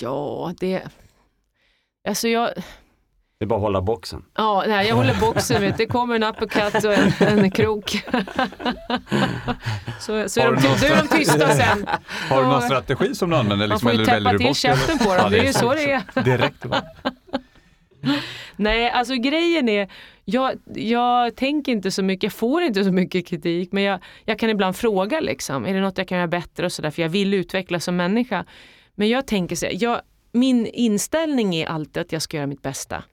Ja, 0.01 0.53
det... 0.59 0.83
Alltså 2.07 2.27
jag, 2.27 2.49
Det 3.39 3.45
är 3.45 3.47
bara 3.47 3.55
att 3.55 3.61
hålla 3.61 3.81
boxen. 3.81 4.25
ja, 4.35 4.63
nej, 4.67 4.87
jag 4.87 4.95
håller 4.95 5.19
boxen, 5.19 5.61
vet. 5.61 5.77
det 5.77 5.85
kommer 5.85 6.15
en 6.15 6.23
uppercut 6.23 6.83
och 6.85 6.93
en, 6.93 7.39
en 7.39 7.51
krok. 7.51 8.03
så 9.99 10.29
så 10.29 10.39
är 10.39 10.45
de, 10.45 10.55
du 10.81 10.87
är 10.87 11.01
de 11.03 11.17
tysta 11.17 11.49
sen. 11.49 11.85
Har 12.29 12.41
du 12.41 12.47
någon 12.47 12.61
strategi 12.61 13.15
som 13.15 13.29
du 13.29 13.35
använder? 13.35 13.67
Man 13.67 13.69
Liksom, 13.75 13.89
får 13.89 13.99
ju 13.99 14.03
eller 14.03 14.29
täppa 14.31 14.37
till 14.37 14.55
käften 14.55 14.97
på 14.97 15.03
dem, 15.03 15.15
Ja, 15.23 15.29
det 15.29 15.39
är 15.39 15.43
ju 15.45 15.53
så 15.53 15.73
det 15.73 15.91
är. 15.91 16.23
Direkt. 16.23 16.65
va? 16.65 16.81
Nej, 18.55 18.89
alltså 18.91 19.15
grejen 19.15 19.69
är, 19.69 19.89
jag, 20.25 20.51
jag 20.75 21.35
tänker 21.35 21.71
inte 21.71 21.91
så 21.91 22.03
mycket, 22.03 22.23
jag 22.23 22.33
får 22.33 22.61
inte 22.61 22.83
så 22.83 22.91
mycket 22.91 23.27
kritik, 23.27 23.71
men 23.71 23.83
jag, 23.83 23.99
jag 24.25 24.39
kan 24.39 24.49
ibland 24.49 24.75
fråga 24.75 25.19
liksom, 25.19 25.65
är 25.65 25.73
det 25.73 25.81
något 25.81 25.97
jag 25.97 26.07
kan 26.07 26.17
göra 26.17 26.27
bättre 26.27 26.65
och 26.65 26.71
sådär, 26.71 26.91
för 26.91 27.01
jag 27.01 27.09
vill 27.09 27.33
utvecklas 27.33 27.83
som 27.83 27.95
människa. 27.95 28.45
Men 28.95 29.09
jag 29.09 29.27
tänker 29.27 29.55
så 29.55 29.65
här, 29.65 29.73
jag, 29.83 30.01
min 30.31 30.65
inställning 30.65 31.55
är 31.55 31.67
alltid 31.67 32.01
att 32.01 32.11
jag 32.11 32.21
ska 32.21 32.37
göra 32.37 32.47
mitt 32.47 32.61
bästa. 32.61 33.03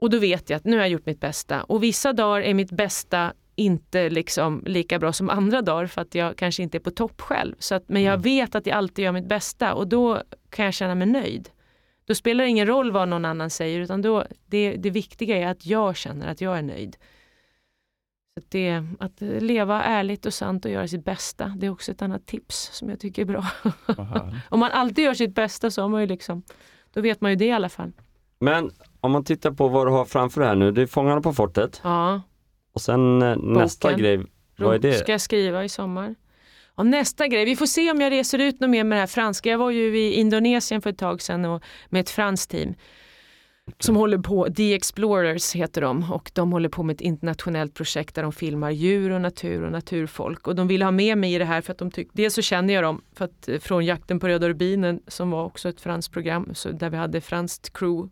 Och 0.00 0.10
då 0.10 0.18
vet 0.18 0.50
jag 0.50 0.56
att 0.56 0.64
nu 0.64 0.76
har 0.76 0.82
jag 0.82 0.90
gjort 0.90 1.06
mitt 1.06 1.20
bästa. 1.20 1.62
Och 1.62 1.82
vissa 1.82 2.12
dagar 2.12 2.42
är 2.42 2.54
mitt 2.54 2.72
bästa 2.72 3.32
inte 3.54 4.10
liksom 4.10 4.62
lika 4.66 4.98
bra 4.98 5.12
som 5.12 5.30
andra 5.30 5.62
dagar 5.62 5.86
för 5.86 6.00
att 6.00 6.14
jag 6.14 6.36
kanske 6.36 6.62
inte 6.62 6.78
är 6.78 6.80
på 6.80 6.90
topp 6.90 7.20
själv. 7.20 7.54
Så 7.58 7.74
att, 7.74 7.88
men 7.88 8.02
jag 8.02 8.18
vet 8.22 8.54
att 8.54 8.66
jag 8.66 8.76
alltid 8.76 9.04
gör 9.04 9.12
mitt 9.12 9.28
bästa 9.28 9.74
och 9.74 9.88
då 9.88 10.22
kan 10.50 10.64
jag 10.64 10.74
känna 10.74 10.94
mig 10.94 11.06
nöjd. 11.06 11.48
Då 12.04 12.14
spelar 12.14 12.44
det 12.44 12.50
ingen 12.50 12.66
roll 12.66 12.92
vad 12.92 13.08
någon 13.08 13.24
annan 13.24 13.50
säger 13.50 13.80
utan 13.80 14.02
då, 14.02 14.24
det, 14.46 14.76
det 14.76 14.90
viktiga 14.90 15.36
är 15.36 15.46
att 15.46 15.66
jag 15.66 15.96
känner 15.96 16.28
att 16.28 16.40
jag 16.40 16.58
är 16.58 16.62
nöjd. 16.62 16.96
Så 18.34 18.40
att, 18.40 18.50
det, 18.50 18.84
att 18.98 19.20
leva 19.20 19.82
ärligt 19.82 20.26
och 20.26 20.34
sant 20.34 20.64
och 20.64 20.70
göra 20.70 20.88
sitt 20.88 21.04
bästa, 21.04 21.54
det 21.56 21.66
är 21.66 21.70
också 21.70 21.92
ett 21.92 22.02
annat 22.02 22.26
tips 22.26 22.70
som 22.72 22.90
jag 22.90 23.00
tycker 23.00 23.22
är 23.22 23.26
bra. 23.26 23.46
Om 24.48 24.60
man 24.60 24.70
alltid 24.70 25.04
gör 25.04 25.14
sitt 25.14 25.34
bästa 25.34 25.70
så 25.70 25.82
har 25.82 25.88
man 25.88 26.00
ju 26.00 26.06
liksom, 26.06 26.42
då 26.92 27.00
vet 27.00 27.20
man 27.20 27.30
ju 27.30 27.36
det 27.36 27.46
i 27.46 27.52
alla 27.52 27.68
fall. 27.68 27.92
Men 28.38 28.70
om 29.00 29.12
man 29.12 29.24
tittar 29.24 29.50
på 29.50 29.68
vad 29.68 29.86
du 29.86 29.90
har 29.90 30.04
framför 30.04 30.40
dig 30.40 30.48
här 30.48 30.56
nu, 30.56 30.72
det 30.72 30.82
är 30.82 30.86
Fångarna 30.86 31.20
på 31.20 31.32
fortet 31.32 31.80
Ja, 31.84 32.22
och 32.72 32.80
sen 32.80 33.22
eh, 33.22 33.36
nästa 33.36 33.92
grej, 33.92 34.24
vad 34.58 34.74
är 34.74 34.78
det? 34.78 34.94
Ska 34.94 35.12
jag 35.12 35.20
skriva 35.20 35.64
i 35.64 35.68
sommar? 35.68 36.14
Ja, 36.76 36.82
nästa 36.82 37.28
grej, 37.28 37.44
vi 37.44 37.56
får 37.56 37.66
se 37.66 37.90
om 37.90 38.00
jag 38.00 38.12
reser 38.12 38.38
ut 38.38 38.60
något 38.60 38.70
mer 38.70 38.84
med 38.84 38.96
det 38.96 39.00
här 39.00 39.06
franska. 39.06 39.50
Jag 39.50 39.58
var 39.58 39.70
ju 39.70 39.98
i 39.98 40.12
Indonesien 40.12 40.82
för 40.82 40.90
ett 40.90 40.98
tag 40.98 41.22
sedan 41.22 41.44
och, 41.44 41.62
med 41.88 42.00
ett 42.00 42.10
franskt 42.10 42.50
team 42.50 42.74
som 43.78 43.96
håller 43.96 44.18
på, 44.18 44.48
The 44.56 44.74
Explorers 44.74 45.54
heter 45.54 45.80
de 45.80 46.12
och 46.12 46.30
de 46.34 46.52
håller 46.52 46.68
på 46.68 46.82
med 46.82 46.94
ett 46.94 47.00
internationellt 47.00 47.74
projekt 47.74 48.14
där 48.14 48.22
de 48.22 48.32
filmar 48.32 48.70
djur 48.70 49.10
och 49.10 49.20
natur 49.20 49.62
och 49.62 49.72
naturfolk 49.72 50.48
och 50.48 50.54
de 50.54 50.68
ville 50.68 50.84
ha 50.84 50.92
med 50.92 51.18
mig 51.18 51.34
i 51.34 51.38
det 51.38 51.44
här 51.44 51.60
för 51.60 51.72
att 51.72 51.78
de 51.78 51.90
tyckte, 51.90 52.16
dels 52.16 52.34
så 52.34 52.42
känner 52.42 52.74
jag 52.74 52.84
dem 52.84 53.02
för 53.14 53.24
att, 53.24 53.48
eh, 53.48 53.58
från 53.58 53.84
Jakten 53.84 54.20
på 54.20 54.28
röda 54.28 54.48
rubinen 54.48 55.00
som 55.06 55.30
var 55.30 55.44
också 55.44 55.68
ett 55.68 55.80
franskt 55.80 56.12
program 56.12 56.50
så 56.54 56.70
där 56.70 56.90
vi 56.90 56.96
hade 56.96 57.20
franskt 57.20 57.72
crew 57.72 58.10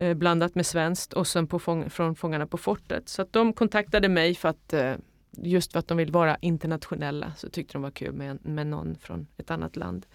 eh, 0.00 0.14
blandat 0.14 0.54
med 0.54 0.66
svenskt 0.66 1.12
och 1.12 1.26
sen 1.26 1.46
på 1.46 1.58
fång, 1.58 1.90
från 1.90 2.14
Fångarna 2.14 2.46
på 2.46 2.56
fortet. 2.56 3.08
Så 3.08 3.22
att 3.22 3.32
de 3.32 3.52
kontaktade 3.52 4.08
mig 4.08 4.34
för 4.34 4.48
att 4.48 4.72
eh, 4.72 4.94
just 5.36 5.72
för 5.72 5.78
att 5.78 5.88
de 5.88 5.96
vill 5.96 6.12
vara 6.12 6.36
internationella 6.40 7.32
så 7.36 7.48
tyckte 7.48 7.72
de 7.72 7.82
var 7.82 7.90
kul 7.90 8.12
med, 8.12 8.46
med 8.46 8.66
någon 8.66 8.96
från 8.98 9.26
ett 9.36 9.50
annat 9.50 9.76
land. 9.76 10.06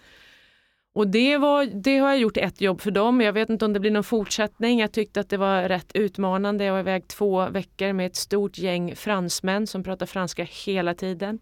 Och 0.94 1.08
det, 1.08 1.38
var, 1.38 1.64
det 1.64 1.98
har 1.98 2.08
jag 2.08 2.18
gjort 2.18 2.36
ett 2.36 2.60
jobb 2.60 2.80
för 2.80 2.90
dem. 2.90 3.20
Jag 3.20 3.32
vet 3.32 3.50
inte 3.50 3.64
om 3.64 3.72
det 3.72 3.80
blir 3.80 3.90
någon 3.90 4.04
fortsättning. 4.04 4.80
Jag 4.80 4.92
tyckte 4.92 5.20
att 5.20 5.28
det 5.28 5.36
var 5.36 5.62
rätt 5.68 5.92
utmanande. 5.94 6.64
Jag 6.64 6.72
var 6.72 6.80
iväg 6.80 7.08
två 7.08 7.48
veckor 7.48 7.92
med 7.92 8.06
ett 8.06 8.16
stort 8.16 8.58
gäng 8.58 8.96
fransmän 8.96 9.66
som 9.66 9.82
pratar 9.82 10.06
franska 10.06 10.46
hela 10.66 10.94
tiden. 10.94 11.38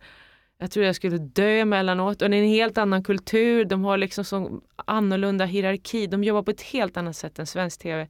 Jag 0.61 0.71
tror 0.71 0.87
jag 0.87 0.97
skulle 0.97 1.19
dö 1.19 1.49
emellanåt. 1.49 2.23
Och 2.23 2.31
det 2.31 2.37
är 2.37 2.43
en 2.43 2.49
helt 2.49 2.79
annan 2.79 3.03
kultur. 3.03 3.65
De 3.65 3.85
har 3.85 3.99
liksom 3.99 4.25
så 4.25 4.61
annorlunda 4.77 5.45
hierarki. 5.45 6.07
De 6.07 6.25
jobbar 6.25 6.43
på 6.43 6.51
ett 6.51 6.63
helt 6.63 6.97
annat 6.97 7.17
sätt 7.17 7.39
än 7.39 7.47
svensk 7.47 7.81
tv 7.83 8.09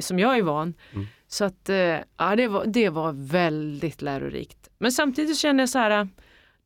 som 0.00 0.18
jag 0.18 0.38
är 0.38 0.42
van. 0.42 0.74
Mm. 0.92 1.06
Så 1.28 1.44
att, 1.44 1.68
eh, 1.68 1.76
ja, 2.16 2.36
det, 2.36 2.48
var, 2.48 2.66
det 2.66 2.88
var 2.88 3.12
väldigt 3.12 4.02
lärorikt. 4.02 4.70
Men 4.78 4.92
samtidigt 4.92 5.38
kände 5.38 5.62
jag 5.62 5.68
så 5.68 5.78
här, 5.78 5.90
eh, 5.90 6.06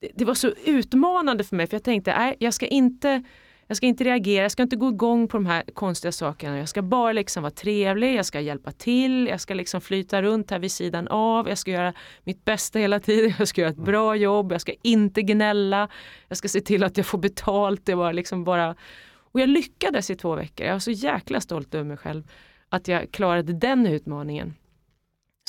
det, 0.01 0.11
det 0.15 0.25
var 0.25 0.35
så 0.35 0.53
utmanande 0.65 1.45
för 1.45 1.57
mig 1.57 1.67
för 1.67 1.75
jag 1.75 1.85
tänkte, 1.85 2.19
nej, 2.19 2.37
jag 2.39 2.55
ska 2.55 2.67
inte 2.67 3.25
jag 3.71 3.77
ska 3.77 3.87
inte 3.87 4.05
reagera, 4.05 4.43
jag 4.43 4.53
ska 4.53 4.63
inte 4.63 4.77
gå 4.77 4.89
igång 4.89 5.29
på 5.29 5.37
de 5.37 5.47
här 5.47 5.63
konstiga 5.75 6.13
sakerna. 6.13 6.59
Jag 6.59 6.69
ska 6.69 6.83
bara 6.83 7.13
liksom 7.13 7.43
vara 7.43 7.51
trevlig, 7.51 8.15
jag 8.15 8.27
ska 8.27 8.41
hjälpa 8.41 8.73
till, 8.73 9.27
jag 9.27 9.41
ska 9.41 9.55
liksom 9.55 9.81
flyta 9.81 10.23
runt 10.23 10.51
här 10.51 10.59
vid 10.59 10.73
sidan 10.73 11.09
av, 11.09 11.49
jag 11.49 11.59
ska 11.59 11.71
göra 11.71 11.95
mitt 12.25 12.45
bästa 12.45 12.79
hela 12.79 13.01
tiden, 13.01 13.35
jag 13.39 13.49
ska 13.49 13.61
göra 13.61 13.71
ett 13.71 13.77
bra 13.77 14.17
jobb, 14.17 14.53
jag 14.53 14.61
ska 14.61 14.73
inte 14.83 15.23
gnälla, 15.23 15.89
jag 16.29 16.39
ska 16.39 16.49
se 16.49 16.61
till 16.61 16.85
att 16.85 16.97
jag 16.97 17.07
får 17.07 17.19
betalt. 17.19 17.87
Det 17.87 17.95
var 17.95 18.13
liksom 18.13 18.45
bara... 18.45 18.75
Och 19.13 19.41
jag 19.41 19.49
lyckades 19.49 20.11
i 20.11 20.17
två 20.17 20.35
veckor, 20.35 20.67
jag 20.67 20.75
var 20.75 20.81
så 20.81 20.91
jäkla 20.91 21.41
stolt 21.41 21.75
över 21.75 21.85
mig 21.85 21.97
själv 21.97 22.31
att 22.69 22.89
jag 22.89 23.13
klarade 23.13 23.53
den 23.53 23.87
utmaningen. 23.87 24.55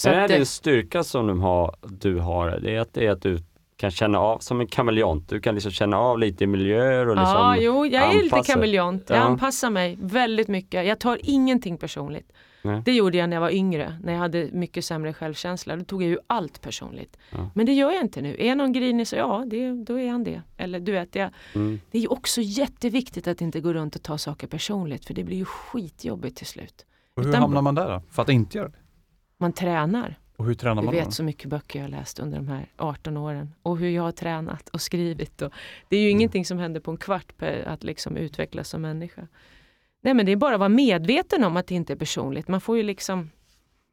Så 0.01 0.09
Är 0.09 0.27
det 0.27 0.35
din 0.35 0.45
styrka 0.45 1.03
som 1.03 1.27
du 1.27 1.33
har, 1.33 1.75
du 1.81 2.19
har, 2.19 2.59
det 2.59 2.75
är 2.75 2.79
att, 2.79 2.93
det 2.93 3.05
är 3.05 3.11
att 3.11 3.21
du 3.21 3.39
kan 3.81 3.91
känna 3.91 4.19
av, 4.19 4.39
som 4.39 4.61
en 4.61 4.67
kameleont, 4.67 5.29
du 5.29 5.39
kan 5.41 5.55
liksom 5.55 5.71
känna 5.71 5.97
av 5.97 6.19
lite 6.19 6.43
i 6.43 6.47
miljöer 6.47 7.09
och 7.09 7.15
liksom 7.15 7.35
ja, 7.35 7.57
jo, 7.59 7.85
jag 7.85 8.03
är 8.03 8.13
lite 8.23 8.35
anpassa. 8.35 8.53
kameleont. 8.53 9.03
Jag 9.09 9.17
Ja. 9.17 9.21
anpassar 9.21 9.69
mig 9.69 9.97
väldigt 10.01 10.47
mycket. 10.47 10.85
Jag 10.87 10.99
tar 10.99 11.19
ingenting 11.23 11.77
personligt. 11.77 12.31
Nej. 12.63 12.81
Det 12.85 12.91
gjorde 12.93 13.17
jag 13.17 13.29
när 13.29 13.35
jag 13.35 13.41
var 13.41 13.49
yngre, 13.49 13.99
när 14.03 14.13
jag 14.13 14.19
hade 14.19 14.49
mycket 14.53 14.85
sämre 14.85 15.13
självkänsla. 15.13 15.75
Då 15.75 15.83
tog 15.85 16.03
jag 16.03 16.09
ju 16.09 16.17
allt 16.27 16.61
personligt. 16.61 17.17
Ja. 17.31 17.49
Men 17.55 17.65
det 17.65 17.73
gör 17.73 17.91
jag 17.91 18.01
inte 18.01 18.21
nu. 18.21 18.35
Är 18.39 18.55
någon 18.55 18.73
grinig 18.73 19.07
så 19.07 19.15
ja, 19.15 19.43
det, 19.47 19.71
då 19.83 19.99
är 19.99 20.09
han 20.11 20.23
det. 20.23 20.41
Eller 20.57 20.79
du 20.79 20.91
vet, 20.91 21.15
jag, 21.15 21.29
Mm. 21.55 21.79
det 21.91 21.97
är 21.97 22.01
ju 22.01 22.07
också 22.07 22.41
jätteviktigt 22.41 23.27
att 23.27 23.41
inte 23.41 23.59
gå 23.61 23.73
runt 23.73 23.95
och 23.95 24.03
ta 24.03 24.17
saker 24.17 24.47
personligt 24.47 25.05
för 25.05 25.13
det 25.13 25.23
blir 25.23 25.37
ju 25.37 25.45
skitjobbigt 25.45 26.37
till 26.37 26.47
slut. 26.47 26.85
Och 27.15 27.23
hur 27.23 27.29
Utan- 27.29 27.41
hamnar 27.41 27.61
man 27.61 27.75
där 27.75 27.89
då? 27.89 28.01
För 28.11 28.21
att 28.21 28.29
inte 28.29 28.57
göra 28.57 28.67
det? 28.69 28.77
Man 29.39 29.53
tränar. 29.53 30.15
Och 30.41 30.47
hur 30.47 30.53
tränar 30.53 30.81
Du 30.81 30.85
man 30.85 30.95
då? 30.95 30.99
vet 30.99 31.13
så 31.13 31.23
mycket 31.23 31.49
böcker 31.49 31.79
jag 31.79 31.83
har 31.83 31.89
läst 31.89 32.19
under 32.19 32.37
de 32.37 32.47
här 32.47 32.65
18 32.77 33.17
åren 33.17 33.53
och 33.61 33.77
hur 33.77 33.89
jag 33.89 34.03
har 34.03 34.11
tränat 34.11 34.69
och 34.69 34.81
skrivit. 34.81 35.41
Och 35.41 35.51
det 35.89 35.97
är 35.97 36.01
ju 36.01 36.09
ingenting 36.09 36.45
som 36.45 36.57
händer 36.57 36.79
på 36.79 36.91
en 36.91 36.97
kvart 36.97 37.37
per, 37.37 37.63
att 37.67 37.83
liksom 37.83 38.17
utvecklas 38.17 38.69
som 38.69 38.81
människa. 38.81 39.27
Nej 40.01 40.13
men 40.13 40.25
det 40.25 40.31
är 40.31 40.35
bara 40.35 40.53
att 40.53 40.59
vara 40.59 40.69
medveten 40.69 41.43
om 41.43 41.57
att 41.57 41.67
det 41.67 41.75
inte 41.75 41.93
är 41.93 41.97
personligt. 41.97 42.47
Man 42.47 42.61
får 42.61 42.77
ju 42.77 42.83
liksom, 42.83 43.29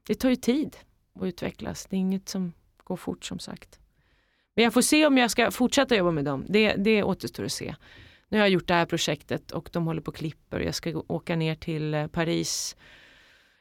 det 0.07 0.14
tar 0.14 0.30
ju 0.30 0.36
tid 0.36 0.76
att 1.14 1.22
utvecklas. 1.22 1.86
Det 1.90 1.96
är 1.96 2.01
inget 2.01 2.28
som 2.28 2.53
går 2.84 2.96
fort 2.96 3.24
som 3.24 3.38
sagt. 3.38 3.78
Men 4.55 4.64
jag 4.64 4.74
får 4.74 4.82
se 4.82 5.07
om 5.07 5.18
jag 5.18 5.30
ska 5.30 5.51
fortsätta 5.51 5.96
jobba 5.96 6.11
med 6.11 6.24
dem. 6.24 6.44
Det, 6.49 6.72
det 6.72 7.03
återstår 7.03 7.44
att 7.44 7.53
se. 7.53 7.74
Nu 8.28 8.38
har 8.38 8.44
jag 8.44 8.51
gjort 8.51 8.66
det 8.68 8.74
här 8.74 8.86
projektet 8.86 9.51
och 9.51 9.68
de 9.72 9.86
håller 9.86 10.01
på 10.01 10.09
och 10.09 10.16
klipper. 10.16 10.61
Jag 10.61 10.74
ska 10.74 11.03
åka 11.07 11.36
ner 11.36 11.55
till 11.55 11.94
eh, 11.94 12.07
Paris 12.07 12.76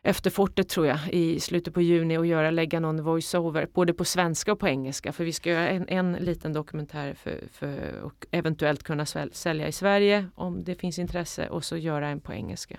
efter 0.04 0.30
fortet 0.30 0.70
tror 0.70 0.88
jag 0.88 1.00
i 1.12 1.40
slutet 1.40 1.74
på 1.74 1.82
juni 1.82 2.18
och 2.18 2.26
göra, 2.26 2.52
lägga 2.52 2.80
någon 2.80 3.04
voiceover 3.04 3.68
både 3.74 3.94
på 3.94 4.06
svenska 4.06 4.52
och 4.52 4.60
på 4.60 4.68
engelska 4.68 5.14
för 5.14 5.24
vi 5.24 5.34
ska 5.34 5.50
göra 5.50 5.70
en, 5.70 5.88
en 5.90 6.12
liten 6.14 6.54
dokumentär 6.54 7.14
för, 7.14 7.40
för, 7.52 8.00
och 8.04 8.26
eventuellt 8.32 8.84
kunna 8.84 9.06
sälja 9.32 9.68
i 9.68 9.72
Sverige 9.72 10.26
om 10.36 10.64
det 10.64 10.76
finns 10.76 11.00
intresse 11.00 11.50
och 11.50 11.64
så 11.64 11.78
göra 11.78 12.08
en 12.08 12.20
på 12.22 12.34
engelska. 12.34 12.78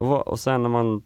Och, 0.00 0.28
och 0.28 0.40
sen 0.40 0.62
när 0.62 0.68
man, 0.68 1.02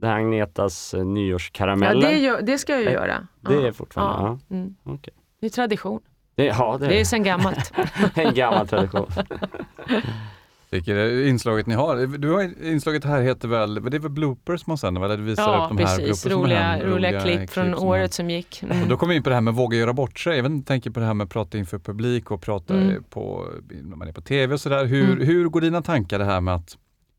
det 0.00 0.06
här 0.06 0.14
Agnetas 0.16 0.94
eh, 0.94 0.98
Ja, 1.00 1.04
nyårskarameller. 1.04 2.08
det, 2.08 2.18
gör, 2.18 2.42
det 2.42 2.58
ska 2.58 2.72
jag 2.72 2.80
ju 2.82 2.86
Eh, 2.86 2.92
göra. 2.92 3.26
det 3.40 3.54
ja. 3.54 3.66
är 3.66 3.72
fortfarande, 3.72 4.28
ja. 4.48 4.56
Mm. 4.56 4.74
Okej. 4.82 5.14
Det 5.40 5.46
är 5.46 5.50
tradition. 5.50 6.00
det, 6.34 6.44
ja, 6.44 6.76
det, 6.80 6.86
Det 6.86 7.00
är 7.00 7.04
sedan 7.04 7.22
gammalt. 7.22 7.72
en 8.14 8.34
gammal 8.34 8.68
tradition. 8.68 9.06
Vilket 10.74 11.26
inslaget 11.28 11.66
ni 11.66 11.74
har. 11.74 12.18
Du 12.18 12.30
har 12.30 12.64
inslaget 12.64 13.04
här 13.04 13.22
heter 13.22 13.48
väl, 13.48 13.74
det 13.74 13.96
är 13.96 13.98
väl 13.98 14.10
bloopers 14.10 14.66
man 14.66 14.78
sänder, 14.78 15.04
eller 15.04 15.16
du 15.16 15.22
visar 15.22 15.42
ja, 15.52 15.62
upp 15.64 15.68
de 15.68 15.78
här 15.78 15.84
precis. 15.84 16.04
bloopers 16.04 16.20
som 16.32 16.32
Roliga, 16.42 16.86
roliga, 16.86 17.20
klipp 17.20 17.50
från 17.50 17.74
som 17.74 17.88
året 17.88 18.12
som 18.12 18.30
gick. 18.30 18.60
Och 18.62 18.74
Mm. 18.76 18.88
då 18.88 18.96
kommer 18.96 19.10
vi 19.12 19.16
in 19.16 19.22
på 19.22 19.28
det 19.30 19.34
här 19.34 19.40
med 19.42 19.54
våga 19.54 19.78
göra 19.78 19.92
bort 19.92 20.18
sig. 20.18 20.38
Även 20.38 20.62
tänker 20.62 20.90
på 20.90 21.00
det 21.00 21.06
här 21.06 21.14
med 21.14 21.24
att 21.24 21.30
prata 21.30 21.58
inför 21.58 21.78
publik 21.78 22.30
och 22.30 22.42
prata 22.42 22.74
Mm. 22.74 23.04
på, 23.10 23.46
när 23.82 23.96
man 23.96 24.08
är 24.08 24.12
på 24.12 24.20
tv 24.20 24.54
och 24.54 24.60
sådär. 24.60 24.84
Hur, 24.84 25.04
Mm. 25.12 25.26
hur 25.26 25.48
går 25.48 25.60
dina 25.60 25.82
tankar 25.82 26.18
det 26.18 26.24
här 26.24 26.40
med 26.40 26.54
att 26.54 26.76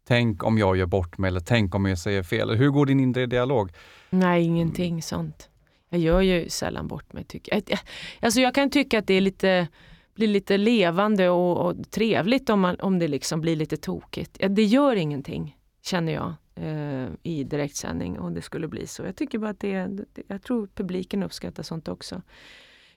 tänk 0.08 0.44
om 0.44 0.58
jag 0.58 0.78
gör 0.78 0.86
bort 0.86 1.18
mig 1.18 1.28
eller 1.28 1.40
tänk 1.40 1.76
om 1.76 1.86
jag 1.86 1.98
säger 2.00 2.24
fel? 2.24 2.56
Hur 2.56 2.70
går 2.70 2.86
din 2.86 3.00
inre 3.00 3.26
dialog? 3.26 3.72
Nej, 4.10 4.44
ingenting 4.44 5.02
sånt. 5.02 5.50
Jag 5.90 6.00
gör 6.02 6.22
ju 6.22 6.50
sällan 6.50 6.88
bort 6.88 7.14
mig. 7.14 7.24
Tycker 7.24 7.54
jag. 7.54 7.64
Jag- 7.68 7.80
Alltså 8.22 8.42
jag 8.42 8.56
kan 8.56 8.70
tycka 8.70 9.00
att 9.00 9.08
det 9.08 9.14
är 9.14 9.22
lite, 9.22 9.68
blir 10.16 10.28
lite 10.28 10.58
levande 10.58 11.30
och, 11.30 11.66
och 11.66 11.92
trevligt 11.92 12.50
om, 12.50 12.60
man, 12.60 12.80
om 12.80 13.00
det 13.00 13.08
liksom 13.08 13.42
blir 13.42 13.56
lite 13.56 13.78
tokigt. 13.78 14.38
Ja, 14.40 14.50
det 14.50 14.64
gör 14.64 14.96
ingenting, 14.96 15.58
känner 15.82 16.14
jag, 16.14 16.34
eh, 16.56 17.10
i 17.24 17.44
direktsändning 17.44 18.20
om 18.20 18.34
det 18.34 18.42
skulle 18.42 18.68
bli 18.68 18.88
så. 18.88 19.04
Jag 19.04 19.16
tycker 19.16 19.38
bara 19.38 19.50
att 19.50 19.60
det, 19.60 19.86
det 19.88 20.24
jag 20.28 20.42
tror 20.42 20.68
publiken 20.68 21.24
uppskattar 21.24 21.64
sånt 21.64 21.88
också. 21.88 22.22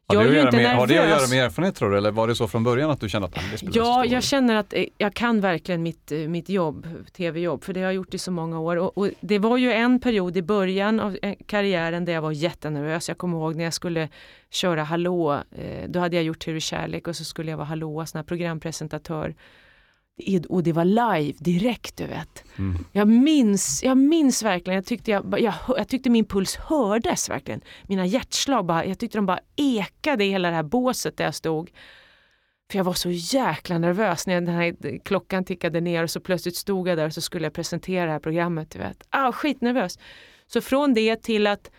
Har, 0.09 0.15
jag 0.17 0.25
det, 0.25 0.29
ju 0.29 0.37
göra 0.37 0.49
inte 0.49 0.57
med, 0.57 0.77
har 0.77 0.87
det 0.87 0.99
att 0.99 1.09
göra 1.09 1.29
med 1.31 1.45
erfarenhet 1.45 1.75
tror 1.77 1.91
du? 1.91 1.97
Eller 1.97 2.11
var 2.11 2.29
det 2.29 2.35
så 2.35 2.49
från 2.49 2.65
början 2.65 2.91
att 2.91 3.01
du 3.01 3.09
kände 3.09 3.29
att 3.29 3.39
"Ah, 3.39 3.41
det 3.53 3.59
spelar 3.59 3.77
Ja, 3.77 3.85
stor 3.85 4.03
roll"? 4.03 4.13
jag 4.13 4.23
känner 4.23 4.55
att 4.57 4.73
eh, 4.73 4.85
jag 4.99 5.15
kan 5.15 5.41
verkligen 5.41 5.83
mitt, 5.83 6.13
eh, 6.13 6.19
mitt 6.19 6.49
jobb, 6.49 6.87
tv-jobb, 7.13 7.65
för 7.65 7.73
det 7.73 7.81
har 7.81 7.85
jag 7.87 7.95
gjort 7.95 8.15
i 8.15 8.19
så 8.19 8.31
många 8.31 8.61
år. 8.61 8.77
Och, 8.77 8.99
och 8.99 9.11
det 9.21 9.39
var 9.39 9.57
ju 9.57 9.73
en 9.73 10.01
period 10.01 10.37
i 10.37 10.43
början 10.43 11.01
av 11.01 11.19
eh, 11.23 11.35
karriären 11.47 12.05
där 12.05 12.13
jag 12.13 12.23
var 12.23 12.33
jättenervös. 12.33 13.09
Jag 13.09 13.19
kommer 13.19 13.39
ihåg 13.39 13.57
när 13.57 13.65
jag 13.65 13.75
skulle 13.75 14.09
köra 14.51 14.83
Hallå, 14.85 15.41
då 15.89 16.01
hade 16.01 16.17
jag 16.17 16.25
gjort 16.25 16.39
Tur 16.45 16.57
i 16.57 16.61
kärlek 16.61 17.09
och 17.09 17.17
så 17.17 17.25
skulle 17.25 17.51
jag 17.51 17.59
vara 17.59 17.67
Hallå, 17.67 18.07
sån 18.07 18.19
här 18.19 18.25
programpresentatör. 18.25 19.35
Och 20.49 20.63
det 20.63 20.73
var 20.73 20.85
live, 20.85 21.39
direkt 21.39 21.97
du 21.97 22.07
vet. 22.07 22.45
Mm. 22.59 22.85
Jag 22.93 23.09
minns, 23.09 23.83
jag 23.85 23.99
minns 23.99 24.43
verkligen, 24.43 24.75
jag 24.75 24.87
tyckte, 24.87 25.11
jag, 25.11 25.41
jag, 25.41 25.55
jag 25.69 25.89
tyckte 25.89 26.11
min 26.11 26.25
puls 26.25 26.57
hördes 26.57 27.31
verkligen. 27.31 27.61
Mina 27.87 28.07
hjärtslag 28.07 28.67
bara, 28.67 28.85
jag 28.85 28.99
tyckte 28.99 29.19
de 29.19 29.27
bara 29.27 29.41
ekade 29.57 30.25
i 30.25 30.31
hela 30.31 30.49
det 30.49 30.55
här 30.55 30.63
båset 30.63 31.17
där 31.17 31.25
jag 31.25 31.35
stod. 31.35 31.71
För 32.71 32.79
jag 32.79 32.85
var 32.85 32.93
så 32.93 33.11
jäkla 33.11 33.79
nervös 33.79 34.27
när 34.27 34.35
den 34.35 34.55
här 34.55 34.99
klockan 35.05 35.45
tickade 35.45 35.81
ner 35.81 36.03
och 36.03 36.11
så 36.11 36.21
plötsligt 36.21 36.57
stod 36.57 36.89
jag 36.89 36.99
där 36.99 37.07
och 37.07 37.15
så 37.15 37.21
skulle 37.21 37.47
jag 37.47 37.53
presentera 37.53 38.07
det 38.07 38.13
här 38.13 38.19
programmet. 38.19 38.71
Du 38.71 38.79
vet. 38.79 39.03
Ah, 39.11 39.33
skitnervös. 39.33 39.99
Så 40.47 40.61
från 40.61 40.95
det 40.95 41.23
till 41.23 41.47
att, 41.47 41.71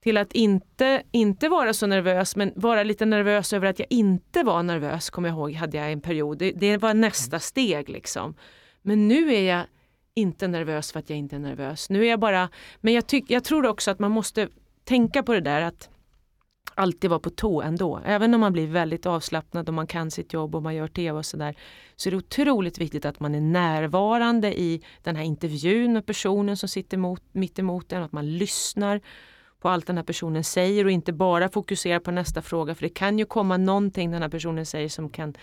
till 0.00 0.16
att 0.16 0.32
inte, 0.32 1.02
inte 1.12 1.48
vara 1.48 1.74
så 1.74 1.86
nervös 1.86 2.36
men 2.36 2.52
vara 2.56 2.82
lite 2.82 3.06
nervös 3.06 3.52
över 3.52 3.66
att 3.66 3.78
jag 3.78 3.88
inte 3.90 4.42
var 4.42 4.62
nervös, 4.62 5.10
kommer 5.10 5.28
jag 5.28 5.36
ihåg, 5.36 5.52
hade 5.52 5.76
jag 5.76 5.92
en 5.92 6.00
period. 6.00 6.38
Det, 6.38 6.52
det 6.52 6.76
var 6.76 6.94
nästa 6.94 7.38
steg 7.38 7.88
liksom. 7.88 8.34
Men 8.82 9.08
nu 9.08 9.34
är 9.34 9.42
jag 9.42 9.64
inte 10.14 10.48
nervös 10.48 10.92
för 10.92 10.98
att 10.98 11.10
jag 11.10 11.18
inte 11.18 11.36
är 11.36 11.40
nervös. 11.40 11.90
Nu 11.90 12.04
är 12.04 12.10
jag 12.10 12.20
bara, 12.20 12.48
men 12.80 12.94
jag, 12.94 13.06
tyck, 13.06 13.30
jag 13.30 13.44
tror 13.44 13.66
också 13.66 13.90
att 13.90 13.98
man 13.98 14.10
måste 14.10 14.48
tänka 14.84 15.22
på 15.22 15.32
det 15.32 15.40
där 15.40 15.62
att 15.62 15.88
alltid 16.74 17.10
vara 17.10 17.20
på 17.20 17.30
tå 17.30 17.62
ändå. 17.62 18.00
Även 18.04 18.34
om 18.34 18.40
man 18.40 18.52
blir 18.52 18.66
väldigt 18.66 19.06
avslappnad 19.06 19.68
och 19.68 19.74
man 19.74 19.86
kan 19.86 20.10
sitt 20.10 20.32
jobb 20.32 20.54
och 20.54 20.62
man 20.62 20.74
gör 20.74 20.88
tv 20.88 21.18
och 21.18 21.26
sådär. 21.26 21.54
Så 21.96 22.08
är 22.08 22.10
det 22.10 22.16
otroligt 22.16 22.78
viktigt 22.78 23.04
att 23.04 23.20
man 23.20 23.34
är 23.34 23.40
närvarande 23.40 24.60
i 24.60 24.82
den 25.02 25.16
här 25.16 25.24
intervjun 25.24 25.92
med 25.92 26.06
personen 26.06 26.56
som 26.56 26.68
sitter 26.68 26.96
mot, 26.96 27.22
mitt 27.32 27.58
emot 27.58 27.92
en. 27.92 28.02
Att 28.02 28.12
man 28.12 28.38
lyssnar 28.38 29.00
på 29.60 29.68
allt 29.68 29.86
den 29.86 29.96
här 29.96 30.04
personen 30.04 30.44
säger 30.44 30.84
och 30.84 30.90
inte 30.90 31.12
bara 31.12 31.48
fokuserar 31.48 31.98
på 31.98 32.10
nästa 32.10 32.42
fråga. 32.42 32.74
För 32.74 32.82
det 32.82 32.88
kan 32.88 33.18
ju 33.18 33.24
komma 33.24 33.56
någonting 33.56 34.10
den 34.10 34.22
här 34.22 34.28
personen 34.28 34.66
säger 34.66 34.88
som 34.88 35.10
kan, 35.10 35.34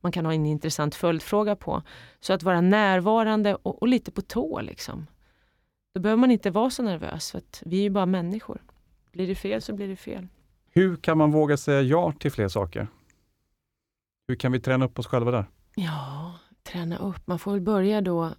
man 0.00 0.12
kan 0.12 0.26
ha 0.26 0.34
en 0.34 0.46
intressant 0.46 0.94
följdfråga 0.94 1.56
på. 1.56 1.82
Så 2.20 2.32
att 2.32 2.42
vara 2.42 2.60
närvarande 2.60 3.54
och, 3.54 3.82
och 3.82 3.88
lite 3.88 4.10
på 4.10 4.22
tå 4.22 4.60
liksom. 4.60 5.06
Då 5.94 6.00
behöver 6.00 6.20
man 6.20 6.30
inte 6.30 6.50
vara 6.50 6.70
så 6.70 6.82
nervös 6.82 7.30
för 7.30 7.38
att 7.38 7.62
vi 7.66 7.78
är 7.78 7.82
ju 7.82 7.90
bara 7.90 8.06
människor. 8.06 8.62
Blir 9.12 9.26
det 9.26 9.34
fel 9.34 9.62
så 9.62 9.74
blir 9.74 9.88
det 9.88 9.96
fel. 9.96 10.28
Hur 10.70 10.96
kan 10.96 11.18
man 11.18 11.32
våga 11.32 11.56
säga 11.56 11.82
ja 11.82 12.12
till 12.12 12.32
fler 12.32 12.48
saker? 12.48 12.88
Hur 14.28 14.36
kan 14.36 14.52
vi 14.52 14.60
träna 14.60 14.84
upp 14.84 14.98
oss 14.98 15.06
själva 15.06 15.30
där? 15.30 15.44
Ja, 15.74 16.38
träna 16.62 16.98
upp. 16.98 17.26
Man 17.26 17.38
får 17.38 17.52
väl 17.52 17.60
börja 17.60 18.00
då. 18.00 18.30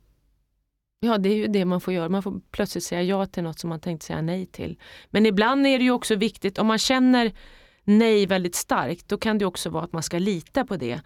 Ja, 0.99 1.17
det 1.17 1.29
är 1.29 1.35
ju 1.35 1.47
det 1.47 1.65
man 1.65 1.81
får 1.81 1.93
göra. 1.93 2.09
Man 2.09 2.23
får 2.23 2.41
plötsligt 2.51 2.83
säga 2.83 3.03
ja 3.03 3.25
till 3.25 3.43
något 3.43 3.59
som 3.59 3.69
man 3.69 3.79
tänkt 3.79 4.03
säga 4.03 4.21
nej 4.21 4.45
till. 4.45 4.79
Men 5.09 5.25
ibland 5.25 5.67
är 5.67 5.77
det 5.77 5.83
ju 5.83 5.91
också 5.91 6.15
viktigt, 6.15 6.57
om 6.57 6.67
man 6.67 6.77
känner 6.77 7.31
nej 7.83 8.25
väldigt 8.25 8.55
starkt, 8.55 9.07
då 9.07 9.17
kan 9.17 9.37
det 9.37 9.45
också 9.45 9.69
vara 9.69 9.83
att 9.83 9.93
man 9.93 10.03
ska 10.03 10.19
lita 10.19 10.65
på 10.65 10.77
det. 10.77 11.01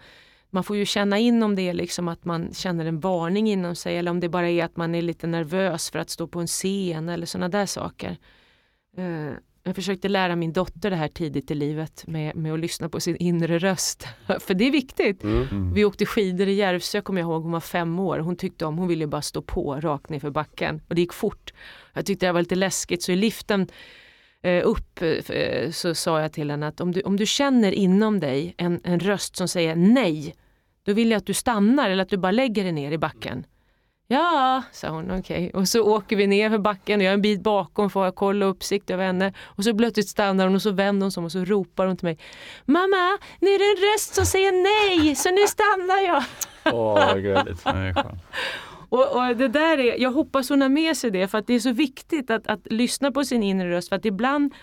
Man 0.50 0.64
får 0.64 0.76
ju 0.76 0.84
känna 0.84 1.18
in 1.18 1.42
om 1.42 1.54
det 1.54 1.68
är 1.68 1.74
liksom 1.74 2.08
att 2.08 2.24
man 2.24 2.54
känner 2.54 2.86
en 2.86 3.00
varning 3.00 3.50
inom 3.50 3.76
sig 3.76 3.98
eller 3.98 4.10
om 4.10 4.20
det 4.20 4.28
bara 4.28 4.48
är 4.48 4.64
att 4.64 4.76
man 4.76 4.94
är 4.94 5.02
lite 5.02 5.26
nervös 5.26 5.90
för 5.90 5.98
att 5.98 6.10
stå 6.10 6.26
på 6.26 6.40
en 6.40 6.46
scen 6.46 7.08
eller 7.08 7.26
sådana 7.26 7.48
där 7.48 7.66
saker. 7.66 8.16
Eh, 8.96 9.32
Eh, 9.64 9.68
Jag 9.68 9.74
försökte 9.76 10.08
lära 10.08 10.36
min 10.36 10.52
dotter 10.52 10.90
det 10.90 10.96
här 10.96 11.08
tidigt 11.08 11.50
i 11.50 11.54
livet 11.54 12.04
med, 12.06 12.36
med 12.36 12.52
att 12.52 12.60
lyssna 12.60 12.88
på 12.88 13.00
sin 13.00 13.16
inre 13.16 13.58
röst. 13.58 14.06
För 14.40 14.54
det 14.54 14.64
är 14.64 14.70
viktigt. 14.70 15.22
Mm. 15.24 15.72
Vi 15.74 15.84
åkte 15.84 16.06
skidor 16.06 16.48
i 16.48 16.52
Järvsö 16.54 17.00
kommer 17.00 17.20
jag 17.20 17.28
ihåg, 17.28 17.42
hon 17.42 17.52
var 17.52 17.60
fem 17.60 17.98
år. 17.98 18.18
Hon 18.18 18.36
tyckte 18.36 18.64
om, 18.66 18.78
hon 18.78 18.88
ville 18.88 19.06
bara 19.06 19.22
stå 19.22 19.42
på 19.42 19.80
rakt 19.80 20.10
ner 20.10 20.20
för 20.20 20.30
backen. 20.30 20.80
Och 20.88 20.94
det 20.94 21.00
gick 21.00 21.12
fort. 21.12 21.52
Jag 21.94 22.06
tyckte 22.06 22.26
det 22.26 22.32
var 22.32 22.40
lite 22.40 22.54
läskigt 22.54 23.02
så 23.02 23.12
i 23.12 23.16
liften 23.16 23.68
eh, 24.42 24.66
upp 24.66 25.02
eh, 25.02 25.70
så 25.70 25.94
sa 25.94 26.20
jag 26.20 26.32
till 26.32 26.50
henne 26.50 26.66
att 26.66 26.80
om 26.80 26.92
du, 26.92 27.00
om 27.00 27.16
du 27.16 27.26
känner 27.26 27.72
inom 27.72 28.20
dig 28.20 28.54
en, 28.58 28.80
en 28.84 29.00
röst 29.00 29.36
som 29.36 29.48
säger 29.48 29.76
nej, 29.76 30.34
då 30.84 30.92
vill 30.92 31.10
jag 31.10 31.18
att 31.18 31.26
du 31.26 31.34
stannar 31.34 31.90
eller 31.90 32.02
att 32.02 32.08
du 32.08 32.16
bara 32.16 32.32
lägger 32.32 32.62
dig 32.62 32.72
ner 32.72 32.92
i 32.92 32.98
backen. 32.98 33.46
Ja, 34.12 34.62
sa 34.72 34.88
hon, 34.88 35.10
okej. 35.10 35.50
Och 35.54 35.68
så 35.68 35.82
åker 35.82 36.16
vi 36.16 36.26
ner 36.26 36.50
för 36.50 36.58
backen 36.58 37.00
och 37.00 37.04
jag 37.04 37.10
är 37.10 37.14
en 37.14 37.22
bit 37.22 37.42
bakom 37.42 37.90
för 37.90 38.06
att 38.06 38.14
kolla 38.14 38.46
uppsikt 38.46 38.90
över 38.90 39.04
henne. 39.04 39.32
Och 39.44 39.64
så 39.64 39.74
plötsligt 39.74 40.08
stannar 40.08 40.44
hon 40.46 40.54
och 40.54 40.62
så 40.62 40.70
vänder 40.70 41.04
hon 41.04 41.12
sig 41.12 41.22
och 41.24 41.32
så 41.32 41.44
ropar 41.44 41.86
hon 41.86 41.96
till 41.96 42.04
mig. 42.04 42.18
Mamma, 42.64 43.18
nu 43.40 43.50
är 43.50 43.58
det 43.58 43.64
en 43.64 43.92
röst 43.92 44.14
som 44.14 44.26
säger 44.26 44.52
nej, 44.52 45.14
så 45.14 45.30
nu 45.30 45.46
stannar 45.46 46.00
jag. 46.00 46.24
Åh, 46.74 46.94
vad 46.94 47.22
gulligt. 47.22 47.66
Och, 48.88 49.16
och 49.16 49.36
det 49.36 49.48
där 49.48 49.78
är, 49.78 50.00
jag 50.00 50.12
hoppas 50.12 50.48
hon 50.48 50.62
har 50.62 50.68
med 50.68 50.96
sig 50.96 51.10
det 51.10 51.28
för 51.28 51.38
att 51.38 51.46
det 51.46 51.54
är 51.54 51.60
så 51.60 51.72
viktigt 51.72 52.30
att, 52.30 52.46
att 52.46 52.72
lyssna 52.72 53.12
på 53.12 53.24
sin 53.24 53.42
inre 53.42 53.70
röst 53.70 53.88
för 53.88 53.96
att 53.96 54.04
ibland 54.04 54.54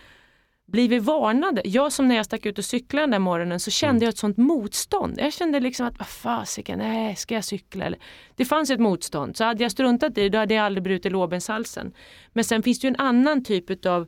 blir 0.72 0.90
vi 0.90 1.00
varnade. 1.00 1.62
Jag 1.66 1.92
som 1.92 2.08
när 2.08 2.16
jag 2.16 2.26
stack 2.26 2.46
ut 2.46 2.58
och 2.58 2.66
cyklade 2.66 3.04
den 3.04 3.12
där 3.12 3.20
morgonen 3.20 3.60
så 3.60 3.72
kände 3.72 4.06
jag 4.06 4.12
ett 4.12 4.18
sånt 4.18 4.38
motstånd. 4.38 5.16
Jag 5.18 5.34
kände 5.34 5.60
liksom 5.60 5.88
att 5.88 6.00
vad 6.00 6.08
fasiken, 6.08 6.80
nej 6.80 7.16
ska 7.16 7.36
jag 7.36 7.44
cykla? 7.44 7.86
Eller, 7.86 8.00
det 8.36 8.46
fanns 8.46 8.70
ett 8.70 8.80
motstånd 8.80 9.38
så 9.38 9.44
hade 9.44 9.64
jag 9.64 9.72
struntat 9.72 10.18
i 10.18 10.22
det 10.22 10.30
då 10.30 10.38
hade 10.38 10.54
jag 10.54 10.66
aldrig 10.66 10.84
brutit 10.84 11.12
lårbenshalsen. 11.12 11.94
Men 12.34 12.44
sen 12.44 12.64
finns 12.64 12.80
det 12.80 12.88
ju 12.88 12.90
en 12.90 13.00
annan 13.00 13.44
typ 13.44 13.86
av 13.86 14.08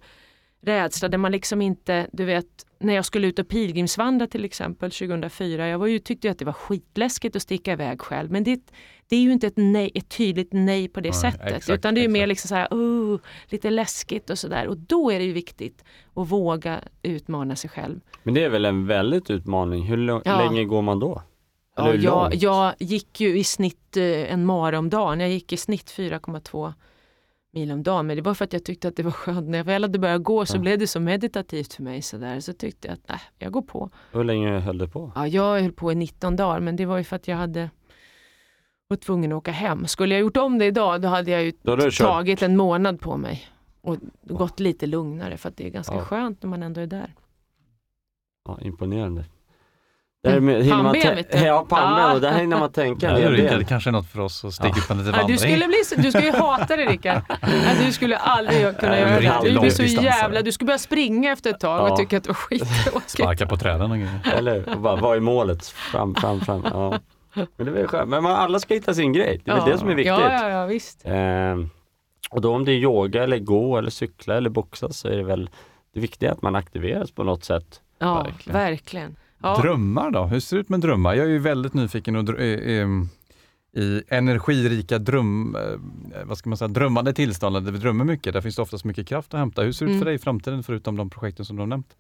rädsla 0.62 1.10
där 1.10 1.18
man 1.18 1.32
liksom 1.32 1.62
inte, 1.62 2.08
du 2.14 2.26
vet 2.26 2.66
när 2.80 2.94
jag 2.94 3.06
skulle 3.06 3.28
ut 3.28 3.40
och 3.40 3.48
pilgrimsvandra 3.48 4.28
till 4.28 4.46
exempel 4.46 4.92
2004. 4.92 5.68
Jag 5.68 5.80
var 5.80 5.88
ju, 5.88 6.00
tyckte 6.00 6.28
ju 6.28 6.32
att 6.32 6.40
det 6.40 6.46
var 6.46 6.54
skitläskigt 6.54 7.36
att 7.36 7.42
sticka 7.42 7.72
iväg 7.72 8.02
själv 8.02 8.32
men 8.32 8.44
det, 8.44 8.62
det 9.12 9.16
är 9.18 9.22
ju 9.22 9.32
inte 9.32 9.48
ett, 9.48 9.54
nej, 9.58 9.92
ett 9.96 10.10
tydligt 10.10 10.50
nej 10.52 10.88
på 10.88 11.00
det 11.02 11.10
Nej, 11.10 11.20
sättet. 11.20 11.42
exakt, 11.52 11.70
utan 11.80 11.94
det 11.96 12.02
är 12.02 12.04
ju 12.04 12.08
mer 12.08 12.28
liksom 12.28 12.48
så 12.48 12.56
här, 12.56 12.68
oh, 12.72 13.20
lite 13.48 13.70
läskigt 13.70 14.30
och 14.30 14.40
sådär. 14.40 14.68
Och 14.68 14.78
då 14.78 15.12
är 15.12 15.20
det 15.20 15.26
ju 15.26 15.32
viktigt 15.34 15.84
att 16.16 16.32
våga 16.32 16.80
utmana 17.02 17.56
sig 17.56 17.70
själv. 17.70 18.00
Men 18.24 18.34
det 18.34 18.44
är 18.44 18.50
väl 18.50 18.66
en 18.66 18.88
väldigt 18.88 19.30
utmaning. 19.30 19.84
Hur 19.84 20.22
Ja. 20.26 20.38
länge 20.38 20.66
går 20.66 20.82
man 20.82 21.00
då? 21.00 21.22
Ja, 21.76 21.94
jag, 21.96 22.36
jag 22.36 22.74
gick 22.80 23.22
ju 23.22 23.40
i 23.40 23.44
snitt 23.44 23.98
eh, 23.98 24.34
en 24.34 24.46
mara 24.46 24.80
om 24.80 24.90
dagen. 24.90 25.20
Jag 25.20 25.30
gick 25.30 25.54
i 25.54 25.58
snitt 25.58 25.92
4,2 25.98 26.74
mil 27.54 27.72
om 27.72 27.84
dagen. 27.84 28.08
Men 28.08 28.16
det 28.16 28.22
var 28.22 28.34
för 28.34 28.46
att 28.46 28.54
jag 28.54 28.64
tyckte 28.66 28.88
att 28.88 28.96
det 28.96 29.04
var 29.04 29.12
skönt. 29.12 29.50
När 29.50 29.58
jag 29.58 29.66
väl 29.66 29.84
hade 29.84 30.00
börjat 30.00 30.24
gå 30.24 30.46
så 30.46 30.58
Ja. 30.58 30.62
blev 30.62 30.80
det 30.80 30.88
så 30.88 31.00
meditativt 31.00 31.74
för 31.74 31.84
mig. 31.84 32.02
Så, 32.02 32.18
där. 32.18 32.40
så 32.40 32.54
tyckte 32.54 32.88
jag 32.88 32.94
att 32.94 33.04
nej, 33.10 33.20
jag 33.40 33.52
går 33.52 33.62
på. 33.62 33.90
Hur 34.12 34.24
länge 34.24 34.60
höll 34.60 34.78
det 34.78 34.88
på? 34.88 35.12
Ja, 35.16 35.28
jag 35.28 35.62
höll 35.62 35.72
på 35.72 35.92
i 35.92 35.96
19 35.96 36.36
dagar 36.36 36.60
men 36.60 36.76
det 36.76 36.86
var 36.86 36.98
ju 36.98 37.04
för 37.04 37.16
att 37.16 37.28
jag 37.28 37.36
hade 37.38 37.70
var 38.92 38.98
tvungen 38.98 39.32
att 39.32 39.38
åka 39.38 39.52
hem. 39.52 39.88
Skulle 39.88 40.16
jag 40.16 40.22
gjort 40.22 40.38
om 40.38 40.58
det 40.58 40.66
idag 40.66 41.02
då 41.02 41.08
hade 41.08 41.32
jag 41.32 41.44
ju 41.44 41.52
Då 41.64 41.72
hade 41.72 41.86
du 41.86 41.92
kört. 41.92 42.08
tagit 42.08 42.42
en 42.42 42.58
månad 42.58 43.00
på 43.02 43.18
mig 43.18 43.48
och 43.82 43.98
gått 44.24 44.60
lite 44.60 44.86
lugnare 44.86 45.38
för 45.38 45.50
att 45.50 45.58
det 45.58 45.66
är 45.66 45.70
ganska 45.70 45.96
Ja. 45.96 46.02
skönt 46.06 46.44
när 46.44 46.50
man 46.50 46.64
ändå 46.64 46.82
är 46.82 46.88
där. 46.88 47.14
Ja, 48.48 48.58
imponerande. 48.62 49.26
Pannben, 50.24 50.46
vet 51.16 51.32
du. 51.32 51.38
Ja, 51.38 51.66
pannben. 51.70 52.12
Och 52.12 52.22
där 52.22 52.40
hinner 52.40 52.60
man 52.60 52.72
tänka 52.72 53.10
en 53.10 53.16
Ja, 53.16 53.22
hel 53.22 53.32
Rickard, 53.32 53.52
det 53.52 53.58
del. 53.58 53.66
kanske 53.66 53.90
är 53.90 53.92
något 53.92 54.08
för 54.12 54.20
oss 54.20 54.46
att 54.46 54.54
stiga 54.54 54.70
Ja. 54.70 54.78
ut 54.78 54.88
på 54.88 54.94
en 54.94 55.00
liten 55.00 55.14
Ja, 55.14 55.18
du, 55.18 55.34
vandring. 55.34 55.38
skulle 55.38 55.68
bli, 55.68 55.78
så- 55.86 55.96
du 56.02 56.12
skulle 56.12 56.26
ju 56.26 56.32
hata 56.38 56.76
det 56.76 56.86
Rickard. 56.86 57.22
Du 57.86 57.92
skulle 57.92 58.18
aldrig 58.18 58.78
kunna 58.78 59.00
göra 59.00 59.20
det. 59.42 59.50
Du 59.50 59.60
blir 59.60 59.70
så 59.70 59.84
jävla... 59.84 60.42
Du 60.42 60.52
skulle 60.52 60.66
börja 60.66 60.78
springa 60.78 61.32
efter 61.32 61.50
ett 61.50 61.60
tag 61.60 61.80
Ja. 61.88 61.92
och 61.92 61.98
tycka 61.98 62.18
att 62.18 62.24
det 62.24 62.30
var 62.30 62.34
skittråkigt. 62.36 63.10
Sparka 63.10 63.48
på 63.48 63.58
träden 63.58 63.92
och 63.92 63.98
grejer. 63.98 64.20
Eller 64.38 64.76
bara, 64.76 64.96
vad 64.96 65.16
är 65.18 65.20
målet? 65.22 65.66
Fram, 65.68 66.16
fram, 66.16 66.40
fram. 66.42 66.62
Ja. 66.72 67.00
Men 67.34 67.48
det 67.58 67.64
är 67.64 67.72
väl 67.72 67.88
skönt. 67.88 68.10
Men 68.10 68.24
man, 68.24 68.32
alla 68.32 68.60
ska 68.60 68.74
hitta 68.74 68.94
sin 68.94 69.14
grej. 69.14 69.42
Det 69.46 69.52
är 69.52 69.56
väl 69.56 69.70
det 69.70 69.78
som 69.78 69.90
är 69.90 69.96
viktigt. 69.96 70.08
Ja, 70.20 70.32
ja, 70.34 70.50
ja 70.50 70.66
visst. 70.66 71.02
Ehm, 71.06 71.70
och 72.30 72.42
då 72.42 72.56
om 72.56 72.66
det 72.66 72.72
är 72.72 72.76
yoga 72.76 73.24
eller 73.24 73.40
gå 73.40 73.78
eller 73.78 73.90
cykla 73.90 74.38
eller 74.38 74.50
boxa 74.50 74.90
så 74.90 75.08
är 75.08 75.18
det 75.18 75.24
väl 75.24 75.50
det 75.94 76.00
viktiga 76.00 76.30
är 76.30 76.34
att 76.34 76.42
man 76.42 76.56
aktiveras 76.56 77.12
på 77.12 77.24
något 77.24 77.44
sätt. 77.44 77.82
Ja, 78.00 78.24
Verkligen. 78.24 78.60
verkligen. 78.60 79.16
Ja. 79.44 79.58
Drömmar 79.62 80.12
då? 80.12 80.24
Hur 80.24 80.40
ser 80.40 80.56
det 80.58 80.62
ut 80.62 80.70
med 80.70 80.80
drömmar? 80.80 81.14
Jag 81.14 81.26
är 81.26 81.30
ju 81.30 81.40
väldigt 81.40 81.74
nyfiken 81.74 82.16
och 82.16 82.24
dr- 82.24 82.40
eh, 82.40 82.82
ehm, 82.82 83.10
i 83.74 84.02
energirika 84.08 84.98
dröm, 85.00 85.56
eh, 85.56 86.24
vad 86.26 86.38
ska 86.38 86.50
man 86.50 86.58
säga, 86.58 86.68
drömmande 86.68 87.14
tillstånd 87.14 87.66
där 87.66 87.72
vi 87.72 87.78
drömmer 87.78 88.06
mycket. 88.06 88.34
Där 88.34 88.42
finns 88.42 88.56
det 88.56 88.62
oftast 88.62 88.86
mycket 88.86 89.08
kraft 89.08 89.34
att 89.34 89.40
hämta. 89.40 89.62
Hur 89.62 89.72
ser 89.72 89.86
det 89.86 89.92
ut 89.92 89.96
för 89.96 90.02
Mm. 90.02 90.06
dig 90.06 90.16
i 90.16 90.20
framtiden 90.20 90.64
förutom 90.64 90.96
de 90.98 91.10
projekten 91.10 91.46
som 91.46 91.56
du 91.56 91.62
har 91.62 91.68
nämnt? 91.68 91.96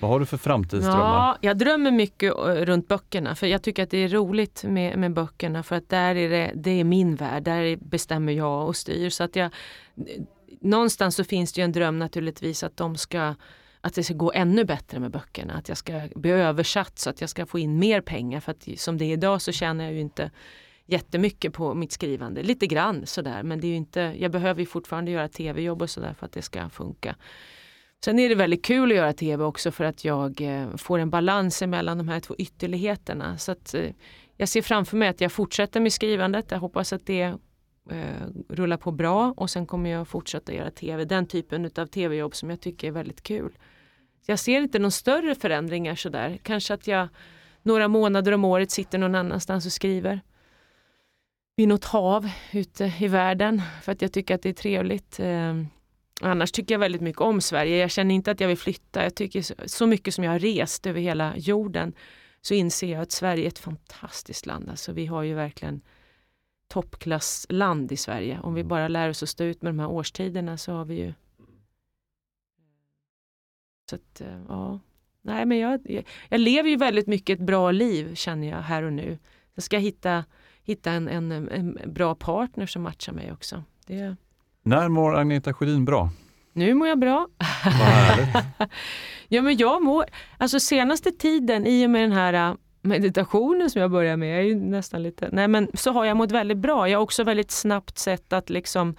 Vad 0.00 0.10
har 0.10 0.20
du 0.20 0.26
för 0.26 0.36
framtidsdrömmar? 0.36 0.98
Ja, 1.00 1.38
jag 1.40 1.58
drömmer 1.58 1.90
mycket 1.90 2.32
eh, 2.38 2.44
runt 2.46 2.88
böckerna 2.88 3.34
för 3.34 3.46
jag 3.46 3.62
tycker 3.62 3.82
att 3.82 3.90
det 3.90 3.98
är 3.98 4.08
roligt 4.08 4.64
med, 4.64 4.98
med 4.98 5.12
böckerna 5.12 5.62
för 5.62 5.76
att 5.76 5.88
där 5.88 6.14
är 6.14 6.30
det, 6.30 6.52
det 6.54 6.70
är 6.70 6.84
min 6.84 7.14
värld, 7.16 7.42
där 7.42 7.60
är- 7.62 7.76
bestämmer 7.76 8.32
jag 8.32 8.66
och 8.68 8.76
styr. 8.76 9.10
Så 9.10 9.24
att 9.24 9.36
jag, 9.36 9.50
någonstans 10.60 11.16
så 11.16 11.24
finns 11.24 11.52
det 11.52 11.60
ju 11.60 11.64
en 11.64 11.72
dröm 11.72 11.98
naturligtvis 11.98 12.62
att 12.62 12.76
de 12.76 12.96
ska 12.96 13.34
att 13.82 13.94
det 13.94 14.04
ska 14.04 14.14
gå 14.14 14.32
ännu 14.32 14.64
bättre 14.64 14.98
med 15.00 15.10
böckerna, 15.10 15.54
att 15.54 15.68
jag 15.68 15.78
ska 15.78 16.00
bli 16.14 16.30
översatt 16.30 16.98
så 16.98 17.10
att 17.10 17.20
jag 17.20 17.30
ska 17.30 17.46
få 17.46 17.58
in 17.58 17.78
mer 17.78 18.00
pengar. 18.00 18.40
För 18.40 18.52
att 18.52 18.68
som 18.76 18.98
det 18.98 19.04
är 19.04 19.12
idag 19.12 19.42
så 19.42 19.52
tjänar 19.52 19.84
jag 19.84 19.92
ju 19.94 20.00
inte 20.00 20.30
jättemycket 20.92 21.52
på 21.52 21.74
mitt 21.74 21.92
skrivande. 21.92 22.42
Lite 22.42 22.66
grann 22.66 23.06
sådär 23.06 23.42
men 23.42 23.60
det 23.60 23.66
är 23.66 23.68
ju 23.68 23.76
inte, 23.76 24.00
jag 24.00 24.30
behöver 24.30 24.60
ju 24.60 24.66
fortfarande 24.66 25.10
göra 25.10 25.28
tv-jobb 25.28 25.82
och 25.82 25.90
sådär 25.90 26.14
för 26.14 26.26
att 26.26 26.32
det 26.32 26.42
ska 26.42 26.68
funka. 26.68 27.16
Sen 28.04 28.18
är 28.18 28.28
det 28.28 28.34
väldigt 28.34 28.64
kul 28.64 28.90
att 28.90 28.96
göra 28.96 29.12
tv 29.12 29.44
också 29.44 29.70
för 29.70 29.84
att 29.84 30.04
jag 30.04 30.40
eh, 30.40 30.76
får 30.76 30.98
en 30.98 31.10
balans 31.10 31.62
mellan 31.62 31.98
de 31.98 32.08
här 32.08 32.20
två 32.20 32.34
ytterligheterna. 32.38 33.38
Så 33.38 33.52
att, 33.52 33.74
eh, 33.74 33.90
jag 34.36 34.48
ser 34.48 34.62
framför 34.62 34.96
mig 34.96 35.08
att 35.08 35.20
jag 35.20 35.32
fortsätter 35.32 35.80
med 35.80 35.92
skrivandet. 35.92 36.50
Jag 36.50 36.58
hoppas 36.58 36.92
att 36.92 37.06
det 37.06 37.22
eh, 37.90 38.26
rullar 38.48 38.76
på 38.76 38.90
bra 38.92 39.34
och 39.36 39.50
sen 39.50 39.66
kommer 39.66 39.90
jag 39.90 40.08
fortsätta 40.08 40.54
göra 40.54 40.70
tv. 40.70 41.04
Den 41.04 41.26
typen 41.26 41.70
av 41.76 41.86
tv-jobb 41.86 42.34
som 42.34 42.50
jag 42.50 42.60
tycker 42.60 42.88
är 42.88 42.92
väldigt 42.92 43.22
kul. 43.22 43.52
Jag 44.26 44.38
ser 44.38 44.60
inte 44.60 44.78
någon 44.78 44.90
större 44.90 45.34
förändringar 45.34 45.94
sådär. 45.94 46.38
Kanske 46.42 46.74
att 46.74 46.86
jag 46.86 47.08
några 47.62 47.88
månader 47.88 48.32
om 48.32 48.44
året 48.44 48.70
sitter 48.70 48.98
någon 48.98 49.14
annanstans 49.14 49.66
och 49.66 49.72
skriver 49.72 50.20
vid 51.60 51.68
något 51.68 51.84
hav 51.84 52.30
ute 52.52 52.92
i 53.00 53.08
världen 53.08 53.62
för 53.82 53.92
att 53.92 54.02
jag 54.02 54.12
tycker 54.12 54.34
att 54.34 54.42
det 54.42 54.48
är 54.48 54.52
trevligt. 54.52 55.20
Eh, 55.20 55.54
Annars 56.20 56.52
tycker 56.52 56.74
jag 56.74 56.78
väldigt 56.78 57.00
mycket 57.00 57.20
om 57.20 57.40
Sverige. 57.40 57.76
Jag 57.76 57.90
känner 57.90 58.14
inte 58.14 58.30
att 58.30 58.40
jag 58.40 58.48
vill 58.48 58.56
flytta. 58.56 59.02
Jag 59.02 59.14
tycker 59.14 59.68
så, 59.68 59.86
mycket 59.86 60.14
som 60.14 60.24
jag 60.24 60.32
har 60.32 60.38
rest 60.38 60.86
över 60.86 61.00
hela 61.00 61.36
jorden 61.36 61.92
så 62.40 62.54
inser 62.54 62.92
jag 62.92 63.02
att 63.02 63.12
Sverige 63.12 63.44
är 63.44 63.48
ett 63.48 63.58
fantastiskt 63.58 64.46
land. 64.46 64.70
Alltså, 64.70 64.92
vi 64.92 65.06
har 65.06 65.22
ju 65.22 65.34
verkligen 65.34 65.80
toppklassland 66.68 67.92
i 67.92 67.96
Sverige. 67.96 68.40
Om 68.42 68.54
vi 68.54 68.64
bara 68.64 68.88
lär 68.88 69.08
oss 69.08 69.22
att 69.22 69.28
stå 69.28 69.44
ut 69.44 69.62
med 69.62 69.72
de 69.72 69.78
här 69.78 69.90
årstiderna 69.90 70.58
så 70.58 70.72
har 70.72 70.84
vi 70.84 70.94
ju... 70.94 71.14
Så 73.90 73.96
att, 73.96 74.20
eh, 74.20 74.40
ja. 74.48 74.80
Nej, 75.22 75.46
men 75.46 75.58
jag, 75.58 75.80
jag, 75.84 76.04
jag 76.28 76.40
lever 76.40 76.68
ju 76.70 76.76
väldigt 76.76 77.06
mycket 77.06 77.40
ett 77.40 77.46
bra 77.46 77.70
liv 77.70 78.14
känner 78.14 78.48
jag 78.48 78.62
här 78.62 78.82
och 78.82 78.92
nu. 78.92 79.18
Jag 79.54 79.64
ska 79.64 79.78
hitta, 79.78 80.24
hitta 80.70 80.90
en, 80.92 81.08
en, 81.08 81.48
en 81.48 81.78
bra 81.86 82.14
partner 82.14 82.66
som 82.66 82.82
matchar 82.82 83.12
mig 83.12 83.32
också. 83.32 83.64
Det, 83.86 84.16
När 84.62 84.88
mår 84.88 85.16
Agneta 85.18 85.52
Sjödin 85.54 85.84
bra? 85.84 86.10
nu 86.52 86.74
mår 86.74 86.88
jag 86.88 86.98
bra. 86.98 87.28
Ja 89.28 89.42
men 89.42 89.56
jag 89.56 89.82
mår, 89.82 90.04
alltså 90.38 90.60
senaste 90.60 91.10
tiden 91.10 91.66
i 91.66 91.86
och 91.86 91.90
med 91.90 92.02
den 92.02 92.12
här 92.12 92.50
äh, 92.50 92.54
meditationen 92.82 93.70
som 93.70 93.80
jag 93.82 93.90
börjar 93.90 94.16
med, 94.16 94.30
jag 94.32 94.38
är 94.38 94.42
ju 94.42 94.54
nästan 94.54 95.02
lite, 95.02 95.28
nej 95.32 95.48
men 95.48 95.68
så 95.74 95.92
har 95.92 96.04
jag 96.04 96.16
mått 96.16 96.32
väldigt 96.32 96.58
bra. 96.58 96.88
Jag 96.88 96.98
har 96.98 97.02
också 97.02 97.24
väldigt 97.24 97.50
snabbt 97.50 97.98
sett 97.98 98.32
att 98.32 98.50
liksom 98.50 98.96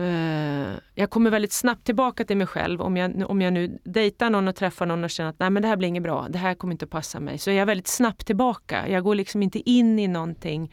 Eh, 0.00 0.78
jag 0.94 1.10
kommer 1.10 1.30
väldigt 1.30 1.52
snabbt 1.52 1.84
tillbaka 1.84 2.24
till 2.24 2.36
mig 2.36 2.46
själv 2.46 2.82
om 2.82 2.96
jag, 2.96 3.30
om 3.30 3.42
jag 3.42 3.52
nu 3.52 3.78
dejtar 3.84 4.30
någon 4.30 4.48
och 4.48 4.56
träffar 4.56 4.86
någon 4.86 5.04
och 5.04 5.10
känner 5.10 5.30
att 5.30 5.38
nej 5.38 5.50
men 5.50 5.62
det 5.62 5.68
här 5.68 5.76
blir 5.76 5.88
inget 5.88 6.02
bra, 6.02 6.26
det 6.30 6.38
här 6.38 6.54
kommer 6.54 6.72
inte 6.72 6.84
att 6.84 6.90
passa 6.90 7.20
mig. 7.20 7.38
Så 7.38 7.50
är 7.50 7.54
jag 7.54 7.66
väldigt 7.66 7.88
snabbt 7.88 8.26
tillbaka. 8.26 8.88
Jag 8.88 9.04
går 9.04 9.14
liksom 9.14 9.42
inte 9.42 9.70
in 9.70 9.98
i 9.98 10.08
någonting 10.08 10.72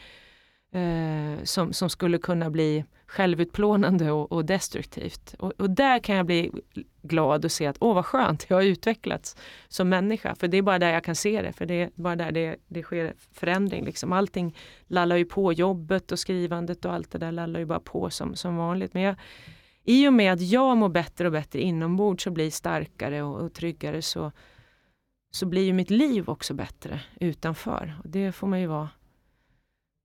eh, 0.71 1.43
som, 1.43 1.73
som 1.73 1.89
skulle 1.89 2.17
kunna 2.17 2.49
bli 2.49 2.85
självutplånande 3.07 4.11
och, 4.11 4.31
och 4.31 4.45
destruktivt. 4.45 5.35
Och, 5.39 5.51
och 5.57 5.69
där 5.69 5.99
kan 5.99 6.15
jag 6.15 6.25
bli 6.25 6.51
glad 7.01 7.45
och 7.45 7.51
se 7.51 7.65
att 7.65 7.77
åh 7.79 7.95
vad 7.95 8.05
skönt, 8.05 8.45
jag 8.49 8.57
har 8.57 8.63
utvecklats 8.63 9.35
som 9.67 9.89
människa. 9.89 10.35
För 10.35 10.47
det 10.47 10.57
är 10.57 10.61
bara 10.61 10.79
där 10.79 10.93
jag 10.93 11.03
kan 11.03 11.15
se 11.15 11.41
det, 11.41 11.53
för 11.53 11.65
det 11.65 11.73
är 11.73 11.89
bara 11.95 12.15
där 12.15 12.31
det, 12.31 12.57
det 12.67 12.83
sker 12.83 13.13
förändring. 13.31 13.85
Liksom. 13.85 14.13
Allting 14.13 14.57
lallar 14.87 15.15
ju 15.15 15.25
på, 15.25 15.53
jobbet 15.53 16.11
och 16.11 16.19
skrivandet 16.19 16.85
och 16.85 16.93
allt 16.93 17.11
det 17.11 17.17
där 17.17 17.31
lallar 17.31 17.59
ju 17.59 17.65
bara 17.65 17.79
på 17.79 18.09
som, 18.09 18.35
som 18.35 18.57
vanligt. 18.57 18.93
Men 18.93 19.03
jag, 19.03 19.15
i 19.83 20.07
och 20.07 20.13
med 20.13 20.33
att 20.33 20.41
jag 20.41 20.77
mår 20.77 20.89
bättre 20.89 21.25
och 21.27 21.31
bättre 21.31 21.61
inombords 21.61 22.27
och 22.27 22.33
blir 22.33 22.51
starkare 22.51 23.23
och, 23.23 23.41
och 23.41 23.53
tryggare 23.53 24.01
så, 24.01 24.31
så 25.31 25.45
blir 25.45 25.65
ju 25.65 25.73
mitt 25.73 25.89
liv 25.89 26.29
också 26.29 26.53
bättre 26.53 27.01
utanför. 27.19 27.99
Och 28.03 28.09
det 28.09 28.31
får 28.31 28.47
man 28.47 28.61
ju 28.61 28.67
vara 28.67 28.89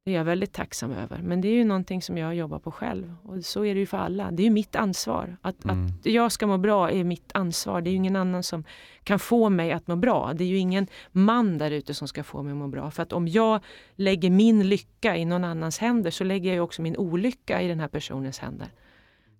det 0.04 0.10
är 0.10 0.14
jag 0.14 0.24
väldigt 0.24 0.52
tacksam 0.52 0.92
över. 0.92 1.18
Men 1.22 1.40
det 1.40 1.48
är 1.48 1.52
ju 1.52 1.64
någonting 1.64 2.02
som 2.02 2.18
jag 2.18 2.34
jobbar 2.34 2.58
på 2.58 2.72
själv. 2.72 3.14
Och 3.22 3.44
så 3.44 3.64
är 3.64 3.74
det 3.74 3.80
ju 3.80 3.86
för 3.86 3.98
alla. 3.98 4.30
Det 4.30 4.42
är 4.42 4.44
ju 4.44 4.50
mitt 4.50 4.76
ansvar. 4.76 5.36
Att, 5.42 5.64
Mm. 5.64 5.86
att 5.86 6.06
jag 6.06 6.32
ska 6.32 6.46
må 6.46 6.58
bra 6.58 6.90
är 6.90 7.04
mitt 7.04 7.30
ansvar. 7.34 7.80
Det 7.80 7.90
är 7.90 7.92
ju 7.92 7.96
ingen 7.96 8.16
annan 8.16 8.42
som 8.42 8.64
kan 9.04 9.18
få 9.18 9.48
mig 9.48 9.72
att 9.72 9.86
må 9.86 9.96
bra. 9.96 10.32
Det 10.34 10.44
är 10.44 10.48
ju 10.48 10.56
ingen 10.56 10.86
man 11.12 11.58
där 11.58 11.70
ute 11.70 11.94
som 11.94 12.08
ska 12.08 12.24
få 12.24 12.42
mig 12.42 12.50
att 12.50 12.56
må 12.56 12.68
bra. 12.68 12.90
För 12.90 13.02
att 13.02 13.12
om 13.12 13.28
jag 13.28 13.60
lägger 13.94 14.30
min 14.30 14.68
lycka 14.68 15.16
i 15.16 15.24
någon 15.24 15.44
annans 15.44 15.78
händer 15.78 16.10
så 16.10 16.24
lägger 16.24 16.48
jag 16.50 16.54
ju 16.54 16.60
också 16.60 16.82
min 16.82 16.96
olycka 16.96 17.62
i 17.62 17.68
den 17.68 17.80
här 17.80 17.88
personens 17.88 18.38
händer. 18.38 18.68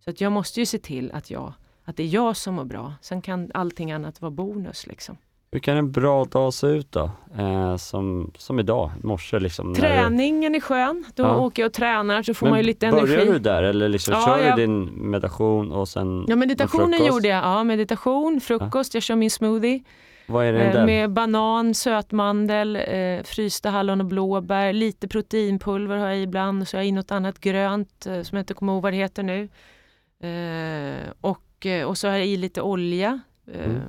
Så 0.04 0.10
att 0.10 0.20
jag 0.20 0.32
måste 0.32 0.60
ju 0.60 0.66
se 0.66 0.78
till 0.78 1.12
att, 1.12 1.30
jag, 1.30 1.52
att 1.84 1.96
det 1.96 2.02
är 2.02 2.06
jag 2.14 2.36
som 2.36 2.54
mår 2.54 2.64
bra. 2.64 2.94
Sen 3.00 3.22
kan 3.22 3.50
allting 3.54 3.92
annat 3.92 4.20
vara 4.20 4.30
bonus. 4.30 4.86
Liksom. 4.86 5.16
Hur 5.54 5.58
kan 5.60 5.76
en 5.76 5.92
bra 5.92 6.24
dag 6.24 6.54
se 6.54 6.66
ut 6.66 6.92
då? 6.92 7.10
Eh, 7.38 7.76
som, 7.76 8.30
som 8.38 8.58
idag, 8.60 8.90
i 9.02 9.06
morse 9.06 9.38
liksom. 9.38 9.66
när 9.66 9.74
du- 9.74 9.80
Träningen 9.80 10.54
är 10.54 10.60
skön. 10.60 11.04
Då 11.14 11.22
Ja. 11.22 11.36
åker 11.38 11.62
jag 11.62 11.68
och 11.68 11.72
tränar 11.72 12.22
så 12.22 12.34
får 12.34 12.46
Men 12.46 12.50
man 12.50 12.58
ju 12.60 12.66
lite 12.66 12.86
energi. 12.86 13.06
Börjar 13.16 13.32
du 13.32 13.38
där 13.38 13.62
eller 13.62 13.88
liksom 13.88 14.14
Ja, 14.14 14.24
kör 14.26 14.38
du 14.38 14.44
jag- 14.44 14.56
din 14.58 14.84
meditation 14.84 15.72
och 15.72 15.88
sen 15.88 16.24
Ja, 16.28 16.36
meditationen 16.36 17.06
gjorde 17.06 17.28
jag. 17.28 17.44
Ja, 17.44 17.64
meditation, 17.64 18.40
frukost, 18.40 18.94
jag 18.94 19.02
kör 19.02 19.16
min 19.16 19.30
smoothie 19.30 19.82
Vad 20.26 20.44
är 20.46 20.52
det 20.52 20.64
eh, 20.64 20.72
där? 20.72 20.86
med 20.86 21.10
banan, 21.10 21.74
sötmandel, 21.74 22.76
eh, 22.76 23.22
frysta 23.24 23.70
hallon 23.70 24.00
och 24.00 24.06
blåbär. 24.06 24.72
Lite 24.72 25.08
proteinpulver 25.08 25.96
har 25.96 26.06
jag 26.08 26.18
ibland 26.22 26.62
och 26.62 26.68
så 26.68 26.76
har 26.76 26.82
jag 26.82 26.88
i 26.88 26.92
något 26.92 27.10
annat 27.12 27.38
grönt 27.40 28.06
eh, 28.06 28.22
som 28.22 28.36
jag 28.36 28.42
inte 28.42 28.54
kommer 28.54 28.72
ihåg 28.72 28.82
vad 28.82 28.92
det 28.92 28.96
heter 28.96 29.22
nu. 29.22 29.48
Eh, 30.22 31.10
och, 31.20 31.66
eh, 31.66 31.86
och 31.86 31.98
så 31.98 32.08
har 32.08 32.14
jag 32.16 32.26
i 32.26 32.36
lite 32.36 32.62
olja. 32.62 33.20
Eh, 33.54 33.64
Mm. 33.64 33.80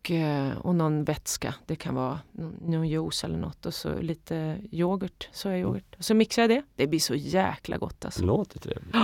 Och, 0.00 0.10
eh, 0.10 0.56
och 0.58 0.74
någon 0.74 1.04
vätska, 1.04 1.54
det 1.66 1.76
kan 1.76 1.94
vara 1.94 2.18
någon, 2.32 2.88
juice 2.88 3.24
eller 3.24 3.38
något 3.38 3.66
och 3.66 3.74
så 3.74 4.00
lite 4.00 4.58
yoghurt, 4.72 5.28
sojayoghurt. 5.32 5.94
Och 5.98 6.04
så 6.04 6.14
mixar 6.14 6.42
jag 6.42 6.50
det. 6.50 6.62
Det 6.76 6.86
blir 6.86 7.00
så 7.00 7.14
jäkla 7.14 7.78
gott 7.78 8.04
alltså. 8.04 8.20
Det 8.20 8.26
låter 8.26 8.58
trevligt. 8.58 8.94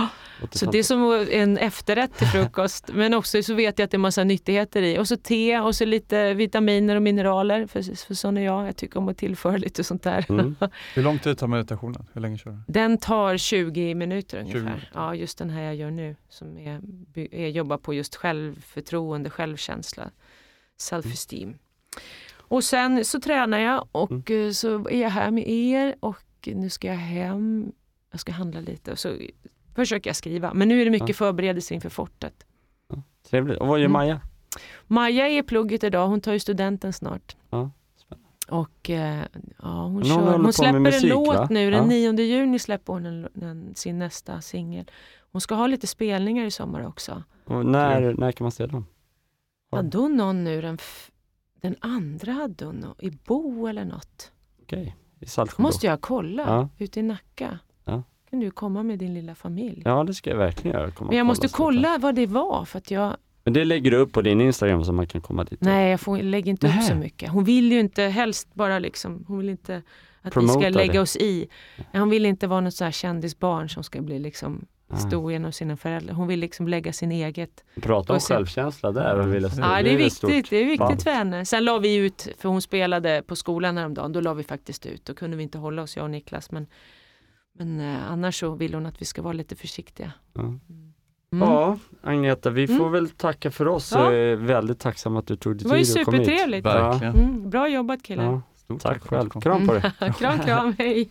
Låter 0.41 0.57
Så 0.57 0.71
det 0.71 0.77
är 0.77 0.83
som 0.83 1.27
en 1.31 1.57
efterrätt 1.57 2.17
till 2.17 2.27
frukost. 2.27 2.89
men 2.93 3.13
också 3.13 3.43
så 3.43 3.53
vet 3.53 3.79
jag 3.79 3.85
att 3.85 3.91
det 3.91 3.97
är 3.97 3.99
massa 3.99 4.23
nyttigheter 4.23 4.81
i. 4.81 4.99
Och 4.99 5.07
så 5.07 5.17
te 5.17 5.59
och 5.59 5.75
så 5.75 5.85
lite 5.85 6.33
vitaminer 6.33 6.95
och 6.95 7.01
mineraler. 7.01 7.67
För, 7.67 8.05
för 8.05 8.13
sån 8.13 8.37
är 8.37 8.41
jag. 8.41 8.67
Jag 8.67 8.75
tycker 8.75 8.99
om 8.99 9.09
att 9.09 9.17
tillföra 9.17 9.57
lite 9.57 9.83
sånt 9.83 10.03
där. 10.03 10.25
Mm. 10.29 10.55
Hur 10.95 11.03
lång 11.03 11.19
tid 11.19 11.37
tar 11.37 11.47
meditationen? 11.47 12.05
Hur 12.13 12.21
länge 12.21 12.37
kör 12.37 12.51
du? 12.51 12.57
Den 12.67 12.97
tar 12.97 13.37
20 13.37 13.95
minuter 13.95 14.37
20 14.37 14.41
ungefär. 14.41 14.59
minuter. 14.59 14.91
Ja, 14.93 15.15
just 15.15 15.37
den 15.37 15.49
här 15.49 15.61
jag 15.61 15.75
gör 15.75 15.91
nu. 15.91 16.15
Som 16.29 16.57
är, 16.57 16.81
är 17.31 17.47
jobbar 17.47 17.77
på 17.77 17.93
just 17.93 18.15
självförtroende, 18.15 19.29
självkänsla, 19.29 20.11
self-esteem. 20.77 21.53
Och 22.37 22.63
sen 22.63 23.05
så 23.05 23.19
tränar 23.21 23.57
jag 23.59 23.87
och 23.91 24.31
eh, 24.31 24.51
så 24.51 24.89
är 24.89 25.01
jag 25.01 25.09
här 25.09 25.31
med 25.31 25.49
er 25.49 25.95
och 25.99 26.23
nu 26.45 26.69
ska 26.69 26.87
jag 26.87 26.95
hem. 26.95 27.71
Jag 28.11 28.19
ska 28.19 28.31
handla 28.31 28.59
lite 28.59 28.91
och 28.91 28.99
så 28.99 29.17
försöker 29.75 30.09
jag 30.09 30.15
skriva. 30.15 30.53
Men 30.53 30.67
nu 30.67 30.81
är 30.81 30.85
det 30.85 30.91
mycket 30.91 31.09
Ja. 31.09 31.13
förberedelser 31.15 31.75
inför 31.75 31.89
fortet. 31.89 32.45
Trevligt. 33.29 33.57
Och 33.59 33.67
vad 33.67 33.79
gör 33.79 33.85
Mm. 33.85 33.93
Maja? 33.93 34.21
Maja 34.87 35.27
är 35.27 35.39
i 35.39 35.43
plugget 35.43 35.83
idag, 35.83 36.07
hon 36.07 36.21
tar 36.21 36.33
ju 36.33 36.39
studenten 36.39 36.93
snart. 36.93 37.35
Ja, 37.49 37.71
Och 38.47 38.89
eh, 38.89 39.23
ja, 39.61 39.81
hon, 39.83 39.93
hon 39.93 40.03
kör. 40.05 40.37
hon 40.37 40.53
släpper 40.53 40.79
musik, 40.79 41.03
en 41.03 41.09
låt 41.09 41.35
va? 41.35 41.47
nu, 41.49 41.71
den 41.71 41.91
Ja. 41.91 42.11
9 42.11 42.23
juni 42.25 42.59
släpper 42.59 42.93
hon 42.93 43.05
en, 43.05 43.27
en, 43.41 43.75
sin 43.75 43.99
nästa 43.99 44.41
singel. 44.41 44.91
Hon 45.31 45.41
ska 45.41 45.55
ha 45.55 45.67
lite 45.67 45.87
spelningar 45.87 46.45
i 46.45 46.51
sommar 46.51 46.87
också. 46.87 47.23
Och 47.45 47.65
när, 47.65 48.13
när 48.13 48.31
kan 48.31 48.45
man 48.45 48.51
se 48.51 48.65
dem? 48.65 48.85
Hade 49.71 49.97
hon 49.97 50.17
någon 50.17 50.43
nu 50.43 50.61
den, 50.61 50.77
den 51.61 51.75
andra 51.79 52.31
hade 52.31 52.65
hon 52.65 52.75
nog 52.75 52.95
i 52.99 53.11
Bo 53.11 53.67
eller 53.67 53.85
något. 53.85 54.31
Okej, 54.63 54.95
i 55.19 55.25
Saltsjö. 55.25 55.61
måste 55.63 55.87
jag 55.87 56.01
kolla, 56.01 56.43
Ja. 56.47 56.69
ute 56.77 56.99
i 56.99 57.03
Nacka. 57.03 57.59
Ja. 57.85 58.03
kan 58.29 58.39
du 58.39 58.51
komma 58.51 58.83
med 58.83 58.99
din 58.99 59.13
lilla 59.13 59.35
familj. 59.35 59.81
Ja, 59.85 60.03
det 60.03 60.13
ska 60.13 60.29
jag 60.29 60.37
verkligen 60.37 60.77
göra. 60.79 60.91
Komma 60.91 61.07
Men 61.09 61.17
jag 61.17 61.25
måste 61.27 61.47
kolla 61.47 61.97
vad 61.97 62.15
det 62.15 62.25
var 62.27 62.65
för 62.65 62.77
att 62.77 62.91
jag, 62.91 63.17
Men 63.43 63.53
det 63.53 63.65
lägger 63.65 63.91
du 63.91 63.97
upp 63.97 64.11
på 64.11 64.21
din 64.21 64.41
Instagram 64.41 64.83
så 64.83 64.93
man 64.93 65.07
kan 65.07 65.21
komma 65.21 65.43
dit. 65.43 65.61
nej 65.61 65.91
jag 65.91 65.99
får, 65.99 66.17
lägger 66.17 66.51
inte 66.51 66.67
upp 66.67 66.73
Nej. 66.75 66.83
så 66.83 66.95
mycket. 66.95 67.29
Hon 67.31 67.43
vill 67.43 67.71
ju 67.71 67.79
inte, 67.79 68.03
helst 68.03 68.53
bara 68.53 68.79
liksom, 68.79 69.25
hon 69.27 69.37
vill 69.37 69.49
inte 69.49 69.75
att 70.21 70.25
vi 70.25 70.31
Promota 70.31 70.59
ska 70.59 70.69
lägga 70.69 70.93
det. 70.93 70.99
oss 70.99 71.15
i. 71.17 71.47
Hon 71.93 72.09
vill 72.09 72.25
inte 72.25 72.47
vara 72.47 72.61
något 72.61 72.73
så 72.73 72.83
här 72.83 72.91
kändisbarn 72.91 73.69
som 73.69 73.83
ska 73.83 74.01
bli 74.01 74.19
liksom. 74.19 74.65
Historien 74.93 75.45
om 75.45 75.51
sina 75.51 75.77
föräldrar. 75.77 76.13
Hon 76.15 76.27
vill 76.27 76.39
liksom 76.39 76.67
lägga 76.67 76.93
sin 76.93 77.11
eget. 77.11 77.63
Prata 77.81 78.13
om 78.13 78.19
sen- 78.19 78.37
självkänsla 78.37 78.91
där 78.91 79.19
och 79.19 79.33
vilja 79.33 79.49
Ja, 79.57 79.83
det 79.83 79.93
är 79.93 79.97
viktigt. 79.97 80.49
Det 80.49 80.57
är 80.57 80.65
viktigt 80.65 80.89
Ja. 80.89 80.97
för 81.03 81.11
henne. 81.11 81.45
Sen 81.45 81.65
la 81.65 81.77
vi 81.77 81.95
ut, 81.95 82.27
för 82.37 82.49
hon 82.49 82.61
spelade 82.61 83.23
på 83.27 83.35
skolan 83.35 83.77
häromdagen, 83.77 84.11
då 84.11 84.21
la 84.21 84.33
vi 84.33 84.43
faktiskt 84.43 84.85
ut. 84.85 85.05
Då 85.05 85.13
kunde 85.13 85.37
vi 85.37 85.43
inte 85.43 85.57
hålla 85.57 85.81
oss, 85.81 85.95
jag 85.97 86.03
och 86.03 86.09
Niklas. 86.11 86.51
Men, 86.51 86.67
men 87.59 87.79
eh, 87.79 88.11
annars 88.11 88.39
så 88.39 88.55
vill 88.55 88.73
hon 88.73 88.85
att 88.85 89.01
vi 89.01 89.05
ska 89.05 89.21
vara 89.21 89.33
lite 89.33 89.55
försiktiga. 89.55 90.11
Ja. 90.33 90.41
Mm. 90.41 90.59
Ja, 91.29 91.77
Agneta, 92.03 92.49
vi 92.49 92.67
får 92.67 92.73
Mm. 92.75 92.91
väl 92.91 93.09
tacka 93.09 93.51
för 93.51 93.67
oss. 93.67 93.91
Ja. 93.95 94.03
Jag 94.03 94.15
är 94.21 94.35
väldigt 94.35 94.79
tacksam 94.79 95.17
att 95.17 95.27
du 95.27 95.35
tog 95.35 95.53
dig 95.55 95.63
Det 95.63 95.69
var 95.69 95.77
ju 95.77 95.83
tid 95.83 95.97
och 95.97 96.05
kom 96.05 96.13
hit. 96.13 96.25
supertrevligt. 96.25 96.65
Verkligen. 96.65 97.15
Mm, 97.15 97.49
bra 97.49 97.67
jobbat 97.69 98.03
killar. 98.03 98.41
Ja, 98.67 98.77
tack 98.79 99.01
du 99.03 99.07
själv. 99.07 99.29
Kram 99.29 99.67
på 99.67 99.73
dig. 99.73 99.91
kram 100.19 100.39
kram, 100.39 100.75
hej. 100.77 101.09